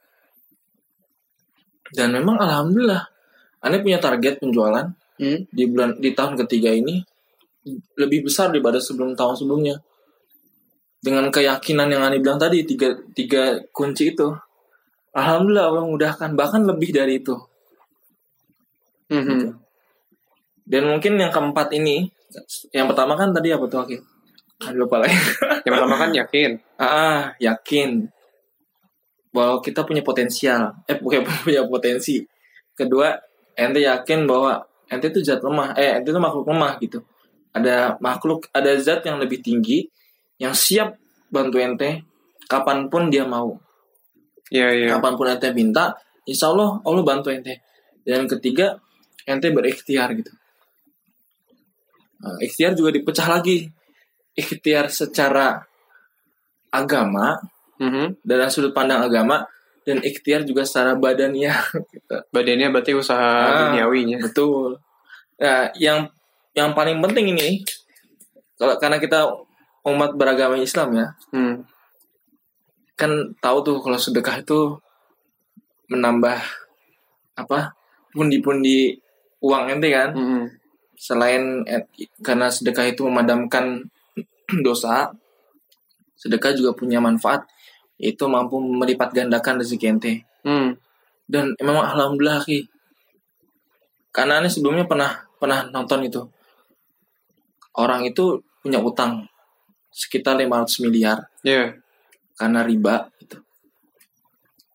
dan 1.93 2.13
memang 2.13 2.41
alhamdulillah 2.41 3.09
Ane 3.63 3.79
punya 3.79 4.03
target 4.03 4.43
penjualan 4.43 4.91
hmm? 5.23 5.39
di 5.53 5.65
bulan 5.71 5.95
di 6.03 6.11
tahun 6.17 6.35
ketiga 6.45 6.75
ini 6.75 6.99
lebih 7.95 8.27
besar 8.27 8.51
daripada 8.51 8.83
sebelum 8.83 9.15
tahun 9.15 9.39
sebelumnya 9.39 9.79
dengan 10.99 11.31
keyakinan 11.31 11.93
yang 11.93 12.03
Ane 12.03 12.19
bilang 12.19 12.41
tadi 12.41 12.67
tiga 12.67 12.97
tiga 13.15 13.63
kunci 13.71 14.15
itu 14.15 14.29
alhamdulillah 15.15 15.67
Allah 15.69 15.85
mudahkan 15.87 16.31
bahkan 16.35 16.65
lebih 16.65 16.91
dari 16.91 17.21
itu 17.21 17.37
hmm. 19.13 19.23
gitu. 19.23 19.49
dan 20.67 20.83
mungkin 20.89 21.13
yang 21.21 21.31
keempat 21.31 21.71
ini 21.77 22.09
yang 22.73 22.89
pertama 22.89 23.15
kan 23.15 23.31
tadi 23.31 23.53
apa 23.53 23.69
tuh 23.69 23.85
Aki? 23.85 23.97
lupa 24.79 25.03
lagi 25.03 25.19
yang 25.67 25.73
pertama 25.75 25.97
kan 25.99 26.11
yakin 26.15 26.51
ah 26.83 27.35
yakin 27.43 28.09
bahwa 29.33 29.59
kita 29.65 29.83
punya 29.83 30.05
potensial. 30.05 30.85
Eh 30.87 31.01
bukan 31.01 31.25
punya 31.49 31.65
potensi. 31.67 32.21
Kedua 32.77 33.17
ente 33.57 33.81
yakin 33.83 34.29
bahwa 34.29 34.61
ente 34.87 35.09
itu 35.09 35.25
zat 35.25 35.41
lemah. 35.41 35.75
Eh 35.75 35.99
ente 35.99 36.13
itu 36.13 36.21
makhluk 36.21 36.47
lemah 36.53 36.77
gitu. 36.79 37.01
Ada 37.53 37.97
makhluk 37.99 38.49
ada 38.53 38.73
zat 38.79 39.03
yang 39.09 39.19
lebih 39.19 39.41
tinggi 39.41 39.89
yang 40.37 40.53
siap 40.53 40.97
bantu 41.33 41.59
ente 41.59 42.05
kapan 42.47 42.93
pun 42.93 43.09
dia 43.09 43.25
mau. 43.25 43.57
Iya, 44.53 44.69
iya. 44.69 44.87
kapan 45.01 45.17
pun 45.17 45.27
ente 45.33 45.49
minta 45.57 45.97
insya 46.29 46.53
Allah 46.53 46.79
Allah 46.85 47.03
bantu 47.03 47.33
ente. 47.33 47.65
Dan 48.05 48.29
ketiga 48.29 48.77
ente 49.25 49.49
berikhtiar 49.49 50.13
gitu. 50.13 50.33
Nah, 52.23 52.39
ikhtiar 52.39 52.77
juga 52.79 52.95
dipecah 52.95 53.27
lagi. 53.27 53.67
Ikhtiar 54.33 54.89
secara 54.89 55.61
agama 56.73 57.37
Mhm. 57.79 58.21
dalam 58.21 58.49
sudut 58.49 58.71
pandang 58.71 59.01
agama 59.01 59.45
dan 59.83 59.99
ikhtiar 59.99 60.43
juga 60.43 60.63
secara 60.63 60.95
badaniah 60.95 61.57
gitu. 61.93 62.17
Badannya 62.29 62.69
berarti 62.71 62.93
usaha 62.93 63.19
Ah. 63.19 63.59
duniawinya. 63.69 64.19
betul 64.21 64.79
nah 65.37 65.67
yang 65.75 66.07
yang 66.53 66.71
paling 66.71 67.01
penting 67.01 67.35
ini 67.35 67.65
kalau 68.55 68.79
karena 68.79 68.97
kita 68.97 69.27
umat 69.83 70.15
beragama 70.15 70.55
Islam 70.55 70.95
ya 70.95 71.09
Hmm. 71.31 71.67
kan 72.95 73.11
tahu 73.37 73.59
tuh 73.63 73.77
kalau 73.79 73.99
sedekah 73.99 74.39
itu 74.39 74.79
menambah 75.89 76.39
apa 77.35 77.75
pundi-pundi 78.11 78.95
uang 79.43 79.65
ente 79.69 79.89
kan 79.91 80.15
Mhm. 80.15 80.45
selain 80.95 81.43
eh, 81.67 81.83
karena 82.23 82.47
sedekah 82.47 82.87
itu 82.87 83.03
memadamkan 83.03 83.83
dosa 84.63 85.11
sedekah 86.15 86.55
juga 86.55 86.71
punya 86.73 87.03
manfaat 87.03 87.43
itu 88.03 88.25
mampu 88.27 88.59
melipat 88.59 89.15
gandakan 89.15 89.63
rezeki 89.63 89.87
ente 89.95 90.15
Hmm. 90.43 90.75
dan 91.31 91.55
memang 91.63 91.87
alhamdulillah 91.95 92.43
ki 92.43 92.67
karena 94.11 94.43
ini 94.43 94.51
sebelumnya 94.51 94.91
pernah 94.91 95.23
pernah 95.39 95.71
nonton 95.71 96.03
itu 96.03 96.19
orang 97.79 98.03
itu 98.03 98.43
punya 98.59 98.83
utang 98.83 99.23
sekitar 99.89 100.35
500 100.35 100.83
miliar 100.83 101.31
Iya. 101.47 101.79
karena 102.35 102.67
riba 102.67 103.07
gitu. 103.23 103.39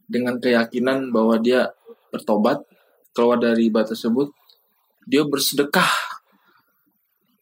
dengan 0.07 0.39
keyakinan 0.39 1.11
bahwa 1.11 1.35
dia 1.35 1.67
bertobat 2.09 2.63
keluar 3.11 3.35
dari 3.35 3.67
riba 3.67 3.83
tersebut 3.83 4.31
dia 5.03 5.27
bersedekah 5.27 5.91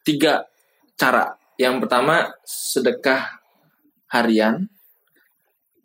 tiga 0.02 0.50
cara 0.98 1.38
yang 1.58 1.78
pertama 1.78 2.26
sedekah 2.42 3.38
harian 4.10 4.66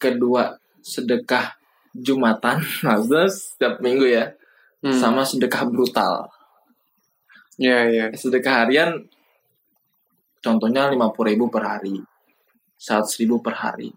kedua 0.02 0.58
sedekah 0.82 1.54
jumatan 1.94 2.66
maksudnya 2.86 3.30
setiap 3.30 3.78
minggu 3.78 4.10
ya 4.10 4.34
Hmm. 4.82 4.98
sama 4.98 5.22
sedekah 5.22 5.70
brutal. 5.70 6.26
Iya, 7.62 7.80
iya. 7.94 8.06
sedekah 8.18 8.66
harian 8.66 8.98
contohnya 10.42 10.90
50.000 10.90 11.30
ribu 11.30 11.54
per 11.54 11.62
hari 11.70 12.02
100.000 12.82 13.22
ribu 13.22 13.38
per 13.46 13.62
hari. 13.62 13.94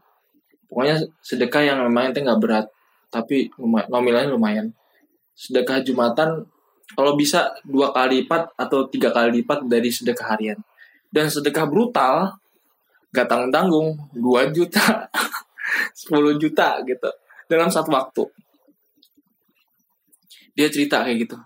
Pokoknya 0.68 1.00
sedekah 1.24 1.64
yang 1.64 1.80
memang 1.88 2.12
itu 2.12 2.20
nggak 2.20 2.36
berat 2.36 2.66
tapi 3.08 3.48
nominalnya 3.88 4.36
lumayan. 4.36 4.76
Sedekah 5.32 5.80
jumatan 5.80 6.44
kalau 6.92 7.16
bisa 7.16 7.56
dua 7.64 7.88
kali 7.88 8.28
lipat 8.28 8.52
atau 8.60 8.84
tiga 8.92 9.08
kali 9.08 9.40
lipat 9.40 9.64
dari 9.64 9.88
sedekah 9.88 10.36
harian. 10.36 10.60
Dan 11.08 11.32
sedekah 11.32 11.64
brutal 11.64 12.36
gak 13.14 13.30
tanggung 13.30 13.54
tanggung 13.54 13.88
2 14.18 14.50
juta 14.50 15.06
10 15.94 16.36
juta 16.40 16.80
gitu 16.84 17.10
dalam 17.48 17.68
satu 17.68 17.90
waktu. 17.92 18.24
Dia 20.54 20.70
cerita 20.70 21.02
kayak 21.02 21.18
gitu. 21.26 21.36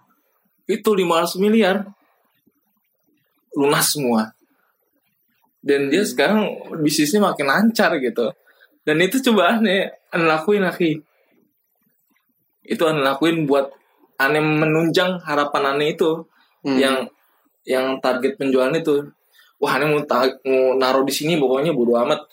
Itu 0.69 0.91
500 0.93 1.41
miliar. 1.41 1.77
Lunas 3.57 3.89
semua. 3.89 4.37
Dan 5.59 5.89
dia 5.91 6.05
sekarang 6.05 6.45
bisnisnya 6.79 7.25
makin 7.25 7.49
lancar 7.49 7.97
gitu. 7.99 8.31
Dan 8.85 9.01
itu 9.03 9.19
coba 9.31 9.59
aneh 9.59 9.89
aneh 10.13 10.27
lakuin 10.29 10.63
lagi. 10.63 11.01
Itu 12.63 12.85
aneh 12.85 13.03
lakuin 13.03 13.49
buat 13.49 13.73
aneh 14.21 14.43
menunjang 14.43 15.23
harapan 15.25 15.77
aneh 15.77 15.97
itu 15.97 16.27
Hmm. 16.59 16.75
yang 16.75 16.97
yang 17.65 18.03
target 18.03 18.35
penjualan 18.35 18.75
itu. 18.75 19.09
Wah 19.63 19.79
aneh 19.79 19.89
mau, 19.91 20.03
ta- 20.05 20.39
mau 20.43 20.75
naruh 20.75 21.03
di 21.07 21.15
sini 21.15 21.39
pokoknya 21.39 21.71
bodo 21.71 21.95
amat 22.03 22.27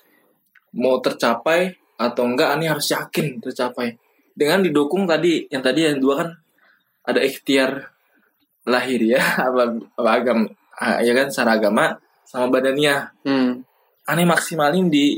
mau 0.76 1.00
tercapai 1.00 1.72
atau 1.96 2.28
enggak 2.28 2.52
aneh 2.56 2.68
harus 2.68 2.92
yakin 2.92 3.40
tercapai 3.40 3.96
dengan 4.36 4.60
didukung 4.60 5.08
tadi 5.08 5.48
yang 5.48 5.64
tadi 5.64 5.88
yang 5.88 5.98
dua 6.04 6.14
kan 6.24 6.30
ada 7.08 7.24
ikhtiar 7.24 7.96
lahir 8.68 9.00
ya 9.00 9.22
apa, 9.48 9.80
apa 9.96 10.10
agama 10.12 10.46
ah, 10.76 11.00
ya 11.00 11.16
kan 11.16 11.32
secara 11.32 11.56
agama 11.58 11.96
sama 12.28 12.52
badannya 12.52 13.16
Hmm. 13.24 13.64
aneh 14.06 14.26
maksimalin 14.28 14.92
di 14.92 15.16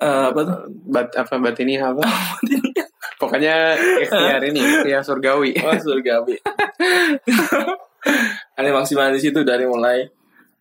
eh, 0.00 0.24
apa 0.32 0.40
tuh 0.42 0.58
Bat 0.88 1.08
apa 1.14 1.34
batini 1.38 1.76
apa? 1.78 2.02
Pokoknya 3.22 3.78
ikhtiar 4.02 4.42
ini, 4.50 4.58
ikhtiar 4.58 5.02
surgawi. 5.06 5.54
oh 5.62 5.78
surgawi 5.78 6.34
aneh 8.58 8.72
maksimalin 8.74 9.14
di 9.14 9.22
situ 9.22 9.46
dari 9.46 9.64
mulai 9.66 10.02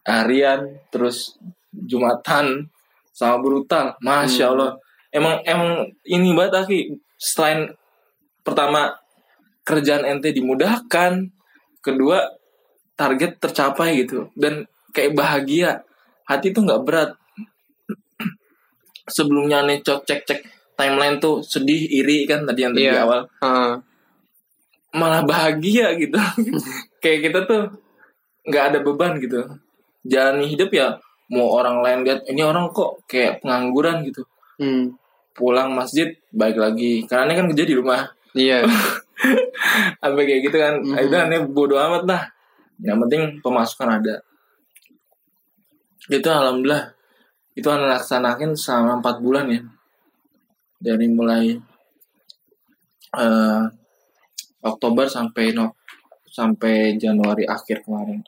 harian 0.06 0.66
terus 0.94 1.38
jumatan 1.74 2.70
sama 3.12 3.40
brutal 3.40 3.96
masya 4.00 4.48
Hmm. 4.48 4.54
allah. 4.56 4.72
Emang 5.12 5.36
emang 5.44 5.72
ini 6.04 6.32
banget 6.32 6.64
aki 6.64 6.80
selain 7.16 7.68
pertama 8.42 8.96
kerjaan 9.62 10.08
ente 10.08 10.32
dimudahkan 10.32 11.30
kedua 11.80 12.24
target 12.96 13.38
tercapai 13.38 14.02
gitu. 14.02 14.32
Dan 14.34 14.64
kayak 14.92 15.14
bahagia. 15.14 15.84
Hati 16.26 16.50
tuh 16.50 16.64
nggak 16.64 16.84
berat. 16.84 17.12
Sebelumnya 19.08 19.66
nih 19.66 19.82
cek 19.82 20.02
cek 20.06 20.22
cek. 20.24 20.40
Timeline 20.74 21.20
tuh 21.20 21.44
sedih 21.44 21.78
iri 21.92 22.26
kan 22.26 22.42
tadi 22.42 22.64
yang 22.64 22.74
tadi 22.74 22.88
Iya. 22.88 23.04
awal. 23.06 23.22
Ah. 23.42 23.76
malah 24.92 25.24
bahagia 25.24 25.96
gitu. 25.96 26.20
Kayak 27.04 27.20
kita 27.32 27.40
tuh 27.48 27.64
nggak 28.44 28.64
ada 28.72 28.80
beban 28.84 29.16
gitu. 29.24 29.40
Jalani 30.04 30.52
hidup 30.52 30.68
ya 30.68 31.00
mau 31.32 31.48
orang 31.58 31.80
lain 31.80 32.00
lihat 32.04 32.28
ini 32.28 32.44
orang 32.44 32.70
kok 32.76 33.08
kayak 33.08 33.40
pengangguran 33.40 34.04
gitu. 34.06 34.24
Hmm. 34.62 34.94
pulang 35.32 35.72
masjid 35.72 36.12
baik 36.36 36.60
lagi. 36.60 37.08
Karena 37.08 37.32
ini 37.32 37.34
kan 37.40 37.46
kerja 37.50 37.66
di 37.66 37.76
rumah. 37.80 38.04
Iya. 38.36 38.68
sampai 40.04 40.24
kayak 40.28 40.42
gitu 40.52 40.58
kan. 40.60 40.76
Mhm. 40.84 41.08
itu 41.08 41.16
aneh 41.16 41.40
bodo 41.48 41.80
amat 41.80 42.04
lah 42.04 42.24
yang 42.84 43.00
penting 43.08 43.40
pemasukan 43.40 44.02
ada. 44.02 44.16
Itu 46.12 46.28
alhamdulillah. 46.28 46.92
Itu 47.56 47.68
aneh 47.72 47.88
laksanakin 47.90 48.52
selama 48.54 49.00
empat 49.00 49.16
bulan 49.24 49.48
ya. 49.50 49.62
Dari 50.84 51.08
mulai 51.10 51.56
eh, 53.18 53.64
Oktober 54.62 55.08
sampai 55.08 55.56
no, 55.56 55.80
sampai 56.28 57.00
Januari 57.00 57.48
akhir 57.48 57.88
kemarin 57.88 58.22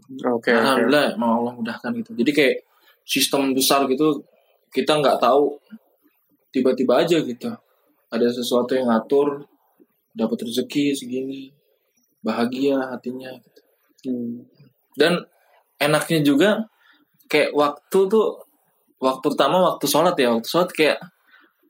Oke, 0.00 0.26
oke. 0.26 0.50
alhamdulillah 0.50 1.14
emang 1.14 1.30
Allah 1.42 1.52
mudahkan 1.54 1.90
gitu 2.00 2.10
jadi 2.18 2.30
kayak 2.34 2.56
sistem 3.04 3.52
besar 3.52 3.84
gitu 3.86 4.22
kita 4.74 4.98
nggak 4.98 5.20
tahu 5.22 5.54
tiba-tiba 6.50 7.02
aja 7.02 7.18
gitu 7.20 7.50
ada 8.10 8.26
sesuatu 8.30 8.74
yang 8.74 8.90
ngatur 8.90 9.42
dapat 10.14 10.46
rezeki 10.46 10.94
segini 10.94 11.50
bahagia 12.22 12.78
hatinya 12.94 13.34
gitu. 13.34 13.60
Hmm. 14.06 14.46
dan 14.94 15.18
enaknya 15.82 16.22
juga 16.22 16.50
kayak 17.26 17.50
waktu 17.52 17.98
tuh 18.06 18.38
waktu 19.02 19.26
pertama 19.34 19.74
waktu 19.74 19.84
sholat 19.90 20.14
ya 20.16 20.30
waktu 20.32 20.48
sholat 20.48 20.70
kayak 20.70 20.98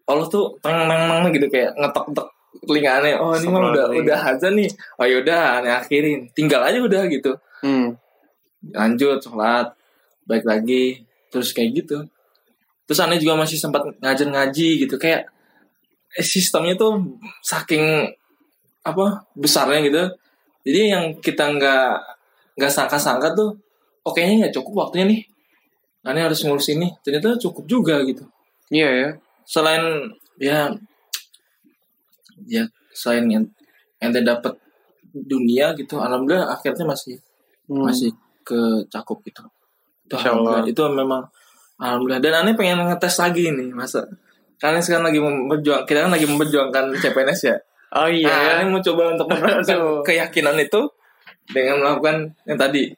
Allah 0.04 0.28
tuh 0.28 0.52
teng 0.60 0.84
teng 0.84 1.02
teng 1.08 1.32
gitu 1.32 1.46
kayak 1.48 1.72
ngetok 1.80 2.04
ngetok 2.12 2.28
telinga 2.68 2.90
aneh 3.02 3.14
oh 3.18 3.34
ini 3.34 3.46
mah 3.50 3.60
udah 3.72 3.86
udah 3.90 4.18
azan 4.30 4.54
nih 4.54 4.70
oh 5.00 5.06
yaudah 5.08 5.58
aneh 5.58 5.72
akhirin 5.74 6.28
tinggal 6.36 6.60
aja 6.62 6.78
udah 6.78 7.02
gitu 7.10 7.32
Hmm. 7.64 7.96
Lanjut 8.72 9.18
sholat. 9.20 9.74
Baik 10.24 10.44
lagi. 10.48 11.04
Terus 11.28 11.52
kayak 11.52 11.70
gitu. 11.84 11.98
Terus 12.88 12.98
aneh 13.00 13.20
juga 13.20 13.36
masih 13.36 13.58
sempat 13.60 13.84
ngajar 14.00 14.28
ngaji 14.30 14.86
gitu. 14.86 14.96
Kayak 14.96 15.28
eh, 16.14 16.24
sistemnya 16.24 16.78
tuh 16.78 17.18
saking 17.44 18.08
apa 18.84 19.24
besarnya 19.36 19.80
gitu. 19.84 20.02
Jadi 20.64 20.80
yang 20.92 21.04
kita 21.20 21.44
nggak 21.56 21.88
nggak 22.56 22.72
sangka-sangka 22.72 23.34
tuh 23.34 23.50
oh 24.04 24.12
kayaknya 24.14 24.48
nggak 24.48 24.54
cukup 24.56 24.88
waktunya 24.88 25.04
nih. 25.10 25.20
Aneh 26.04 26.22
harus 26.24 26.40
ngurus 26.44 26.72
ini. 26.72 26.92
Ternyata 27.04 27.36
cukup 27.40 27.64
juga 27.68 28.00
gitu. 28.04 28.24
Iya 28.72 28.90
ya. 28.90 29.10
selain 29.44 30.08
ya 30.40 30.72
ya 32.48 32.64
selain 32.96 33.28
yang 33.28 33.44
ente 34.00 34.24
dapat 34.24 34.56
dunia 35.12 35.76
gitu 35.76 36.00
alhamdulillah 36.00 36.48
akhirnya 36.48 36.88
masih 36.88 37.20
Hmm. 37.64 37.88
masih 37.88 38.12
ke 38.46 38.84
cakup 38.92 39.24
gitu. 39.24 39.42
Itu 40.04 40.14
alhamdulillah. 40.20 40.68
Itu 40.68 40.82
memang 40.92 41.22
alhamdulillah 41.80 42.20
dan 42.22 42.32
aneh 42.44 42.54
pengen 42.54 42.86
ngetes 42.86 43.18
lagi 43.18 43.50
nih 43.50 43.74
masa 43.74 44.06
kalian 44.62 44.78
sekarang 44.78 45.10
lagi 45.10 45.18
memperjuang 45.18 45.82
kita 45.90 46.06
kan 46.06 46.12
lagi 46.14 46.26
memperjuangkan 46.30 46.84
CPNS 47.02 47.40
ya 47.50 47.56
Oh 47.94 48.10
iya. 48.10 48.26
nah, 48.26 48.38
ya. 48.38 48.46
kalian 48.58 48.68
mau 48.74 48.82
coba 48.82 49.02
untuk 49.14 49.26
Tuh. 49.30 50.02
keyakinan 50.02 50.58
itu 50.58 50.82
dengan 51.46 51.78
melakukan 51.78 52.34
yang 52.42 52.58
tadi 52.58 52.90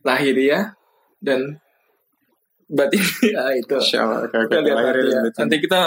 lahiriah 0.00 0.72
dan 1.20 1.60
batin 2.64 3.00
ya 3.28 3.52
itu 3.52 3.76
Insya 3.76 4.08
Allah. 4.08 4.24
Oke, 4.24 4.36
oke. 4.40 4.48
kita 4.48 4.60
lihat 4.64 4.76
Lahir 4.80 4.96
nanti, 5.04 5.12
ya. 5.12 5.20
nanti 5.44 5.56
kita 5.60 5.80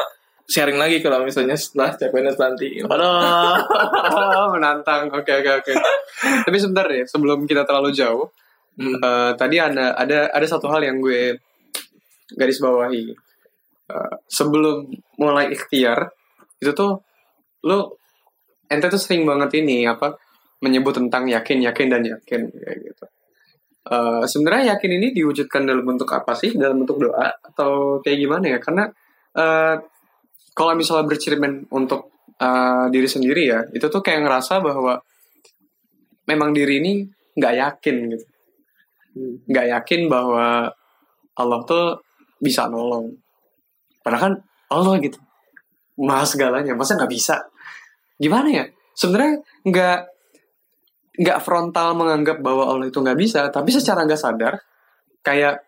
sharing 0.45 0.77
lagi 0.77 0.97
kalau 1.01 1.25
misalnya 1.25 1.57
setelah 1.57 1.89
CPNS 1.97 2.37
nanti 2.37 2.67
Aduh, 2.85 4.49
menantang. 4.53 5.09
Oke, 5.09 5.41
oke, 5.41 5.51
oke. 5.63 5.73
Tapi 6.45 6.57
sebentar 6.61 6.85
deh, 6.85 7.01
sebelum 7.09 7.47
kita 7.49 7.65
terlalu 7.65 7.89
jauh, 7.95 8.29
Eh, 8.79 9.31
tadi 9.35 9.55
ada 9.59 9.93
ada 9.99 10.31
ada 10.31 10.45
satu 10.47 10.71
hal 10.71 10.81
yang 10.87 11.03
gue 11.03 11.35
garis 12.39 12.59
bawahi. 12.63 13.11
Eh, 13.91 14.13
sebelum 14.31 14.87
mulai 15.19 15.51
ikhtiar, 15.51 16.07
itu 16.63 16.71
tuh 16.71 17.03
lo 17.67 17.99
ente 18.71 18.87
tuh 18.87 19.01
sering 19.01 19.27
banget 19.27 19.59
ini 19.59 19.83
apa 19.83 20.15
menyebut 20.63 20.95
tentang 20.95 21.27
yakin, 21.27 21.59
yakin 21.67 21.87
dan 21.91 22.03
yakin 22.05 22.41
kayak 22.47 22.77
gitu. 22.79 23.05
Eh, 23.91 24.23
sebenarnya 24.29 24.77
yakin 24.77 24.91
ini 25.01 25.07
diwujudkan 25.11 25.67
dalam 25.67 25.83
bentuk 25.83 26.07
apa 26.13 26.31
sih? 26.37 26.53
Dalam 26.55 26.85
bentuk 26.85 27.01
doa 27.01 27.27
atau 27.43 27.99
kayak 27.99 28.17
gimana 28.23 28.45
ya? 28.55 28.59
Karena 28.63 28.85
eh, 29.35 29.75
kalau 30.55 30.73
misalnya 30.79 31.05
bercermin 31.11 31.67
untuk 31.75 32.23
eh, 32.39 32.85
diri 32.93 33.09
sendiri 33.09 33.43
ya, 33.51 33.59
itu 33.75 33.85
tuh 33.91 33.99
kayak 33.99 34.23
ngerasa 34.23 34.63
bahwa 34.63 35.01
memang 36.29 36.55
diri 36.55 36.79
ini 36.79 36.93
nggak 37.35 37.53
yakin 37.57 37.95
gitu, 38.15 38.25
nggak 39.17 39.67
yakin 39.79 40.07
bahwa 40.07 40.71
Allah 41.37 41.59
tuh 41.67 41.99
bisa 42.39 42.67
nolong. 42.67 43.11
Padahal 44.01 44.21
kan 44.21 44.33
Allah 44.71 44.95
gitu, 45.03 45.19
maha 46.01 46.25
segalanya, 46.25 46.73
masa 46.73 46.97
nggak 46.97 47.11
bisa? 47.11 47.37
Gimana 48.17 48.49
ya? 48.49 48.65
Sebenarnya 48.95 49.39
nggak 49.67 49.99
nggak 51.21 51.39
frontal 51.43 51.93
menganggap 51.93 52.39
bahwa 52.39 52.71
Allah 52.71 52.87
itu 52.87 52.97
nggak 52.97 53.19
bisa, 53.19 53.51
tapi 53.51 53.69
secara 53.69 54.07
nggak 54.07 54.21
sadar 54.21 54.53
kayak 55.21 55.59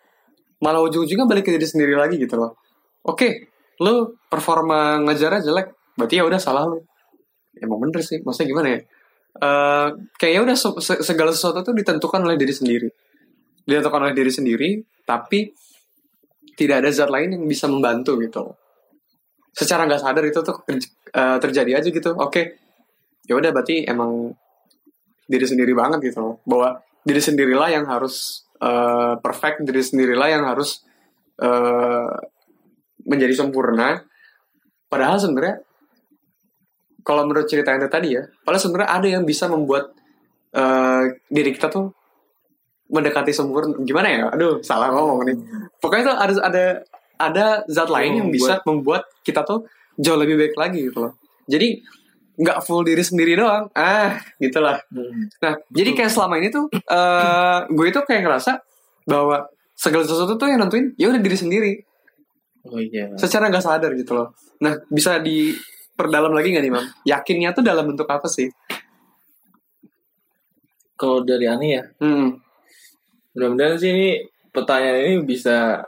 malah 0.64 0.80
ujung-ujungnya 0.88 1.28
balik 1.28 1.52
ke 1.52 1.52
diri 1.54 1.68
sendiri 1.68 1.94
lagi 1.94 2.16
gitu 2.16 2.40
loh. 2.40 2.56
Oke, 3.04 3.52
lu 3.84 4.16
performa 4.32 5.04
ngejarnya 5.04 5.44
jelek, 5.44 5.68
berarti 6.00 6.16
ya 6.16 6.24
udah 6.24 6.40
salah 6.40 6.64
lu. 6.72 6.80
Emang 7.60 7.78
bener 7.84 8.02
sih, 8.02 8.24
maksudnya 8.24 8.48
gimana 8.50 8.68
ya? 8.72 8.80
Eh 9.34 9.88
kayaknya 10.18 10.42
udah 10.54 10.58
se- 10.58 10.80
se- 10.82 11.04
segala 11.04 11.36
sesuatu 11.36 11.62
tuh 11.62 11.76
ditentukan 11.76 12.24
oleh 12.24 12.40
diri 12.40 12.54
sendiri. 12.56 12.88
Ditentukan 13.64 14.00
oleh 14.10 14.16
diri 14.16 14.32
sendiri, 14.32 14.70
tapi 15.08 15.52
tidak 16.54 16.86
ada 16.86 16.90
zat 16.94 17.10
lain 17.10 17.38
yang 17.38 17.44
bisa 17.50 17.66
membantu 17.66 18.20
gitu. 18.22 18.54
Secara 19.54 19.86
nggak 19.86 20.02
sadar 20.02 20.24
itu 20.26 20.40
tuh 20.42 20.58
eh, 20.70 21.38
terjadi 21.42 21.82
aja 21.82 21.90
gitu. 21.90 22.12
Oke, 22.18 22.58
ya 23.26 23.34
udah 23.38 23.50
berarti 23.54 23.86
emang 23.86 24.34
diri 25.26 25.46
sendiri 25.46 25.74
banget 25.74 26.14
gitu. 26.14 26.42
Bahwa 26.46 26.82
diri 27.06 27.22
sendirilah 27.22 27.70
yang 27.74 27.86
harus 27.90 28.46
eh, 28.62 29.14
perfect, 29.20 29.66
diri 29.66 29.82
sendirilah 29.82 30.30
yang 30.30 30.44
harus 30.46 30.84
eh, 31.42 32.14
menjadi 33.04 33.34
sempurna. 33.46 34.02
Padahal 34.88 35.18
sebenarnya 35.18 35.58
kalau 37.04 37.28
menurut 37.28 37.50
cerita 37.50 37.76
yang 37.76 37.84
tadi 37.92 38.16
ya, 38.16 38.24
padahal 38.46 38.62
sebenarnya 38.64 38.90
ada 38.90 39.08
yang 39.10 39.24
bisa 39.26 39.50
membuat 39.50 39.92
eh, 40.54 41.18
diri 41.28 41.52
kita 41.52 41.68
tuh 41.74 41.92
mendekati 42.90 43.32
sempurna. 43.32 43.76
Gimana 43.84 44.08
ya? 44.10 44.18
Aduh, 44.34 44.60
salah 44.64 44.92
ngomong 44.92 45.28
nih. 45.28 45.38
Pokoknya 45.80 46.04
tuh 46.12 46.16
ada 46.18 46.34
ada 46.44 46.66
ada 47.20 47.46
zat 47.70 47.88
lain 47.88 48.20
yang 48.20 48.30
bisa 48.34 48.60
membuat 48.68 49.08
kita 49.24 49.46
tuh 49.46 49.68
jauh 49.96 50.18
lebih 50.18 50.36
baik 50.36 50.56
lagi 50.58 50.90
gitu 50.90 51.08
loh. 51.08 51.14
Jadi 51.48 51.80
nggak 52.34 52.66
full 52.66 52.82
diri 52.82 53.06
sendiri 53.06 53.38
doang. 53.38 53.70
Ah, 53.78 54.18
gitulah. 54.42 54.82
Hmm. 54.90 55.30
Nah, 55.38 55.54
jadi 55.70 55.94
kayak 55.94 56.12
selama 56.12 56.42
ini 56.42 56.50
tuh 56.50 56.66
eh 56.74 57.60
gue 57.70 57.86
itu 57.88 58.00
kayak 58.02 58.26
ngerasa 58.26 58.58
bahwa 59.06 59.46
segala 59.78 60.04
sesuatu 60.08 60.40
tuh 60.40 60.48
yang 60.50 60.64
nentuin 60.64 60.96
ya 60.98 61.12
udah 61.12 61.20
diri 61.20 61.36
sendiri 61.36 61.74
oh 62.64 62.80
iya 62.80 63.12
secara 63.20 63.52
nggak 63.52 63.64
sadar 63.64 63.92
gitu 63.94 64.16
loh. 64.16 64.32
Nah, 64.64 64.80
bisa 64.88 65.20
diperdalam 65.20 66.32
lagi 66.32 66.56
nggak 66.56 66.64
nih, 66.64 66.72
Mam? 66.72 66.86
Yakinnya 67.04 67.52
tuh 67.52 67.64
dalam 67.66 67.84
bentuk 67.92 68.08
apa 68.08 68.26
sih? 68.32 68.48
kalau 70.94 71.20
dari 71.26 71.46
Ani 71.50 71.76
ya 71.76 71.84
Hmm. 72.00 72.40
Mudah-mudahan 73.34 73.76
sih 73.78 73.90
ini 73.92 74.08
pertanyaan 74.50 75.00
ini 75.04 75.16
bisa 75.26 75.82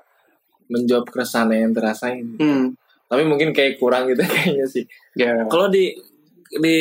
menjawab 0.67 1.05
keresahan 1.09 1.53
yang 1.53 1.71
terasain 1.71 2.25
Hmm. 2.41 2.73
tapi 3.05 3.21
mungkin 3.23 3.53
kayak 3.53 3.77
kurang 3.77 4.09
gitu 4.09 4.25
kayaknya 4.33 4.65
sih. 4.65 4.83
Ya. 5.13 5.45
kalau 5.45 5.69
di 5.69 5.93
di 6.49 6.77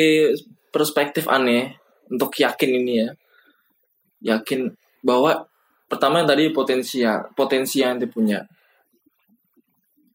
perspektif 0.68 1.28
aneh 1.28 1.76
untuk 2.08 2.32
yakin 2.34 2.70
ini 2.74 2.92
ya 3.00 3.10
yakin 4.36 4.72
bahwa 5.00 5.44
pertama 5.84 6.24
yang 6.24 6.28
tadi 6.28 6.48
potensial 6.50 7.28
potensi 7.36 7.84
yang 7.84 8.00
dia 8.00 8.08
punya 8.08 8.40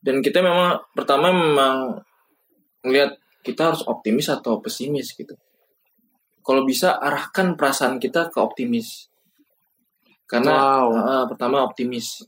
dan 0.01 0.23
kita 0.23 0.39
memang 0.39 0.79
pertama 0.95 1.29
memang 1.29 1.99
melihat 2.81 3.19
kita 3.43 3.71
harus 3.71 3.83
optimis 3.83 4.31
atau 4.31 4.59
pesimis 4.63 5.11
gitu. 5.11 5.35
Kalau 6.39 6.63
bisa 6.63 6.95
arahkan 6.95 7.59
perasaan 7.59 7.99
kita 7.99 8.31
ke 8.31 8.39
optimis 8.39 9.08
karena 10.29 10.85
Wow. 10.85 10.93
ah, 10.93 11.25
pertama 11.25 11.65
optimis 11.65 12.21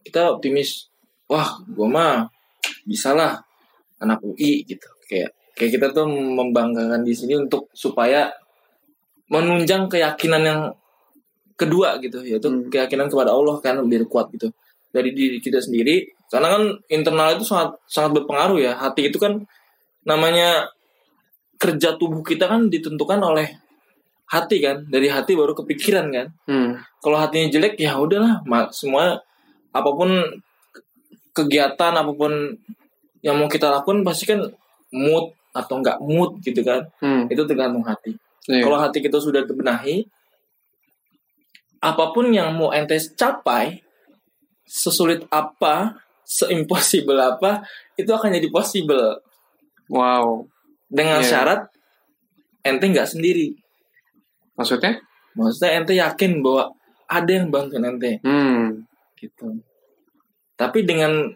kita 0.00 0.32
optimis 0.32 0.88
wah 1.28 1.60
gue 1.60 1.88
mah 1.88 2.24
bisa 2.88 3.12
lah 3.12 3.36
anak 4.00 4.20
UI 4.24 4.64
gitu 4.64 4.88
kayak 5.08 5.32
kayak 5.52 5.70
kita 5.76 5.86
tuh 5.92 6.08
membanggakan 6.08 7.04
di 7.04 7.12
sini 7.12 7.36
untuk 7.36 7.68
supaya 7.76 8.32
menunjang 9.28 9.88
keyakinan 9.88 10.42
yang 10.44 10.60
kedua 11.54 11.96
gitu 12.02 12.20
yaitu 12.24 12.48
Hmm. 12.50 12.66
keyakinan 12.68 13.06
kepada 13.06 13.30
Allah 13.30 13.56
kan 13.62 13.78
biar 13.86 14.04
kuat 14.10 14.28
gitu 14.34 14.50
dari 14.90 15.14
diri 15.14 15.38
kita 15.38 15.62
sendiri 15.62 16.02
karena 16.28 16.48
kan 16.58 16.62
internal 16.90 17.38
itu 17.38 17.46
sangat 17.46 17.78
sangat 17.86 18.10
berpengaruh 18.20 18.58
ya 18.58 18.72
hati 18.74 19.08
itu 19.12 19.18
kan 19.22 19.38
namanya 20.02 20.66
kerja 21.56 21.94
tubuh 21.96 22.20
kita 22.26 22.50
kan 22.50 22.66
ditentukan 22.68 23.22
oleh 23.22 23.48
hati 24.26 24.56
kan 24.58 24.84
dari 24.86 25.06
hati 25.06 25.32
baru 25.32 25.52
kepikiran 25.52 26.08
kan 26.08 26.26
Hmm. 26.44 26.80
kalau 26.98 27.16
hatinya 27.16 27.48
jelek 27.50 27.76
ya 27.76 27.94
udahlah 27.94 28.40
semua 28.70 29.20
apa 29.70 29.90
pun 29.90 30.10
kegiatan 31.32 31.92
apa 31.92 32.12
pun 32.12 32.32
yang 33.20 33.36
mau 33.36 33.46
kita 33.46 33.68
lakukan 33.68 34.00
pasti 34.02 34.24
kan 34.26 34.40
mood 34.90 35.28
atau 35.50 35.78
enggak 35.78 35.98
mood 36.00 36.38
gitu 36.40 36.60
kan 36.60 36.88
Hmm. 36.98 37.26
itu 37.26 37.42
tergantung 37.44 37.82
hati 37.82 38.16
Iya. 38.44 38.62
kalau 38.62 38.76
hati 38.76 38.98
kita 39.00 39.16
sudah 39.16 39.42
terbenahi 39.42 40.04
apa 41.80 42.04
pun 42.10 42.32
yang 42.32 42.52
mau 42.52 42.70
ente 42.70 42.96
capai 43.12 43.84
sesulit 44.64 45.20
apa 45.28 46.00
seimpossible 46.24 47.20
apa 47.20 47.60
itu 47.94 48.08
akan 48.08 48.32
jadi 48.32 48.48
possible 48.48 49.20
Wow. 49.84 50.48
dengan 50.88 51.20
Iya. 51.20 51.28
syarat 51.28 51.60
ente 52.62 52.88
nggak 52.88 53.04
sendiri 53.06 53.52
Maksudnya? 54.54 55.00
maksudnya 55.34 55.82
ente 55.82 55.94
yakin 55.98 56.46
bahwa 56.46 56.70
ada 57.10 57.30
yang 57.30 57.50
bantuin 57.50 57.82
ente 57.82 58.22
Hmm. 58.22 58.86
gitu. 59.18 59.58
Tapi 60.54 60.86
dengan 60.86 61.26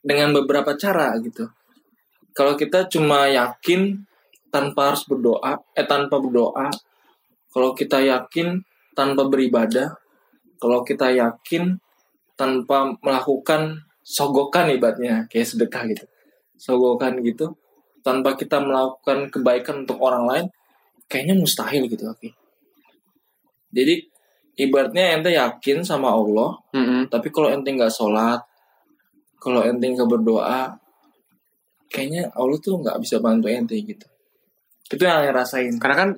dengan 0.00 0.30
beberapa 0.32 0.78
cara 0.78 1.12
gitu. 1.18 1.50
Kalau 2.30 2.54
kita 2.54 2.86
cuma 2.86 3.26
yakin 3.26 4.06
tanpa 4.54 4.94
harus 4.94 5.02
berdoa, 5.10 5.58
eh 5.74 5.84
tanpa 5.84 6.22
berdoa, 6.22 6.70
kalau 7.50 7.74
kita 7.74 7.98
yakin 7.98 8.62
tanpa 8.94 9.26
beribadah, 9.26 9.98
kalau 10.62 10.86
kita 10.86 11.10
yakin 11.10 11.82
tanpa 12.38 12.94
melakukan 13.02 13.82
sogokan 14.06 14.70
ibaratnya 14.70 15.26
kayak 15.26 15.50
sedekah 15.50 15.82
gitu. 15.90 16.06
Sogokan 16.56 17.18
gitu 17.26 17.58
tanpa 18.00 18.38
kita 18.38 18.62
melakukan 18.62 19.28
kebaikan 19.28 19.84
untuk 19.84 19.98
orang 20.00 20.24
lain 20.24 20.46
kayaknya 21.10 21.34
mustahil 21.34 21.90
gitu 21.90 22.06
oke. 22.06 22.30
Jadi 23.70 23.94
ibaratnya 24.56 25.18
ente 25.18 25.30
yakin 25.34 25.82
sama 25.82 26.10
Allah, 26.10 26.58
Hmm. 26.70 27.06
tapi 27.06 27.30
kalau 27.30 27.50
ente 27.50 27.70
nggak 27.70 27.90
sholat, 27.90 28.38
kalau 29.36 29.62
ente 29.62 29.86
nggak 29.86 30.06
berdoa, 30.06 30.74
kayaknya 31.86 32.30
Allah 32.32 32.58
tuh 32.58 32.78
nggak 32.78 32.98
bisa 32.98 33.18
bantu 33.18 33.50
ente 33.50 33.74
gitu. 33.76 34.06
Itu 34.86 35.02
yang 35.02 35.22
saya 35.22 35.32
rasain. 35.32 35.74
Karena 35.78 35.96
kan 35.96 36.10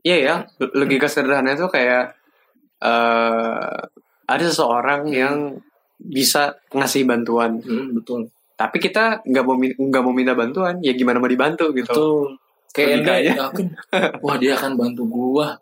iya 0.00 0.16
ya, 0.18 0.34
logika 0.72 1.04
sederhananya 1.04 1.56
tuh 1.58 1.70
kayak 1.70 2.16
eh 2.80 3.76
ada 4.24 4.44
seseorang 4.46 5.10
yang 5.10 5.36
bisa 6.00 6.56
ngasih 6.72 7.04
bantuan, 7.04 7.60
Hmm, 7.60 7.92
betul. 7.92 8.32
tapi 8.56 8.80
kita 8.80 9.20
nggak 9.20 9.44
mau 9.44 9.56
nggak 9.60 10.02
mau 10.02 10.14
minta 10.16 10.32
bantuan, 10.32 10.80
ya 10.80 10.96
gimana 10.96 11.20
mau 11.20 11.28
dibantu 11.28 11.72
gitu. 11.72 11.92
Betul. 11.92 12.40
Kayak 12.70 12.88
Logikanya. 13.02 13.32
yakin, 13.50 13.66
wah 14.22 14.36
dia 14.38 14.52
akan 14.54 14.72
bantu 14.78 15.02
gua. 15.06 15.58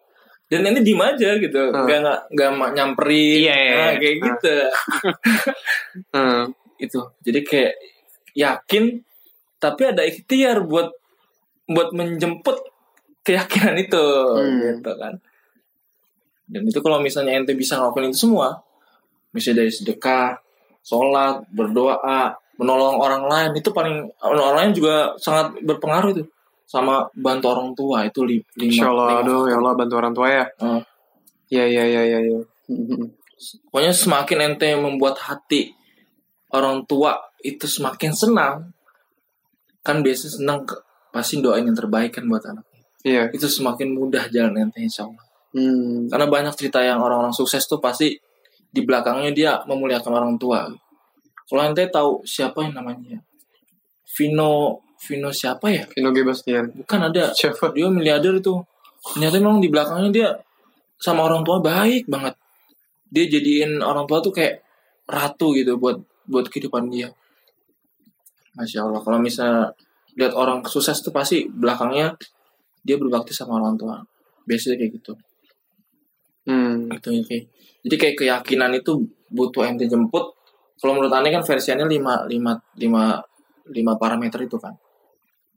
Dan 0.48 0.64
ente 0.64 0.80
diem 0.80 1.00
aja 1.00 1.36
gitu, 1.36 1.60
Hmm. 1.72 1.84
nggak 1.84 1.98
nggak 2.32 2.48
nggak 2.56 2.70
nyamperin, 2.72 3.36
Iya, 3.44 3.54
iya, 3.56 3.72
Nah, 3.76 3.90
iya. 3.92 3.98
kayak 4.00 4.14
Hmm. 4.16 4.24
gitu. 4.28 4.54
Hmm. 6.12 6.42
Itu. 6.78 7.00
Jadi 7.20 7.40
kayak 7.44 7.72
yakin 8.32 8.84
tapi 9.58 9.82
ada 9.84 10.06
ikhtiar 10.06 10.62
buat 10.62 10.94
buat 11.66 11.90
menjemput 11.90 12.56
keyakinan 13.26 13.74
itu 13.76 13.98
hmm. 13.98 14.78
gitu 14.80 14.92
kan 14.94 15.18
dan 16.48 16.62
itu 16.64 16.78
kalau 16.80 17.02
misalnya 17.02 17.36
ente 17.36 17.52
bisa 17.52 17.76
ngelakuin 17.76 18.08
itu 18.08 18.24
semua 18.24 18.62
misalnya 19.34 19.66
dari 19.66 19.72
sedekah 19.74 20.38
sholat 20.80 21.44
berdoa 21.50 22.32
menolong 22.56 22.96
orang 22.96 23.26
lain 23.26 23.50
itu 23.58 23.68
paling 23.68 24.06
orang 24.22 24.54
lain 24.56 24.70
juga 24.72 25.12
sangat 25.18 25.58
berpengaruh 25.60 26.14
itu 26.16 26.22
sama 26.68 27.08
bantu 27.16 27.48
orang 27.48 27.72
tua 27.72 28.04
itu 28.04 28.28
li, 28.28 28.36
lima 28.60 28.68
Insya 28.68 28.86
Allah 28.92 29.06
lima 29.08 29.20
aduh 29.24 29.42
ya 29.48 29.56
Allah 29.56 29.72
bantu 29.72 29.94
orang 29.96 30.12
tua 30.12 30.26
ya 30.28 30.44
uh. 30.60 30.80
ya 31.48 31.64
ya 31.64 31.84
ya 31.88 32.02
ya 32.04 32.18
ya 32.20 32.38
pokoknya 33.72 33.92
semakin 33.96 34.38
ente 34.52 34.68
membuat 34.76 35.16
hati 35.24 35.72
orang 36.52 36.84
tua 36.84 37.16
itu 37.40 37.64
semakin 37.64 38.12
senang 38.12 38.68
kan 39.80 40.04
biasanya 40.04 40.32
senang 40.36 40.58
pasti 41.08 41.40
doain 41.40 41.64
yang 41.64 41.72
terbaik 41.72 42.12
kan 42.12 42.28
buat 42.28 42.44
anak 42.44 42.68
Iya. 43.06 43.30
Itu 43.30 43.46
semakin 43.46 43.94
mudah 43.94 44.26
jalan 44.28 44.68
ente 44.68 44.82
insya 44.82 45.06
Allah. 45.06 45.24
Hmm. 45.54 46.10
Karena 46.10 46.26
banyak 46.26 46.54
cerita 46.58 46.82
yang 46.82 46.98
orang-orang 46.98 47.32
sukses 47.32 47.64
tuh 47.64 47.78
pasti 47.78 48.18
di 48.68 48.80
belakangnya 48.84 49.30
dia 49.32 49.52
memuliakan 49.64 50.12
orang 50.12 50.34
tua. 50.36 50.66
Kalau 51.48 51.62
ente 51.64 51.86
tahu 51.88 52.26
siapa 52.26 52.66
yang 52.66 52.76
namanya? 52.76 53.22
Vino 54.18 54.82
Vino 54.98 55.30
siapa 55.30 55.70
ya? 55.70 55.86
Vino 55.94 56.10
Gebastian. 56.10 56.74
Bukan 56.82 57.00
ada. 57.10 57.30
Siapa? 57.30 57.70
Dia 57.70 57.86
miliarder 57.86 58.42
itu. 58.42 58.58
Ternyata 59.14 59.38
memang 59.38 59.62
di 59.62 59.70
belakangnya 59.70 60.10
dia 60.10 60.28
sama 60.98 61.26
orang 61.30 61.46
tua 61.46 61.62
baik 61.62 62.10
banget. 62.10 62.34
Dia 63.08 63.24
jadiin 63.30 63.78
orang 63.78 64.04
tua 64.04 64.18
tuh 64.18 64.34
kayak 64.34 64.60
ratu 65.08 65.54
gitu 65.54 65.78
buat 65.78 65.96
buat 66.26 66.50
kehidupan 66.50 66.90
dia. 66.90 67.08
Masya 68.58 68.84
Allah. 68.84 69.00
Kalau 69.00 69.18
misalnya 69.22 69.70
lihat 70.18 70.34
orang 70.34 70.66
sukses 70.66 70.98
tuh 70.98 71.14
pasti 71.14 71.46
belakangnya 71.46 72.18
dia 72.82 72.98
berbakti 72.98 73.30
sama 73.30 73.62
orang 73.62 73.78
tua 73.78 74.02
biasanya 74.48 74.80
kayak 74.82 74.92
gitu 74.98 75.12
hmm. 76.50 76.90
itu 76.96 77.08
kayak 77.28 77.44
jadi 77.86 77.96
kayak 78.00 78.16
keyakinan 78.18 78.74
itu 78.74 78.98
butuh 79.30 79.68
ente 79.68 79.86
jemput 79.86 80.34
kalau 80.80 80.98
menurut 80.98 81.14
aneh 81.14 81.30
kan 81.30 81.44
versinya 81.44 81.86
lima 81.86 82.24
lima 82.24 82.56
lima 82.80 83.20
lima 83.70 83.92
parameter 84.00 84.48
itu 84.48 84.56
kan 84.56 84.72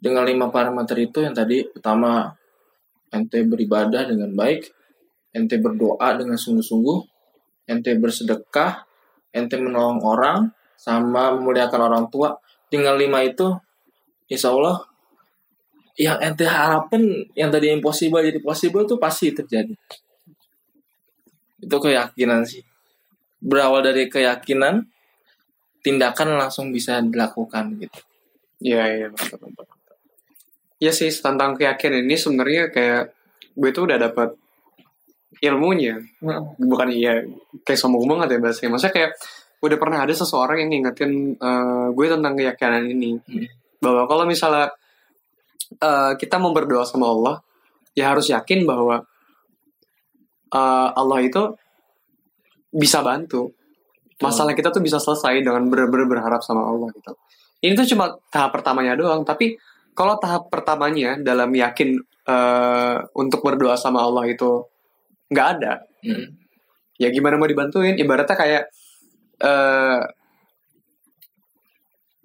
dengan 0.02 0.26
lima 0.26 0.50
parameter 0.50 0.98
itu 0.98 1.22
yang 1.22 1.38
tadi 1.38 1.62
pertama 1.70 2.34
ente 3.14 3.46
beribadah 3.46 4.10
dengan 4.10 4.34
baik 4.34 4.74
ente 5.32 5.62
berdoa 5.62 6.18
dengan 6.18 6.36
sungguh-sungguh 6.36 7.00
ente 7.70 7.94
bersedekah 8.02 8.84
ente 9.32 9.56
menolong 9.62 10.02
orang 10.02 10.52
sama 10.76 11.32
memuliakan 11.38 11.82
orang 11.88 12.06
tua. 12.10 12.34
Dengan 12.72 12.96
lima 12.96 13.22
itu 13.22 13.52
insya 14.32 14.50
Allah 14.50 14.80
yang 16.00 16.18
ente 16.24 16.48
harapin 16.48 17.30
yang 17.36 17.52
tadi 17.52 17.70
impossible 17.70 18.24
jadi 18.24 18.40
possible 18.42 18.88
tuh 18.88 18.98
pasti 18.98 19.30
terjadi. 19.36 19.76
Itu 21.62 21.78
keyakinan 21.78 22.42
sih. 22.48 22.64
Berawal 23.38 23.86
dari 23.86 24.08
keyakinan 24.08 24.82
tindakan 25.84 26.40
langsung 26.40 26.72
bisa 26.72 27.04
dilakukan 27.04 27.78
gitu. 27.78 28.00
Iya 28.62 28.84
iya 28.88 29.08
betul 29.10 29.52
betul 29.52 29.81
ya 30.82 30.90
sih 30.90 31.14
tentang 31.14 31.54
keyakinan 31.54 32.10
ini 32.10 32.18
sebenarnya 32.18 32.74
kayak 32.74 33.14
gue 33.54 33.70
tuh 33.70 33.86
udah 33.86 34.02
dapat 34.02 34.34
ilmunya 35.46 36.02
hmm. 36.02 36.58
bukan 36.58 36.90
iya 36.90 37.22
kayak 37.62 37.80
sombong 37.80 38.10
banget 38.10 38.36
ya 38.36 38.40
bahasanya 38.42 38.70
maksudnya 38.74 38.96
kayak 38.98 39.12
udah 39.62 39.78
pernah 39.78 40.00
ada 40.02 40.14
seseorang 40.18 40.66
yang 40.66 40.70
ngingetin 40.74 41.38
uh, 41.38 41.94
gue 41.94 42.06
tentang 42.10 42.34
keyakinan 42.34 42.84
ini 42.90 43.22
hmm. 43.22 43.78
bahwa 43.78 44.10
kalau 44.10 44.26
misalnya 44.26 44.74
uh, 45.80 46.14
kita 46.20 46.36
mau 46.42 46.52
berdoa 46.52 46.84
sama 46.84 47.08
Allah, 47.08 47.40
ya 47.96 48.12
harus 48.12 48.28
yakin 48.28 48.68
bahwa 48.68 49.00
uh, 50.52 50.90
Allah 50.92 51.20
itu 51.24 51.56
bisa 52.74 53.00
bantu. 53.00 53.56
Masalah 54.22 54.54
kita 54.54 54.70
tuh 54.70 54.86
bisa 54.86 55.02
selesai 55.02 55.42
dengan 55.42 55.66
benar-benar 55.66 56.06
berharap 56.06 56.46
sama 56.46 56.70
Allah 56.70 56.94
gitu. 56.94 57.18
Ini 57.62 57.74
tuh 57.74 57.90
cuma 57.94 58.14
tahap 58.30 58.54
pertamanya 58.54 58.94
doang, 58.94 59.26
tapi 59.26 59.58
kalau 59.92 60.16
tahap 60.18 60.48
pertamanya 60.48 61.20
dalam 61.20 61.52
yakin 61.52 62.00
uh, 62.28 62.98
untuk 63.18 63.44
berdoa 63.44 63.76
sama 63.76 64.04
Allah 64.04 64.28
itu 64.30 64.66
nggak 65.32 65.48
ada, 65.58 65.84
hmm. 66.04 66.28
ya 67.00 67.08
gimana 67.12 67.40
mau 67.40 67.48
dibantuin? 67.48 67.96
Ibaratnya 67.96 68.36
kayak 68.36 68.64
uh, 69.44 70.02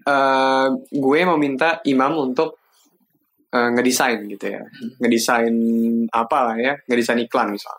uh, 0.06 0.68
gue 0.78 1.18
mau 1.26 1.38
minta 1.38 1.82
imam 1.84 2.30
untuk 2.30 2.62
uh, 3.52 3.70
ngedesain 3.74 4.22
gitu 4.30 4.46
ya 4.46 4.62
hmm. 4.62 5.02
ngedesain 5.02 5.56
apa 6.10 6.38
lah 6.52 6.56
ya 6.56 6.72
ngedesain 6.86 7.20
iklan 7.26 7.52
misal 7.52 7.76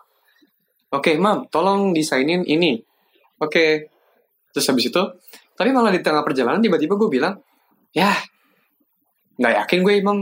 oke 0.92 1.02
okay, 1.02 1.14
mam 1.16 1.48
tolong 1.48 1.96
desainin 1.96 2.44
ini 2.44 2.78
oke 3.40 3.50
okay. 3.50 3.70
terus 4.52 4.68
habis 4.68 4.92
itu 4.92 5.02
tapi 5.58 5.74
malah 5.74 5.90
di 5.90 6.04
tengah 6.04 6.22
perjalanan 6.22 6.62
tiba-tiba 6.62 6.94
gue 6.94 7.10
bilang 7.10 7.34
ya 7.96 8.14
nggak 9.38 9.54
yakin 9.64 9.78
gue 9.86 9.94
imam 10.02 10.18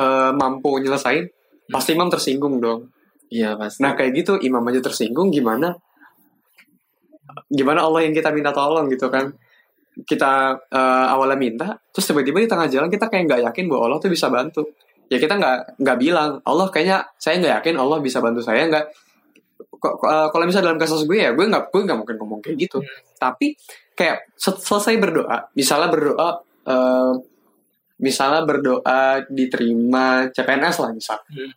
uh, 0.00 0.32
mampu 0.34 0.80
nyelesain. 0.80 1.28
Pasti 1.68 1.96
imam 1.96 2.08
tersinggung 2.08 2.60
dong. 2.60 2.92
Iya 3.32 3.56
pasti. 3.56 3.80
Nah 3.84 3.96
kayak 3.96 4.12
gitu 4.16 4.32
imam 4.40 4.64
aja 4.68 4.80
tersinggung 4.84 5.32
gimana? 5.32 5.76
Gimana 7.48 7.84
Allah 7.84 8.04
yang 8.04 8.12
kita 8.16 8.32
minta 8.32 8.52
tolong 8.52 8.88
gitu 8.88 9.08
kan? 9.08 9.32
Kita 9.94 10.58
uh, 10.58 11.06
awalnya 11.14 11.38
minta 11.38 11.68
terus 11.94 12.10
tiba-tiba 12.10 12.42
di 12.42 12.50
tengah 12.50 12.66
jalan 12.66 12.90
kita 12.90 13.06
kayak 13.06 13.24
nggak 13.30 13.40
yakin 13.52 13.64
bahwa 13.70 13.82
Allah 13.88 13.98
tuh 14.00 14.10
bisa 14.12 14.28
bantu. 14.28 14.64
Ya 15.12 15.20
kita 15.20 15.36
nggak 15.36 15.80
nggak 15.80 15.98
bilang 16.00 16.40
Allah 16.44 16.66
kayaknya 16.72 17.04
saya 17.20 17.38
nggak 17.40 17.54
yakin 17.62 17.74
Allah 17.78 17.98
bisa 18.00 18.18
bantu 18.20 18.40
saya 18.42 18.66
nggak. 18.68 18.86
Uh, 19.84 20.28
kalau 20.32 20.44
misalnya 20.48 20.72
dalam 20.72 20.80
kasus 20.80 21.04
gue 21.04 21.20
ya 21.20 21.36
gue 21.36 21.44
nggak 21.44 21.68
gue 21.68 21.80
nggak 21.84 21.98
mungkin 22.00 22.16
ngomong 22.16 22.40
kayak 22.40 22.56
gitu. 22.56 22.80
Hmm. 22.80 23.04
tapi 23.20 23.52
kayak 23.94 24.32
selesai 24.40 24.96
berdoa 24.96 25.52
misalnya 25.52 25.88
berdoa 25.92 26.40
uh, 26.66 27.14
misalnya 28.00 28.42
berdoa 28.42 29.22
diterima 29.30 30.28
CPNS 30.34 30.76
lah 30.82 30.90
misal 30.94 31.18
hmm. 31.30 31.52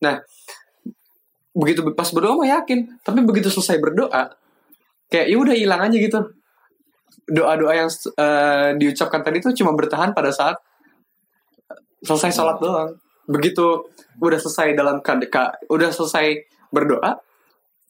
nah 0.00 0.20
begitu 1.52 1.84
pas 1.92 2.08
berdoa 2.08 2.40
mah 2.40 2.48
yakin 2.48 3.00
tapi 3.04 3.20
begitu 3.24 3.52
selesai 3.52 3.76
berdoa 3.76 4.32
kayak 5.12 5.26
ya 5.28 5.36
udah 5.36 5.52
hilang 5.52 5.84
aja 5.84 5.96
gitu 6.00 6.20
doa-doa 7.28 7.72
yang 7.76 7.90
uh, 8.18 8.74
diucapkan 8.76 9.22
tadi 9.22 9.38
itu 9.38 9.62
cuma 9.62 9.76
bertahan 9.76 10.10
pada 10.16 10.34
saat 10.34 10.58
selesai 12.02 12.34
sholat 12.34 12.58
doang. 12.58 12.98
Begitu 13.30 13.86
udah 14.18 14.38
selesai 14.42 14.74
dalam 14.74 14.98
kadeka, 15.00 15.54
udah 15.70 15.94
selesai 15.94 16.42
berdoa, 16.74 17.22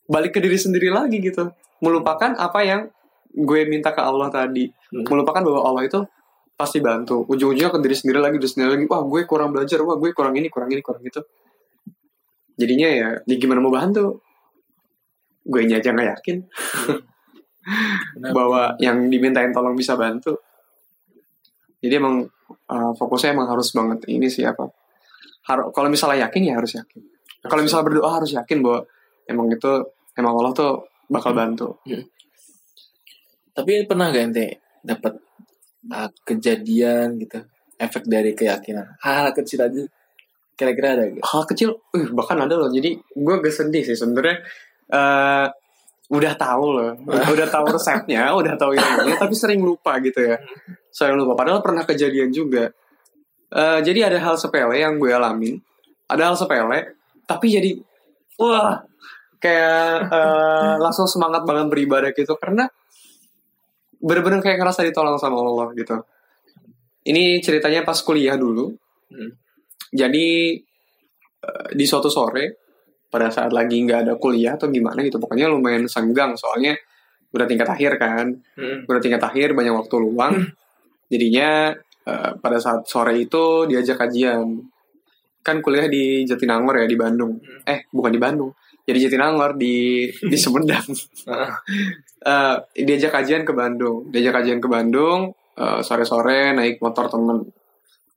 balik 0.07 0.37
ke 0.37 0.41
diri 0.45 0.61
sendiri 0.61 0.93
lagi 0.93 1.19
gitu. 1.19 1.49
Melupakan 1.81 2.37
apa 2.37 2.61
yang 2.63 2.81
gue 3.33 3.61
minta 3.65 3.97
ke 3.97 4.03
Allah 4.05 4.29
tadi. 4.29 4.69
Hmm. 4.93 5.09
Melupakan 5.09 5.41
bahwa 5.41 5.61
Allah 5.65 5.83
itu 5.89 6.01
pasti 6.57 6.79
bantu. 6.79 7.27
Ujung-ujungnya 7.27 7.73
ke 7.73 7.79
diri 7.83 7.97
sendiri 7.97 8.19
lagi, 8.23 8.37
diri 8.39 8.51
sendiri 8.51 8.71
lagi. 8.79 8.85
Wah, 8.87 9.03
gue 9.03 9.21
kurang 9.27 9.51
belajar. 9.51 9.81
Wah, 9.83 9.97
gue 9.99 10.11
kurang 10.15 10.35
ini, 10.39 10.49
kurang 10.53 10.71
ini, 10.71 10.81
kurang 10.85 11.03
itu. 11.03 11.21
Jadinya 12.57 12.89
ya, 12.89 13.09
ya 13.25 13.37
gimana 13.41 13.59
mau 13.59 13.73
bantu? 13.73 14.23
Gue 15.43 15.67
aja 15.67 15.91
nggak 15.91 16.09
yakin. 16.19 16.37
bahwa 18.37 18.75
yang 18.83 19.07
dimintain 19.07 19.55
tolong 19.55 19.75
bisa 19.79 19.95
bantu. 19.95 20.39
Jadi 21.83 21.95
emang 21.99 22.27
uh, 22.71 22.93
fokusnya 22.95 23.35
emang 23.35 23.51
harus 23.51 23.75
banget 23.75 24.07
ini 24.07 24.31
sih 24.31 24.47
apa? 24.47 24.71
Har 25.51 25.75
kalau 25.75 25.91
misalnya 25.91 26.31
yakin 26.31 26.43
ya 26.47 26.55
harus 26.59 26.79
yakin. 26.79 27.03
Kalau 27.43 27.63
misalnya 27.63 27.87
berdoa 27.91 28.11
harus 28.23 28.31
yakin 28.31 28.63
bahwa 28.63 28.87
emang 29.27 29.47
itu 29.51 29.73
emang 30.15 30.35
Allah 30.39 30.53
tuh 30.55 30.73
bakal 31.11 31.35
bantu. 31.35 31.83
Hmm. 31.83 32.07
Tapi 33.53 33.85
pernah 33.85 34.15
gak 34.15 34.25
ente 34.31 34.47
dapat 34.81 35.19
uh, 35.91 36.11
kejadian 36.23 37.19
gitu 37.19 37.43
efek 37.81 38.07
dari 38.07 38.37
keyakinan 38.37 38.95
hal, 39.03 39.31
-hal 39.31 39.35
kecil 39.35 39.67
aja 39.67 39.83
kira-kira 40.63 40.89
ada 40.95 41.05
gak? 41.11 41.25
Hal 41.27 41.43
kecil, 41.49 41.71
uh, 41.75 42.09
bahkan 42.15 42.39
ada 42.39 42.55
loh. 42.55 42.71
Jadi 42.71 42.95
gue 43.01 43.35
gak 43.43 43.51
sedih 43.51 43.83
sih 43.83 43.97
sebenarnya. 43.99 44.39
Uh, 44.93 45.47
udah 46.13 46.33
tahu 46.37 46.67
loh, 46.77 46.93
udah 47.09 47.47
tahu 47.49 47.73
resepnya, 47.73 48.37
udah 48.37 48.55
tahu 48.61 48.77
ilmunya, 48.77 49.17
tapi 49.17 49.33
sering 49.33 49.65
lupa 49.65 49.97
gitu 50.05 50.21
ya. 50.21 50.37
Sering 50.93 51.17
lupa. 51.17 51.33
Padahal 51.35 51.65
pernah 51.65 51.89
kejadian 51.89 52.29
juga. 52.29 52.69
Uh, 53.53 53.81
jadi 53.81 54.13
ada 54.13 54.19
hal 54.21 54.37
sepele 54.37 54.77
yang 54.77 55.01
gue 55.01 55.09
alamin. 55.09 55.57
Ada 56.09 56.33
hal 56.33 56.37
sepele, 56.37 57.01
tapi 57.25 57.49
jadi 57.49 57.71
wah 58.37 58.85
kayak 59.41 60.13
uh, 60.13 60.77
langsung 60.77 61.09
semangat 61.09 61.43
banget 61.49 61.67
beribadah 61.73 62.13
gitu 62.13 62.37
karena 62.37 62.69
bener-bener 64.03 64.43
kayak 64.43 64.59
ngerasa 64.59 64.83
ditolong 64.83 65.17
sama 65.17 65.39
Allah 65.39 65.71
gitu. 65.79 65.97
Ini 67.07 67.39
ceritanya 67.39 67.87
pas 67.87 67.99
kuliah 68.03 68.35
dulu. 68.35 68.75
Hmm. 69.15 69.31
Jadi 69.95 70.59
uh, 71.47 71.69
di 71.71 71.85
suatu 71.87 72.11
sore 72.11 72.63
pada 73.13 73.29
saat 73.29 73.53
lagi 73.53 73.77
nggak 73.85 74.09
ada 74.09 74.15
kuliah 74.17 74.57
atau 74.57 74.73
gimana 74.73 75.05
gitu 75.05 75.21
pokoknya 75.21 75.53
lumayan 75.53 75.85
senggang 75.85 76.33
soalnya 76.33 76.73
udah 77.29 77.45
tingkat 77.45 77.69
akhir 77.69 78.01
kan 78.01 78.33
hmm. 78.57 78.89
udah 78.89 79.01
tingkat 79.05 79.21
akhir 79.21 79.53
banyak 79.53 79.77
waktu 79.77 79.95
luang 80.01 80.35
hmm. 80.41 80.49
jadinya 81.13 81.77
uh, 82.09 82.41
pada 82.41 82.57
saat 82.57 82.89
sore 82.89 83.21
itu 83.21 83.69
diajak 83.69 84.01
kajian 84.01 84.65
kan 85.45 85.61
kuliah 85.61 85.93
di 85.93 86.25
Jatinangor 86.25 86.81
ya 86.81 86.87
di 86.89 86.97
Bandung 86.97 87.37
hmm. 87.37 87.69
eh 87.69 87.85
bukan 87.93 88.13
di 88.17 88.21
Bandung 88.21 88.53
jadi 88.83 88.99
Jatinangor 89.09 89.55
di 89.55 90.09
di 90.11 90.37
Sumedang. 90.43 90.87
Uh, 92.23 92.57
diajak 92.75 93.15
kajian 93.15 93.47
ke 93.47 93.55
Bandung. 93.55 94.11
Diajak 94.11 94.43
kajian 94.43 94.59
ke 94.59 94.67
Bandung 94.67 95.35
uh, 95.59 95.81
sore-sore 95.83 96.55
naik 96.55 96.83
motor 96.83 97.07
temen. 97.07 97.47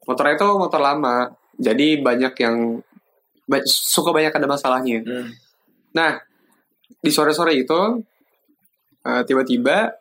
Motor 0.06 0.26
itu 0.34 0.48
motor 0.58 0.82
lama. 0.82 1.30
Jadi 1.56 2.02
banyak 2.02 2.34
yang 2.42 2.82
suka 3.70 4.10
banyak 4.10 4.34
ada 4.34 4.48
masalahnya. 4.50 5.00
Hmm. 5.06 5.30
nah 5.96 6.18
di 7.00 7.08
sore-sore 7.08 7.56
itu 7.56 8.02
uh, 9.06 9.22
tiba-tiba 9.24 9.94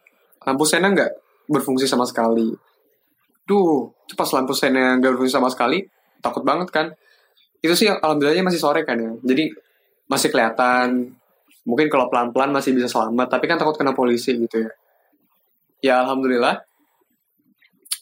lampu 0.48 0.64
sena 0.66 0.90
nggak 0.90 1.12
berfungsi 1.46 1.84
sama 1.84 2.08
sekali. 2.08 2.50
Duh, 3.44 3.92
pas 4.16 4.28
lampu 4.32 4.56
sena 4.56 4.96
nggak 4.96 5.10
berfungsi 5.14 5.36
sama 5.36 5.52
sekali 5.52 5.84
takut 6.24 6.40
banget 6.40 6.72
kan. 6.72 6.86
Itu 7.60 7.76
sih 7.76 7.92
alhamdulillahnya 7.92 8.44
masih 8.48 8.60
sore 8.60 8.82
kan 8.88 8.96
ya. 8.96 9.12
Jadi 9.20 9.52
masih 10.08 10.28
kelihatan. 10.30 11.14
Mungkin 11.64 11.88
kalau 11.88 12.12
pelan-pelan 12.12 12.52
masih 12.52 12.76
bisa 12.76 12.88
selamat 12.88 13.38
tapi 13.38 13.48
kan 13.48 13.56
takut 13.56 13.76
kena 13.76 13.96
polisi 13.96 14.36
gitu 14.36 14.68
ya. 14.68 14.72
Ya 15.80 15.94
alhamdulillah. 16.04 16.60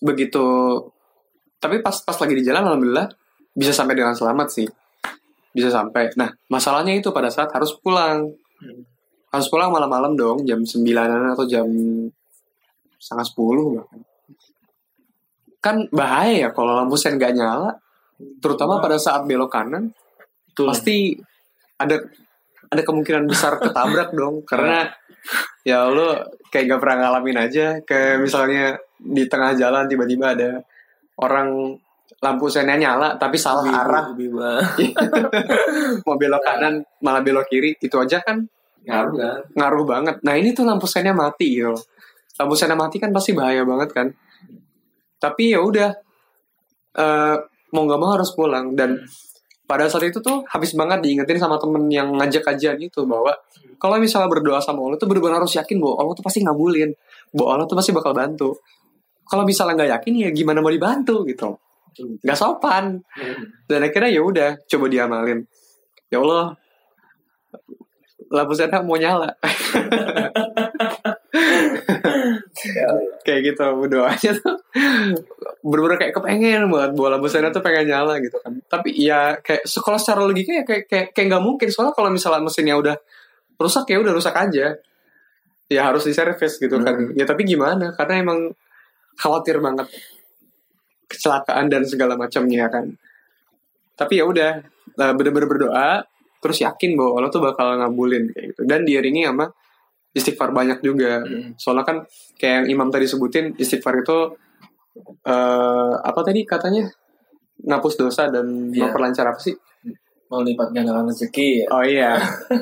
Begitu. 0.02 0.46
Tapi 1.62 1.78
pas 1.78 1.94
pas 2.02 2.16
lagi 2.18 2.34
di 2.34 2.42
jalan 2.42 2.66
alhamdulillah 2.66 3.06
bisa 3.54 3.70
sampai 3.70 3.94
dengan 3.94 4.14
selamat 4.18 4.48
sih. 4.50 4.66
Bisa 5.54 5.70
sampai. 5.70 6.10
Nah 6.18 6.30
masalahnya 6.50 6.98
itu 6.98 7.14
pada 7.14 7.30
saat 7.30 7.50
harus 7.54 7.74
pulang. 7.78 8.30
Hmm. 8.62 8.86
harus 9.32 9.48
pulang 9.48 9.72
malam-malam 9.72 10.12
dong 10.12 10.44
jam 10.44 10.60
sembilanan 10.60 11.32
atau 11.32 11.48
jam 11.48 11.64
setengah 13.00 13.24
sepuluh 13.24 13.80
bahkan. 13.80 14.00
Kan 15.64 15.76
bahaya 15.88 16.46
ya 16.46 16.48
kalau 16.52 16.76
lampu 16.76 17.00
sen 17.00 17.16
gak 17.16 17.32
nyala. 17.32 17.72
Terutama 18.44 18.78
pada 18.78 19.00
saat 19.00 19.24
belok 19.24 19.50
kanan 19.50 19.90
Betul. 20.52 20.66
pasti 20.68 21.16
ada 21.78 21.96
ada 22.72 22.82
kemungkinan 22.82 23.28
besar 23.28 23.60
ketabrak 23.60 24.12
dong 24.18 24.42
karena 24.48 24.88
ya 25.62 25.86
lo 25.86 26.18
kayak 26.50 26.76
gak 26.76 26.80
pernah 26.80 26.96
ngalamin 27.06 27.38
aja. 27.38 27.66
Kayak 27.84 28.24
misalnya 28.24 28.76
di 28.98 29.24
tengah 29.28 29.54
jalan 29.56 29.86
tiba-tiba 29.86 30.34
ada 30.34 30.50
orang 31.20 31.76
lampu 32.22 32.46
sennya 32.46 32.78
nyala 32.78 33.18
tapi 33.18 33.34
salah 33.34 33.66
bibu, 33.66 33.74
arah. 33.74 34.04
mau 36.06 36.14
belok 36.14 36.42
kanan 36.44 36.78
malah 37.02 37.18
belok 37.18 37.50
kiri 37.50 37.74
itu 37.82 37.96
aja 37.98 38.22
kan 38.22 38.46
ngaruh 38.86 39.14
kan? 39.14 39.40
ngaruh 39.58 39.84
banget. 39.86 40.16
Nah 40.22 40.34
ini 40.38 40.54
tuh 40.54 40.62
lampu 40.62 40.86
sennya 40.86 41.14
mati 41.14 41.58
gitu 41.58 41.74
lampu 42.38 42.54
sennya 42.56 42.76
mati 42.78 42.96
kan 43.02 43.10
pasti 43.10 43.36
bahaya 43.36 43.62
banget 43.66 43.90
kan. 43.92 44.08
Tapi 45.18 45.54
ya 45.54 45.60
udah 45.62 45.90
uh, 46.98 47.36
mau 47.74 47.82
nggak 47.86 48.00
mau 48.00 48.10
harus 48.16 48.30
pulang. 48.34 48.74
Dan 48.74 48.98
pada 49.72 49.88
saat 49.88 50.04
itu 50.04 50.20
tuh 50.20 50.44
habis 50.52 50.76
banget 50.76 51.00
diingetin 51.00 51.40
sama 51.40 51.56
temen 51.56 51.88
yang 51.88 52.12
ngajak 52.20 52.44
kajian 52.44 52.76
itu 52.76 53.08
bahwa 53.08 53.32
kalau 53.80 53.96
misalnya 53.96 54.28
berdoa 54.28 54.60
sama 54.60 54.84
Allah 54.84 55.00
tuh 55.00 55.08
benar-benar 55.08 55.40
harus 55.40 55.56
yakin 55.56 55.80
bahwa 55.80 55.96
Allah 55.96 56.12
tuh 56.12 56.20
pasti 56.20 56.44
ngabulin 56.44 56.92
bahwa 57.32 57.48
Allah 57.56 57.64
tuh 57.64 57.76
pasti 57.80 57.96
bakal 57.96 58.12
bantu. 58.12 58.52
Kalau 59.24 59.48
misalnya 59.48 59.72
nggak 59.80 59.90
yakin 59.96 60.12
ya 60.12 60.28
gimana 60.28 60.60
mau 60.60 60.68
dibantu 60.68 61.24
gitu? 61.24 61.56
Nggak 62.20 62.36
sopan. 62.36 63.00
Dan 63.64 63.80
akhirnya 63.88 64.12
ya 64.12 64.20
udah 64.20 64.50
coba 64.68 64.84
diamalin. 64.92 65.40
Ya 66.12 66.20
Allah 66.20 66.52
lampu 68.28 68.52
sana 68.52 68.84
mau 68.84 68.96
nyala 68.96 69.36
kayak 73.26 73.40
gitu 73.52 73.64
doanya 73.90 74.30
tuh. 74.38 74.56
Bener-bener 75.62 75.98
kayak 75.98 76.14
kepengen 76.14 76.70
banget 76.70 76.92
bola 76.94 77.16
busana 77.18 77.50
tuh 77.50 77.62
pengen 77.62 77.90
nyala 77.90 78.18
gitu 78.22 78.38
kan. 78.38 78.58
Tapi 78.66 78.94
ya 78.96 79.38
kayak 79.42 79.66
sekolah 79.66 79.98
secara 79.98 80.22
logika 80.22 80.52
ya 80.62 80.64
kayak 80.64 80.84
kayak 80.86 81.06
kayak 81.14 81.26
nggak 81.32 81.44
mungkin. 81.44 81.68
Soalnya 81.70 81.94
kalau 81.94 82.10
misalnya 82.10 82.42
mesinnya 82.42 82.76
udah 82.78 82.96
rusak 83.58 83.84
ya 83.90 83.98
udah 83.98 84.12
rusak 84.14 84.34
aja. 84.34 84.66
Ya 85.72 85.80
harus 85.88 86.04
diservis 86.04 86.60
gitu 86.60 86.76
kan. 86.82 86.94
Hmm. 86.94 87.16
ya 87.16 87.24
tapi 87.24 87.48
gimana? 87.48 87.96
Karena 87.96 88.14
emang 88.20 88.52
khawatir 89.16 89.60
banget 89.60 89.88
kecelakaan 91.08 91.68
dan 91.68 91.82
segala 91.84 92.16
macamnya 92.16 92.68
kan. 92.72 92.92
Tapi 93.96 94.20
ya 94.20 94.24
udah 94.24 94.62
bener-bener 94.96 95.48
berdoa 95.48 96.04
terus 96.42 96.58
yakin 96.58 96.98
bahwa 96.98 97.22
Allah 97.22 97.30
tuh 97.30 97.42
bakal 97.44 97.78
ngabulin 97.78 98.32
kayak 98.34 98.44
gitu. 98.56 98.62
Dan 98.66 98.82
diiringi 98.82 99.28
sama 99.28 99.46
istighfar 100.12 100.52
banyak 100.52 100.84
juga. 100.84 101.24
Hmm. 101.24 101.56
Soalnya 101.56 101.84
kan 101.88 101.96
kayak 102.36 102.64
yang 102.64 102.66
Imam 102.78 102.88
tadi 102.92 103.08
sebutin 103.08 103.56
istighfar 103.56 104.04
itu 104.04 104.36
uh, 105.24 105.94
apa 106.00 106.20
tadi 106.20 106.44
katanya 106.44 106.88
ngapus 107.64 107.94
dosa 107.96 108.28
dan 108.28 108.70
yeah. 108.70 108.88
memperlancar 108.88 109.24
apa 109.28 109.40
sih? 109.40 109.56
Melipat 110.32 110.72
gandakan 110.72 111.12
rezeki. 111.12 111.64
Ya? 111.64 111.66
Oh 111.72 111.84
iya. 111.84 112.12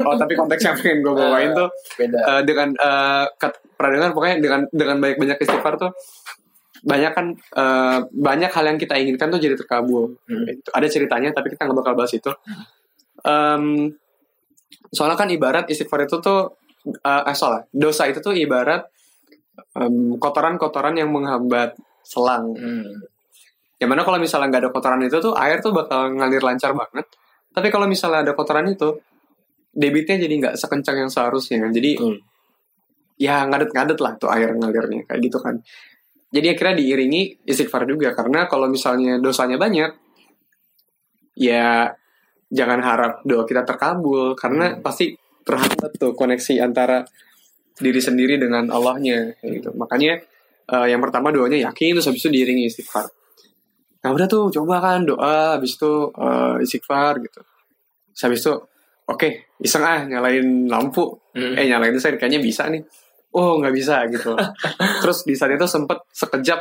Oh 0.03 0.15
tapi 0.19 0.35
konteks 0.35 0.63
yang 0.63 0.75
pengen 0.79 1.07
gue 1.07 1.15
bawain 1.15 1.51
uh, 1.55 1.67
tuh 1.67 1.69
beda. 1.99 2.19
Uh, 2.27 2.43
dengan 2.43 2.69
uh, 2.79 3.27
kat, 3.39 3.55
pokoknya 3.79 4.43
dengan 4.43 4.67
dengan 4.75 4.99
banyak 4.99 5.19
banyak 5.19 5.39
istighfar 5.43 5.79
tuh 5.79 5.91
banyak 6.81 7.13
kan 7.13 7.27
uh, 7.61 8.09
banyak 8.09 8.49
hal 8.49 8.65
yang 8.65 8.79
kita 8.81 8.99
inginkan 8.99 9.31
tuh 9.31 9.39
jadi 9.43 9.55
terkabul. 9.59 10.19
Hmm. 10.27 10.47
Ada 10.75 10.87
ceritanya 10.87 11.31
tapi 11.35 11.55
kita 11.55 11.67
nggak 11.67 11.79
bakal 11.79 11.95
bahas 11.95 12.15
itu. 12.15 12.31
Um, 13.21 13.95
soalnya 14.91 15.19
kan 15.19 15.31
ibarat 15.31 15.71
istighfar 15.71 16.11
itu 16.11 16.19
tuh 16.19 16.60
uh, 16.87 17.23
eh 17.29 17.37
salah 17.37 17.63
dosa 17.71 18.09
itu 18.09 18.25
tuh 18.25 18.33
ibarat 18.33 18.89
kotoran-kotoran 20.21 20.97
um, 20.97 21.01
yang 21.01 21.11
menghambat 21.13 21.77
selang. 22.01 22.57
Hmm. 22.57 23.07
yang 23.81 23.89
mana 23.89 24.05
kalau 24.05 24.21
misalnya 24.21 24.53
nggak 24.53 24.63
ada 24.69 24.73
kotoran 24.77 25.01
itu 25.09 25.17
tuh 25.25 25.33
air 25.41 25.57
tuh 25.65 25.73
bakal 25.73 26.13
ngalir 26.13 26.45
lancar 26.45 26.77
banget. 26.77 27.09
Tapi 27.49 27.69
kalau 27.73 27.89
misalnya 27.89 28.29
ada 28.29 28.33
kotoran 28.37 28.69
itu 28.69 29.01
debitnya 29.73 30.21
jadi 30.21 30.35
nggak 30.37 30.55
sekencang 30.61 31.07
yang 31.07 31.11
seharusnya. 31.11 31.65
Jadi 31.73 31.97
hmm. 31.97 32.19
ya 33.17 33.49
ngadet-ngadet 33.49 33.99
lah 34.05 34.13
tuh 34.21 34.29
air 34.29 34.53
ngalirnya 34.53 35.09
kayak 35.09 35.21
gitu 35.25 35.41
kan. 35.41 35.65
Jadi 36.31 36.47
akhirnya 36.53 36.77
diiringi 36.77 37.23
istighfar 37.49 37.89
juga. 37.89 38.13
Karena 38.13 38.45
kalau 38.45 38.69
misalnya 38.69 39.17
dosanya 39.17 39.57
banyak 39.57 39.91
ya 41.41 41.89
jangan 42.53 42.81
harap 42.85 43.13
doa 43.25 43.49
kita 43.49 43.65
terkabul. 43.65 44.37
Karena 44.37 44.77
hmm. 44.77 44.85
pasti 44.85 45.17
terhambat 45.45 45.91
tuh 45.97 46.13
koneksi 46.13 46.61
antara 46.61 47.05
diri 47.81 47.99
sendiri 47.99 48.37
dengan 48.37 48.69
Allahnya 48.69 49.41
gitu. 49.41 49.73
Makanya 49.73 50.21
uh, 50.69 50.87
yang 50.87 51.01
pertama 51.01 51.33
doanya 51.33 51.73
yakin 51.73 51.97
terus 51.97 52.07
habis 52.07 52.23
itu 52.23 52.31
diiringi 52.31 52.69
istighfar. 52.69 53.09
Nah 54.01 54.11
udah 54.13 54.27
tuh 54.29 54.53
coba 54.53 54.81
kan 54.81 55.05
doa 55.05 55.57
habis 55.57 55.77
itu 55.77 56.13
uh, 56.13 56.61
istighfar 56.61 57.21
gitu. 57.25 57.41
Terus 58.13 58.23
habis 58.29 58.41
itu 58.45 58.53
oke 58.53 59.17
okay, 59.17 59.33
iseng 59.65 59.85
ah 59.85 60.05
nyalain 60.05 60.69
lampu. 60.69 61.09
Hmm. 61.33 61.57
Eh 61.57 61.67
nyalain 61.67 61.97
itu 61.97 62.01
saya 62.01 62.21
kayaknya 62.21 62.41
bisa 62.45 62.69
nih. 62.69 62.85
Oh 63.33 63.59
nggak 63.59 63.75
bisa 63.75 64.05
gitu. 64.13 64.37
terus 65.03 65.25
di 65.25 65.35
saat 65.35 65.57
itu 65.57 65.67
sempet 65.67 66.05
sekejap 66.13 66.61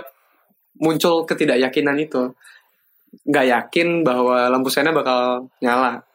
muncul 0.80 1.28
ketidakyakinan 1.28 2.00
itu. 2.00 2.32
Nggak 3.28 3.46
yakin 3.46 4.06
bahwa 4.08 4.48
lampu 4.48 4.72
sena 4.72 4.96
bakal 4.96 5.50
nyala 5.60 6.09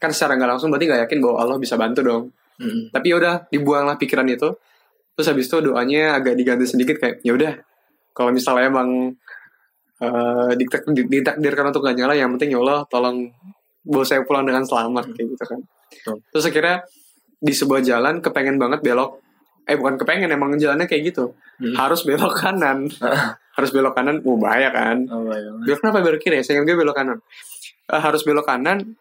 kan 0.00 0.10
secara 0.16 0.40
nggak 0.40 0.56
langsung 0.56 0.72
berarti 0.72 0.88
nggak 0.88 1.02
yakin 1.06 1.18
bahwa 1.20 1.36
Allah 1.44 1.56
bisa 1.60 1.76
bantu 1.76 2.00
dong. 2.02 2.24
Hmm. 2.60 2.92
tapi 2.92 3.08
ya 3.08 3.16
udah 3.16 3.34
dibuanglah 3.48 3.96
pikiran 3.96 4.28
itu. 4.28 4.52
Terus 5.16 5.26
habis 5.32 5.48
itu 5.48 5.56
doanya 5.64 6.16
agak 6.16 6.36
diganti 6.36 6.68
sedikit 6.68 7.00
kayak 7.00 7.24
ya 7.24 7.32
udah 7.32 7.56
kalau 8.12 8.36
misalnya 8.36 8.68
emang 8.68 9.16
uh, 10.00 10.50
ditakdirkan 10.56 11.72
untuk 11.72 11.84
gak 11.84 11.96
nyala 11.96 12.12
yang 12.16 12.28
penting 12.36 12.52
ya 12.52 12.60
Allah 12.60 12.84
tolong 12.88 13.32
bawa 13.80 14.04
saya 14.04 14.24
pulang 14.28 14.44
dengan 14.44 14.64
selamat 14.64 15.16
kayak 15.16 15.28
gitu 15.36 15.44
kan. 15.44 15.60
Terus 16.04 16.44
akhirnya 16.44 16.84
di 17.40 17.52
sebuah 17.56 17.80
jalan 17.80 18.20
kepengen 18.20 18.60
banget 18.60 18.84
belok. 18.84 19.24
Eh 19.64 19.76
bukan 19.80 19.96
kepengen 19.96 20.28
emang 20.28 20.56
jalannya 20.60 20.84
kayak 20.84 21.16
gitu. 21.16 21.32
Hmm. 21.60 21.76
harus 21.76 22.04
belok 22.04 22.36
kanan. 22.36 22.88
Harus 23.56 23.76
belok 23.76 23.92
kanan 23.92 24.24
oh 24.24 24.40
bahaya 24.40 24.72
kan. 24.72 25.04
Oh, 25.08 25.28
bahaya. 25.28 25.52
belok 25.64 25.80
kenapa 25.84 26.00
belok 26.00 26.20
kiri? 26.20 26.40
Ya 26.40 26.44
saya 26.44 26.64
gue 26.64 26.76
belok 26.76 26.96
kanan. 26.96 27.20
Uh, 27.88 28.00
harus 28.00 28.24
belok 28.24 28.48
kanan 28.48 28.96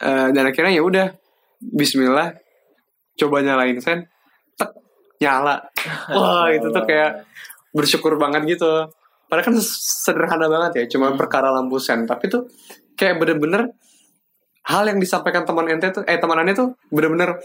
uh, 0.00 0.28
dan 0.32 0.44
akhirnya 0.48 0.72
ya 0.76 0.82
udah 0.84 1.06
Bismillah 1.60 2.36
coba 3.16 3.40
nyalain 3.40 3.80
sen 3.80 4.04
tek 4.60 4.70
nyala. 5.20 5.72
Wah 6.12 6.52
itu 6.52 6.68
tuh 6.68 6.84
kayak 6.84 7.24
bersyukur 7.72 8.20
banget 8.20 8.44
gitu. 8.56 8.92
Padahal 9.26 9.44
kan 9.52 9.56
sederhana 10.04 10.46
banget 10.46 10.84
ya 10.84 10.84
cuma 10.96 11.12
hmm. 11.12 11.18
perkara 11.18 11.48
lampu 11.48 11.80
sen. 11.80 12.04
Tapi 12.04 12.28
tuh 12.28 12.44
kayak 12.94 13.16
bener-bener 13.16 13.72
hal 14.68 14.84
yang 14.84 15.00
disampaikan 15.00 15.48
teman 15.48 15.64
ente 15.70 15.88
tuh 15.94 16.04
eh 16.04 16.18
temanannya 16.20 16.54
tuh 16.54 16.68
bener-bener 16.92 17.40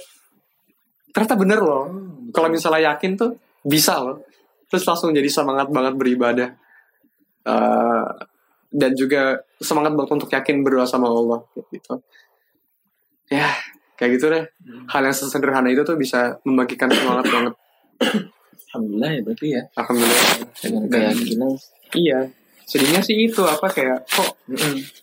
ternyata 1.15 1.35
bener 1.39 1.59
loh. 1.63 1.87
Hmm, 1.87 2.35
kalau 2.35 2.51
misalnya 2.51 2.91
yakin 2.91 3.15
tuh 3.15 3.39
bisa 3.63 3.95
loh. 4.03 4.27
Terus 4.67 4.83
langsung 4.87 5.15
jadi 5.15 5.27
semangat 5.31 5.71
banget 5.71 5.95
beribadah. 5.95 6.49
Uh, 7.41 8.05
dan 8.71 8.95
juga 8.95 9.43
semangat 9.59 9.91
banget 9.97 10.11
untuk 10.15 10.29
yakin 10.31 10.63
berdoa 10.63 10.87
sama 10.87 11.11
Allah 11.11 11.43
gitu 11.51 11.99
ya 13.31 13.47
kayak 13.95 14.11
gitu 14.15 14.25
deh. 14.27 14.43
Hmm. 14.59 14.85
hal 14.85 15.01
yang 15.03 15.15
sesederhana 15.15 15.69
itu 15.69 15.81
tuh 15.81 15.95
bisa 15.95 16.35
membagikan 16.43 16.89
semangat 16.89 17.25
banget. 17.27 17.53
Alhamdulillah 18.67 19.09
ya 19.09 19.21
berarti 19.21 19.47
ya. 19.49 19.61
Alhamdulillah. 19.73 20.25
Dengan 20.57 20.83
keyakinan 20.87 21.51
iya 21.91 22.19
sedihnya 22.63 22.99
sih 22.99 23.17
itu 23.21 23.43
apa 23.43 23.67
kayak 23.67 24.03
kok 24.05 24.31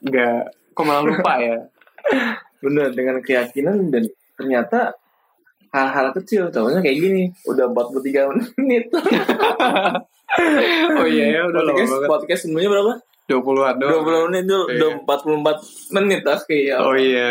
nggak 0.00 0.38
kok 0.72 0.84
malah 0.84 1.04
lupa 1.04 1.32
ya? 1.38 1.56
Bener 2.58 2.92
dengan 2.92 3.20
keyakinan 3.20 3.88
dan 3.88 4.04
ternyata 4.34 4.92
hal-hal 5.68 6.16
kecil 6.16 6.48
contohnya 6.48 6.80
kayak 6.80 6.96
gini 6.98 7.22
udah 7.44 7.68
43 7.68 8.56
menit. 8.56 8.84
Oh 10.94 11.08
iya 11.08 11.24
ya 11.34 11.42
udah 11.42 11.64
podcast, 11.64 11.72
lama 11.80 11.94
banget. 11.96 12.08
podcast 12.10 12.40
semuanya 12.44 12.68
berapa? 12.68 12.92
20-an 13.28 13.74
doang. 13.80 14.04
20 14.04 14.26
menit 14.28 14.42
itu 14.44 14.58
Iya. 14.60 14.76
udah 14.76 14.90
44 15.02 15.96
menit 15.96 16.20
ah 16.24 16.38
kayak 16.38 16.78
oh 16.78 16.94
iya 16.94 17.28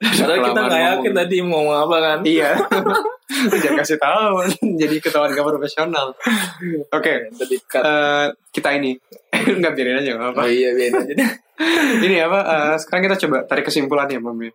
Padahal 0.00 0.40
kita 0.48 0.60
nggak 0.64 0.82
yakin 0.96 1.12
tadi 1.12 1.36
mau 1.44 1.60
ngomong 1.60 1.78
apa 1.84 1.96
kan? 2.00 2.18
Iya. 2.24 2.50
Jangan 3.52 3.76
kasih 3.84 3.98
tahu 4.00 4.42
jadi 4.80 4.96
ketahuan 5.00 5.32
gak 5.32 5.46
profesional. 5.46 6.12
Oke 6.92 7.28
tadi 7.36 7.56
cut 7.68 7.84
eh, 7.84 8.26
kita 8.52 8.76
ini. 8.80 8.96
Nggak 9.60 9.72
biarin 9.78 10.02
aja 10.02 10.10
nggak 10.18 10.30
apa 10.34 10.42
oh 10.42 10.50
iya 10.50 10.74
biarin 10.74 11.00
aja 11.06 11.14
ini 12.04 12.16
apa 12.20 12.38
eh, 12.40 12.74
sekarang 12.80 13.02
kita 13.08 13.16
coba 13.26 13.36
tarik 13.44 13.64
kesimpulannya 13.68 14.18
Mam 14.20 14.40
ya. 14.40 14.52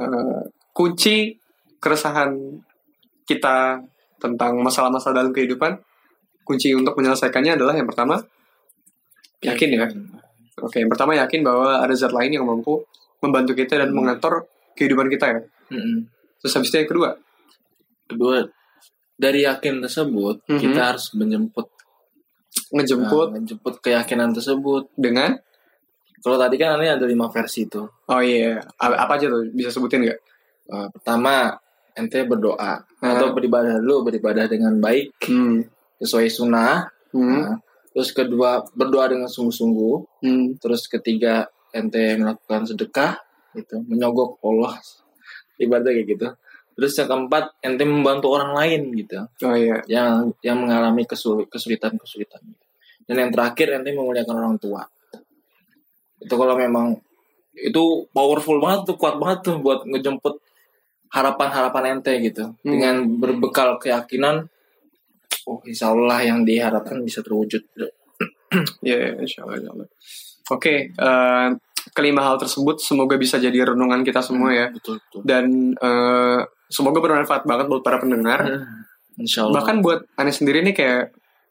Eh, 0.00 0.42
kunci 0.72 1.36
keresahan 1.78 2.34
kita 3.28 3.80
tentang 4.18 4.58
masalah-masalah 4.64 5.22
dalam 5.22 5.32
kehidupan 5.32 5.78
kunci 6.42 6.72
untuk 6.72 6.96
menyelesaikannya 6.96 7.60
adalah 7.60 7.76
yang 7.76 7.86
pertama 7.86 8.16
yakin 9.44 9.68
ya? 9.78 9.86
Oke 10.58 10.82
yang 10.82 10.90
pertama 10.90 11.14
yakin 11.14 11.44
bahwa 11.44 11.78
ada 11.78 11.94
zat 11.94 12.10
lain 12.10 12.34
yang 12.34 12.48
mampu 12.48 12.82
membantu 13.22 13.52
kita 13.58 13.80
dan 13.82 13.90
mengatur 13.94 14.46
kehidupan 14.78 15.10
kita 15.10 15.26
ya. 15.26 15.40
Mm-mm. 15.68 16.08
terus 16.40 16.54
habis 16.54 16.70
itu 16.70 16.76
yang 16.80 16.90
kedua? 16.90 17.10
Kedua 18.08 18.36
dari 19.18 19.42
yakin 19.42 19.82
tersebut 19.82 20.46
Mhm. 20.46 20.60
kita 20.62 20.80
harus 20.94 21.10
menjemput 21.18 21.66
ngejemput 22.72 23.28
nah, 23.28 23.34
menjemput 23.40 23.74
keyakinan 23.82 24.30
tersebut. 24.32 24.88
Dengan? 24.94 25.36
Kalau 26.18 26.38
tadi 26.38 26.58
kan 26.58 26.78
ini 26.78 26.90
ada 26.90 27.06
lima 27.06 27.30
versi 27.30 27.66
tuh. 27.66 27.86
Oh 28.10 28.20
iya 28.22 28.58
apa, 28.78 28.94
apa 29.06 29.12
aja 29.18 29.30
tuh? 29.30 29.46
Bisa 29.54 29.70
sebutin 29.70 30.06
nggak? 30.06 30.20
Eh, 30.68 30.88
pertama 30.94 31.54
ente 31.98 32.22
berdoa. 32.24 32.86
Ah. 32.98 33.14
atau 33.14 33.30
beribadah 33.30 33.78
dulu 33.78 34.10
beribadah 34.10 34.50
dengan 34.50 34.74
baik 34.82 35.14
hmm. 35.30 35.62
sesuai 36.02 36.26
sunnah. 36.34 36.90
Hmm. 37.14 37.30
Nah, 37.30 37.54
terus 37.94 38.10
kedua 38.10 38.66
berdoa 38.74 39.06
dengan 39.06 39.30
sungguh-sungguh. 39.30 40.22
Hmm. 40.26 40.58
terus 40.58 40.90
ketiga 40.90 41.46
ente 41.74 42.16
melakukan 42.16 42.68
sedekah 42.68 43.18
gitu. 43.56 43.80
Menyogok 43.84 44.40
Allah 44.44 44.76
ibadah 45.58 45.90
kayak 45.90 46.06
gitu. 46.06 46.28
Terus 46.78 46.92
yang 46.94 47.08
keempat 47.10 47.44
ente 47.64 47.82
membantu 47.82 48.26
orang 48.34 48.54
lain 48.54 48.94
gitu. 48.94 49.26
Oh 49.44 49.56
iya. 49.56 49.82
Yang 49.90 50.38
yang 50.46 50.58
mengalami 50.62 51.02
kesulit 51.04 51.50
kesulitan 51.50 51.98
kesulitan 51.98 52.42
dan 53.08 53.16
yang 53.16 53.30
terakhir 53.32 53.72
ente 53.72 53.96
memuliakan 53.96 54.36
orang 54.36 54.56
tua. 54.60 54.84
Itu 56.20 56.34
kalau 56.36 56.54
memang 56.54 56.92
itu 57.56 58.06
powerful 58.12 58.60
banget 58.60 58.94
tuh 58.94 58.96
kuat 59.00 59.16
banget 59.16 59.38
tuh 59.50 59.56
buat 59.58 59.82
ngejemput 59.88 60.38
harapan-harapan 61.08 61.98
ente 61.98 62.12
gitu. 62.20 62.52
Dengan 62.60 63.08
berbekal 63.16 63.80
keyakinan 63.80 64.44
oh 65.48 65.64
insya 65.64 65.88
Allah 65.88 66.20
yang 66.20 66.44
diharapkan 66.44 67.00
bisa 67.00 67.24
terwujud. 67.24 67.64
Ya, 68.80 69.16
insya 69.20 69.44
Allah. 69.44 69.60
insya 69.60 69.72
Allah. 69.72 69.88
Oke, 70.50 70.90
eh, 70.90 71.48
kelima 71.90 72.20
hal 72.22 72.36
tersebut 72.36 72.78
semoga 72.78 73.14
bisa 73.14 73.36
jadi 73.36 73.64
renungan 73.66 74.00
kita 74.00 74.20
semua 74.20 74.50
ya. 74.50 74.66
betul 74.68 74.96
betul 74.98 75.20
Dan 75.22 75.44
eh, 75.74 76.40
semoga 76.66 76.98
bermanfaat 76.98 77.44
banget 77.44 77.66
buat 77.66 77.80
para 77.80 77.96
pendengar. 77.96 78.44
insya 79.16 79.44
Allah 79.44 79.60
Bahkan 79.60 79.76
buat 79.80 80.06
Ane 80.14 80.30
sendiri 80.30 80.62
nih 80.62 80.72
kayak 80.72 81.02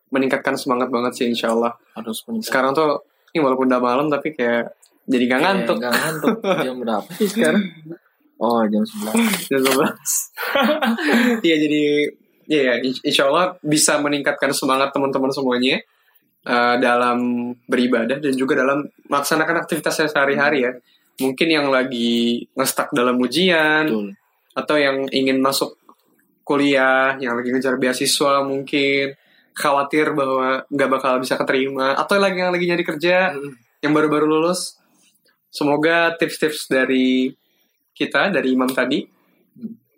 meningkatkan 0.07 0.55
semangat 0.55 0.87
banget 0.87 1.13
sih 1.13 1.25
insya 1.27 1.51
Allah. 1.51 1.75
harus 1.93 2.23
meningkat. 2.23 2.47
Sekarang 2.47 2.71
tuh, 2.71 3.03
ini 3.29 3.39
walaupun 3.39 3.67
udah 3.67 3.81
malam 3.81 4.07
tapi 4.07 4.31
kayak 4.31 4.71
jadi 5.03 5.23
gak 5.25 5.41
ngantuk. 5.41 5.75
Kayak 5.77 5.83
nggak 5.83 5.93
ngantuk 5.99 6.35
jam 6.57 6.75
berapa 6.77 7.09
sih 7.13 7.27
sekarang 7.27 7.63
oh 8.43 8.61
jam 8.63 8.83
11 8.83 9.49
Jam 9.49 9.59
11. 9.61 9.97
Iya 11.41 11.55
jadi, 11.57 11.83
ya 12.45 12.61
ya, 12.63 12.75
in- 12.79 13.01
insya 13.03 13.25
Allah 13.25 13.57
bisa 13.59 13.97
meningkatkan 13.97 14.51
semangat 14.51 14.89
teman-teman 14.91 15.29
semuanya. 15.29 15.81
Eh, 16.47 16.75
dalam 16.79 17.51
beribadah 17.67 18.23
dan 18.23 18.33
juga 18.33 18.63
dalam 18.63 18.87
melaksanakan 19.11 19.67
aktivitasnya 19.67 20.07
sehari-hari 20.07 20.63
ya. 20.63 20.71
Mungkin 21.17 21.47
yang 21.49 21.67
lagi 21.73 22.45
ngestak 22.55 22.93
dalam 22.93 23.17
ujian 23.19 23.89
betul 23.89 24.13
atau 24.57 24.73
yang 24.73 25.05
ingin 25.13 25.37
masuk 25.37 25.77
kuliah, 26.41 27.13
yang 27.21 27.37
lagi 27.37 27.53
ngejar 27.53 27.77
beasiswa 27.77 28.41
mungkin 28.41 29.13
khawatir 29.53 30.17
bahwa 30.17 30.65
nggak 30.65 30.89
bakal 30.89 31.13
bisa 31.21 31.37
keterima 31.37 31.93
atau 31.93 32.17
lagi 32.17 32.41
yang 32.41 32.49
lagi 32.49 32.65
nyari 32.65 32.81
kerja 32.81 33.37
yang 33.85 33.93
baru-baru 33.93 34.25
lulus. 34.25 34.81
Semoga 35.53 36.17
tips-tips 36.17 36.69
dari 36.69 37.29
kita 37.93 38.33
dari 38.33 38.53
Imam 38.53 38.69
tadi 38.69 39.05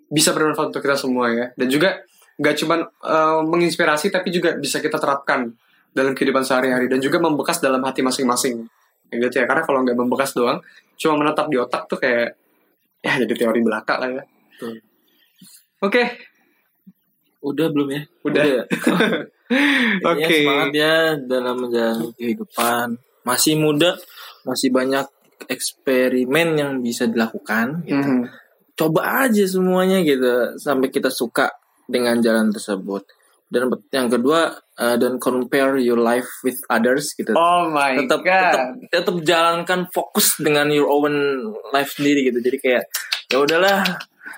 bisa 0.09 0.35
bermanfaat 0.35 0.71
untuk 0.75 0.83
kita 0.83 0.95
semua 0.95 1.29
ya 1.31 1.45
dan 1.53 1.67
juga 1.67 2.01
nggak 2.39 2.55
cuman 2.65 2.79
eh, 2.87 3.41
menginspirasi 3.47 4.11
tapi 4.11 4.31
juga 4.31 4.55
bisa 4.55 4.79
kita 4.79 4.99
terapkan 4.99 5.51
dalam 5.95 6.13
kehidupan 6.13 6.45
sehari-hari 6.45 6.85
dan 6.87 7.01
juga 7.01 7.17
membekas 7.17 7.59
dalam 7.59 7.81
hati 7.81 8.05
masing-masing 8.05 8.65
kayak 9.09 9.19
gitu 9.29 9.35
ya 9.41 9.45
karena 9.49 9.63
kalau 9.65 9.79
nggak 9.81 9.97
membekas 9.97 10.37
doang 10.37 10.61
cuma 10.99 11.13
menetap 11.17 11.49
di 11.49 11.57
otak 11.57 11.89
tuh 11.89 11.97
kayak 11.97 12.37
ya 13.01 13.17
jadi 13.25 13.33
teori 13.33 13.61
belaka 13.63 13.97
lah 13.97 14.09
ya 14.21 14.23
oke 15.81 16.03
udah 17.39 17.67
belum 17.71 17.87
ya 17.89 18.01
Udah. 18.27 18.43
Oke. 19.49 20.21
Oke. 20.29 20.45
semangat 20.45 20.71
ya 20.77 21.17
dalam 21.17 21.57
menjalani 21.57 22.13
kehidupan. 22.13 22.87
Masih 23.25 23.57
muda, 23.57 23.97
masih 24.45 24.69
banyak 24.69 25.05
eksperimen 25.49 26.53
yang 26.53 26.71
bisa 26.85 27.09
dilakukan. 27.09 27.81
Gitu. 27.81 27.97
Mhm. 27.97 28.23
Coba 28.77 29.27
aja 29.27 29.43
semuanya 29.43 29.99
gitu 30.05 30.55
sampai 30.55 30.87
kita 30.93 31.09
suka 31.11 31.51
dengan 31.89 32.21
jalan 32.21 32.53
tersebut. 32.53 33.03
Dan 33.49 33.73
yang 33.89 34.13
kedua, 34.13 34.53
uh, 34.77 34.95
don't 35.01 35.17
compare 35.17 35.81
your 35.81 35.97
life 35.97 36.29
with 36.45 36.61
others 36.69 37.17
gitu. 37.17 37.33
oh 37.33 37.65
my 37.73 37.97
tetap 37.97 38.21
god 38.21 38.53
tetap 38.53 38.67
tetap 38.93 39.15
jalankan 39.25 39.81
fokus 39.89 40.37
dengan 40.37 40.69
your 40.69 40.85
own 40.85 41.41
life 41.73 41.97
sendiri 41.97 42.29
gitu. 42.29 42.39
Jadi 42.39 42.57
kayak 42.61 42.83
ya 43.25 43.41
udahlah, 43.41 43.81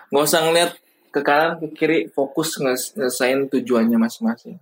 nggak 0.09 0.23
usah 0.23 0.41
ngeliat 0.47 0.71
ke 1.11 1.19
kanan 1.19 1.59
ke 1.59 1.67
kiri, 1.75 1.99
fokus 2.07 2.55
nges- 2.63 2.95
ngesain 2.95 3.51
tujuannya 3.51 3.99
masing-masing. 3.99 4.55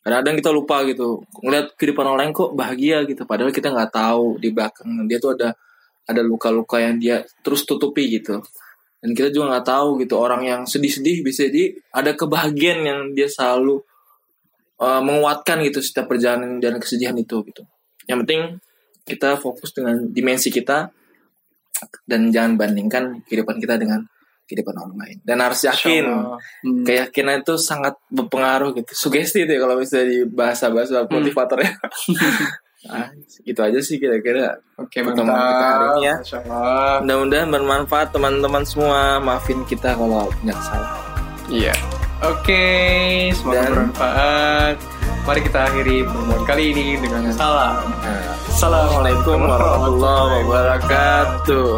Kadang-kadang 0.00 0.36
kita 0.40 0.50
lupa 0.54 0.80
gitu, 0.88 1.20
ngeliat 1.44 1.76
kehidupan 1.76 2.06
orang 2.08 2.30
lain 2.30 2.32
kok 2.32 2.56
bahagia 2.56 3.04
gitu, 3.04 3.28
padahal 3.28 3.52
kita 3.52 3.68
nggak 3.74 3.92
tahu 3.92 4.40
di 4.40 4.54
belakang 4.56 5.04
dia 5.04 5.20
tuh 5.20 5.36
ada 5.36 5.52
ada 6.06 6.22
luka-luka 6.22 6.78
yang 6.80 6.96
dia 6.96 7.26
terus 7.44 7.68
tutupi 7.68 8.08
gitu. 8.08 8.40
Dan 9.00 9.12
kita 9.12 9.28
juga 9.30 9.56
nggak 9.56 9.66
tahu 9.66 9.88
gitu 10.02 10.14
orang 10.16 10.42
yang 10.42 10.60
sedih-sedih 10.64 11.20
bisa 11.22 11.46
jadi 11.46 11.76
ada 11.92 12.16
kebahagiaan 12.16 12.80
yang 12.82 13.00
dia 13.12 13.28
selalu 13.28 13.78
uh, 14.80 15.02
menguatkan 15.04 15.62
gitu 15.64 15.84
setiap 15.84 16.08
perjalanan 16.10 16.58
dan 16.58 16.80
kesedihan 16.80 17.16
itu 17.16 17.44
gitu. 17.46 17.62
Yang 18.08 18.18
penting 18.24 18.42
kita 19.06 19.38
fokus 19.38 19.70
dengan 19.70 20.10
dimensi 20.10 20.50
kita 20.50 20.90
dan 22.08 22.32
jangan 22.32 22.56
bandingkan 22.56 23.22
kehidupan 23.28 23.60
kita 23.60 23.76
dengan 23.78 24.02
kehidupan 24.46 24.74
orang 24.78 24.96
lain. 24.96 25.18
Dan 25.26 25.42
harus 25.42 25.66
yakin. 25.66 26.06
Hmm. 26.06 26.84
keyakinan 26.86 27.42
itu 27.42 27.58
sangat 27.58 27.98
berpengaruh 28.08 28.72
gitu. 28.78 28.90
Sugesti 28.94 29.44
itu 29.44 29.52
ya 29.58 29.60
kalau 29.60 29.76
misalnya 29.76 30.06
di 30.06 30.18
bahasa-bahasa 30.26 31.04
motivator 31.10 31.58
ya. 31.60 31.72
nah, 32.84 33.08
itu 33.42 33.56
aja 33.56 33.80
sih 33.80 33.96
kira-kira. 33.96 34.60
Oke, 34.76 35.00
Pertemuan 35.00 35.32
mantap. 35.32 35.48
kita 35.48 35.66
hari 35.66 35.86
ini 35.88 36.02
ya. 36.04 36.14
Mudah-mudahan 37.00 37.48
bermanfaat 37.48 38.08
teman-teman 38.12 38.62
semua. 38.62 39.16
Maafin 39.18 39.64
kita 39.64 39.96
kalau 39.96 40.28
punya 40.36 40.52
kesalahan. 40.52 41.00
Iya. 41.48 41.74
Oke, 42.20 42.64
semoga 43.32 43.56
Dan- 43.56 43.72
bermanfaat. 43.72 44.76
Mari 45.26 45.40
kita 45.42 45.58
akhiri 45.64 45.96
pertemuan 46.06 46.42
kali 46.46 46.64
ini 46.70 46.86
dengan 47.00 47.22
salam. 47.32 47.82
Nah, 47.82 48.22
Assalamualaikum 48.46 49.34
Assalamualaikum 49.34 49.38
warahmatullahi 49.42 50.34
wabarakatuh. 50.46 51.70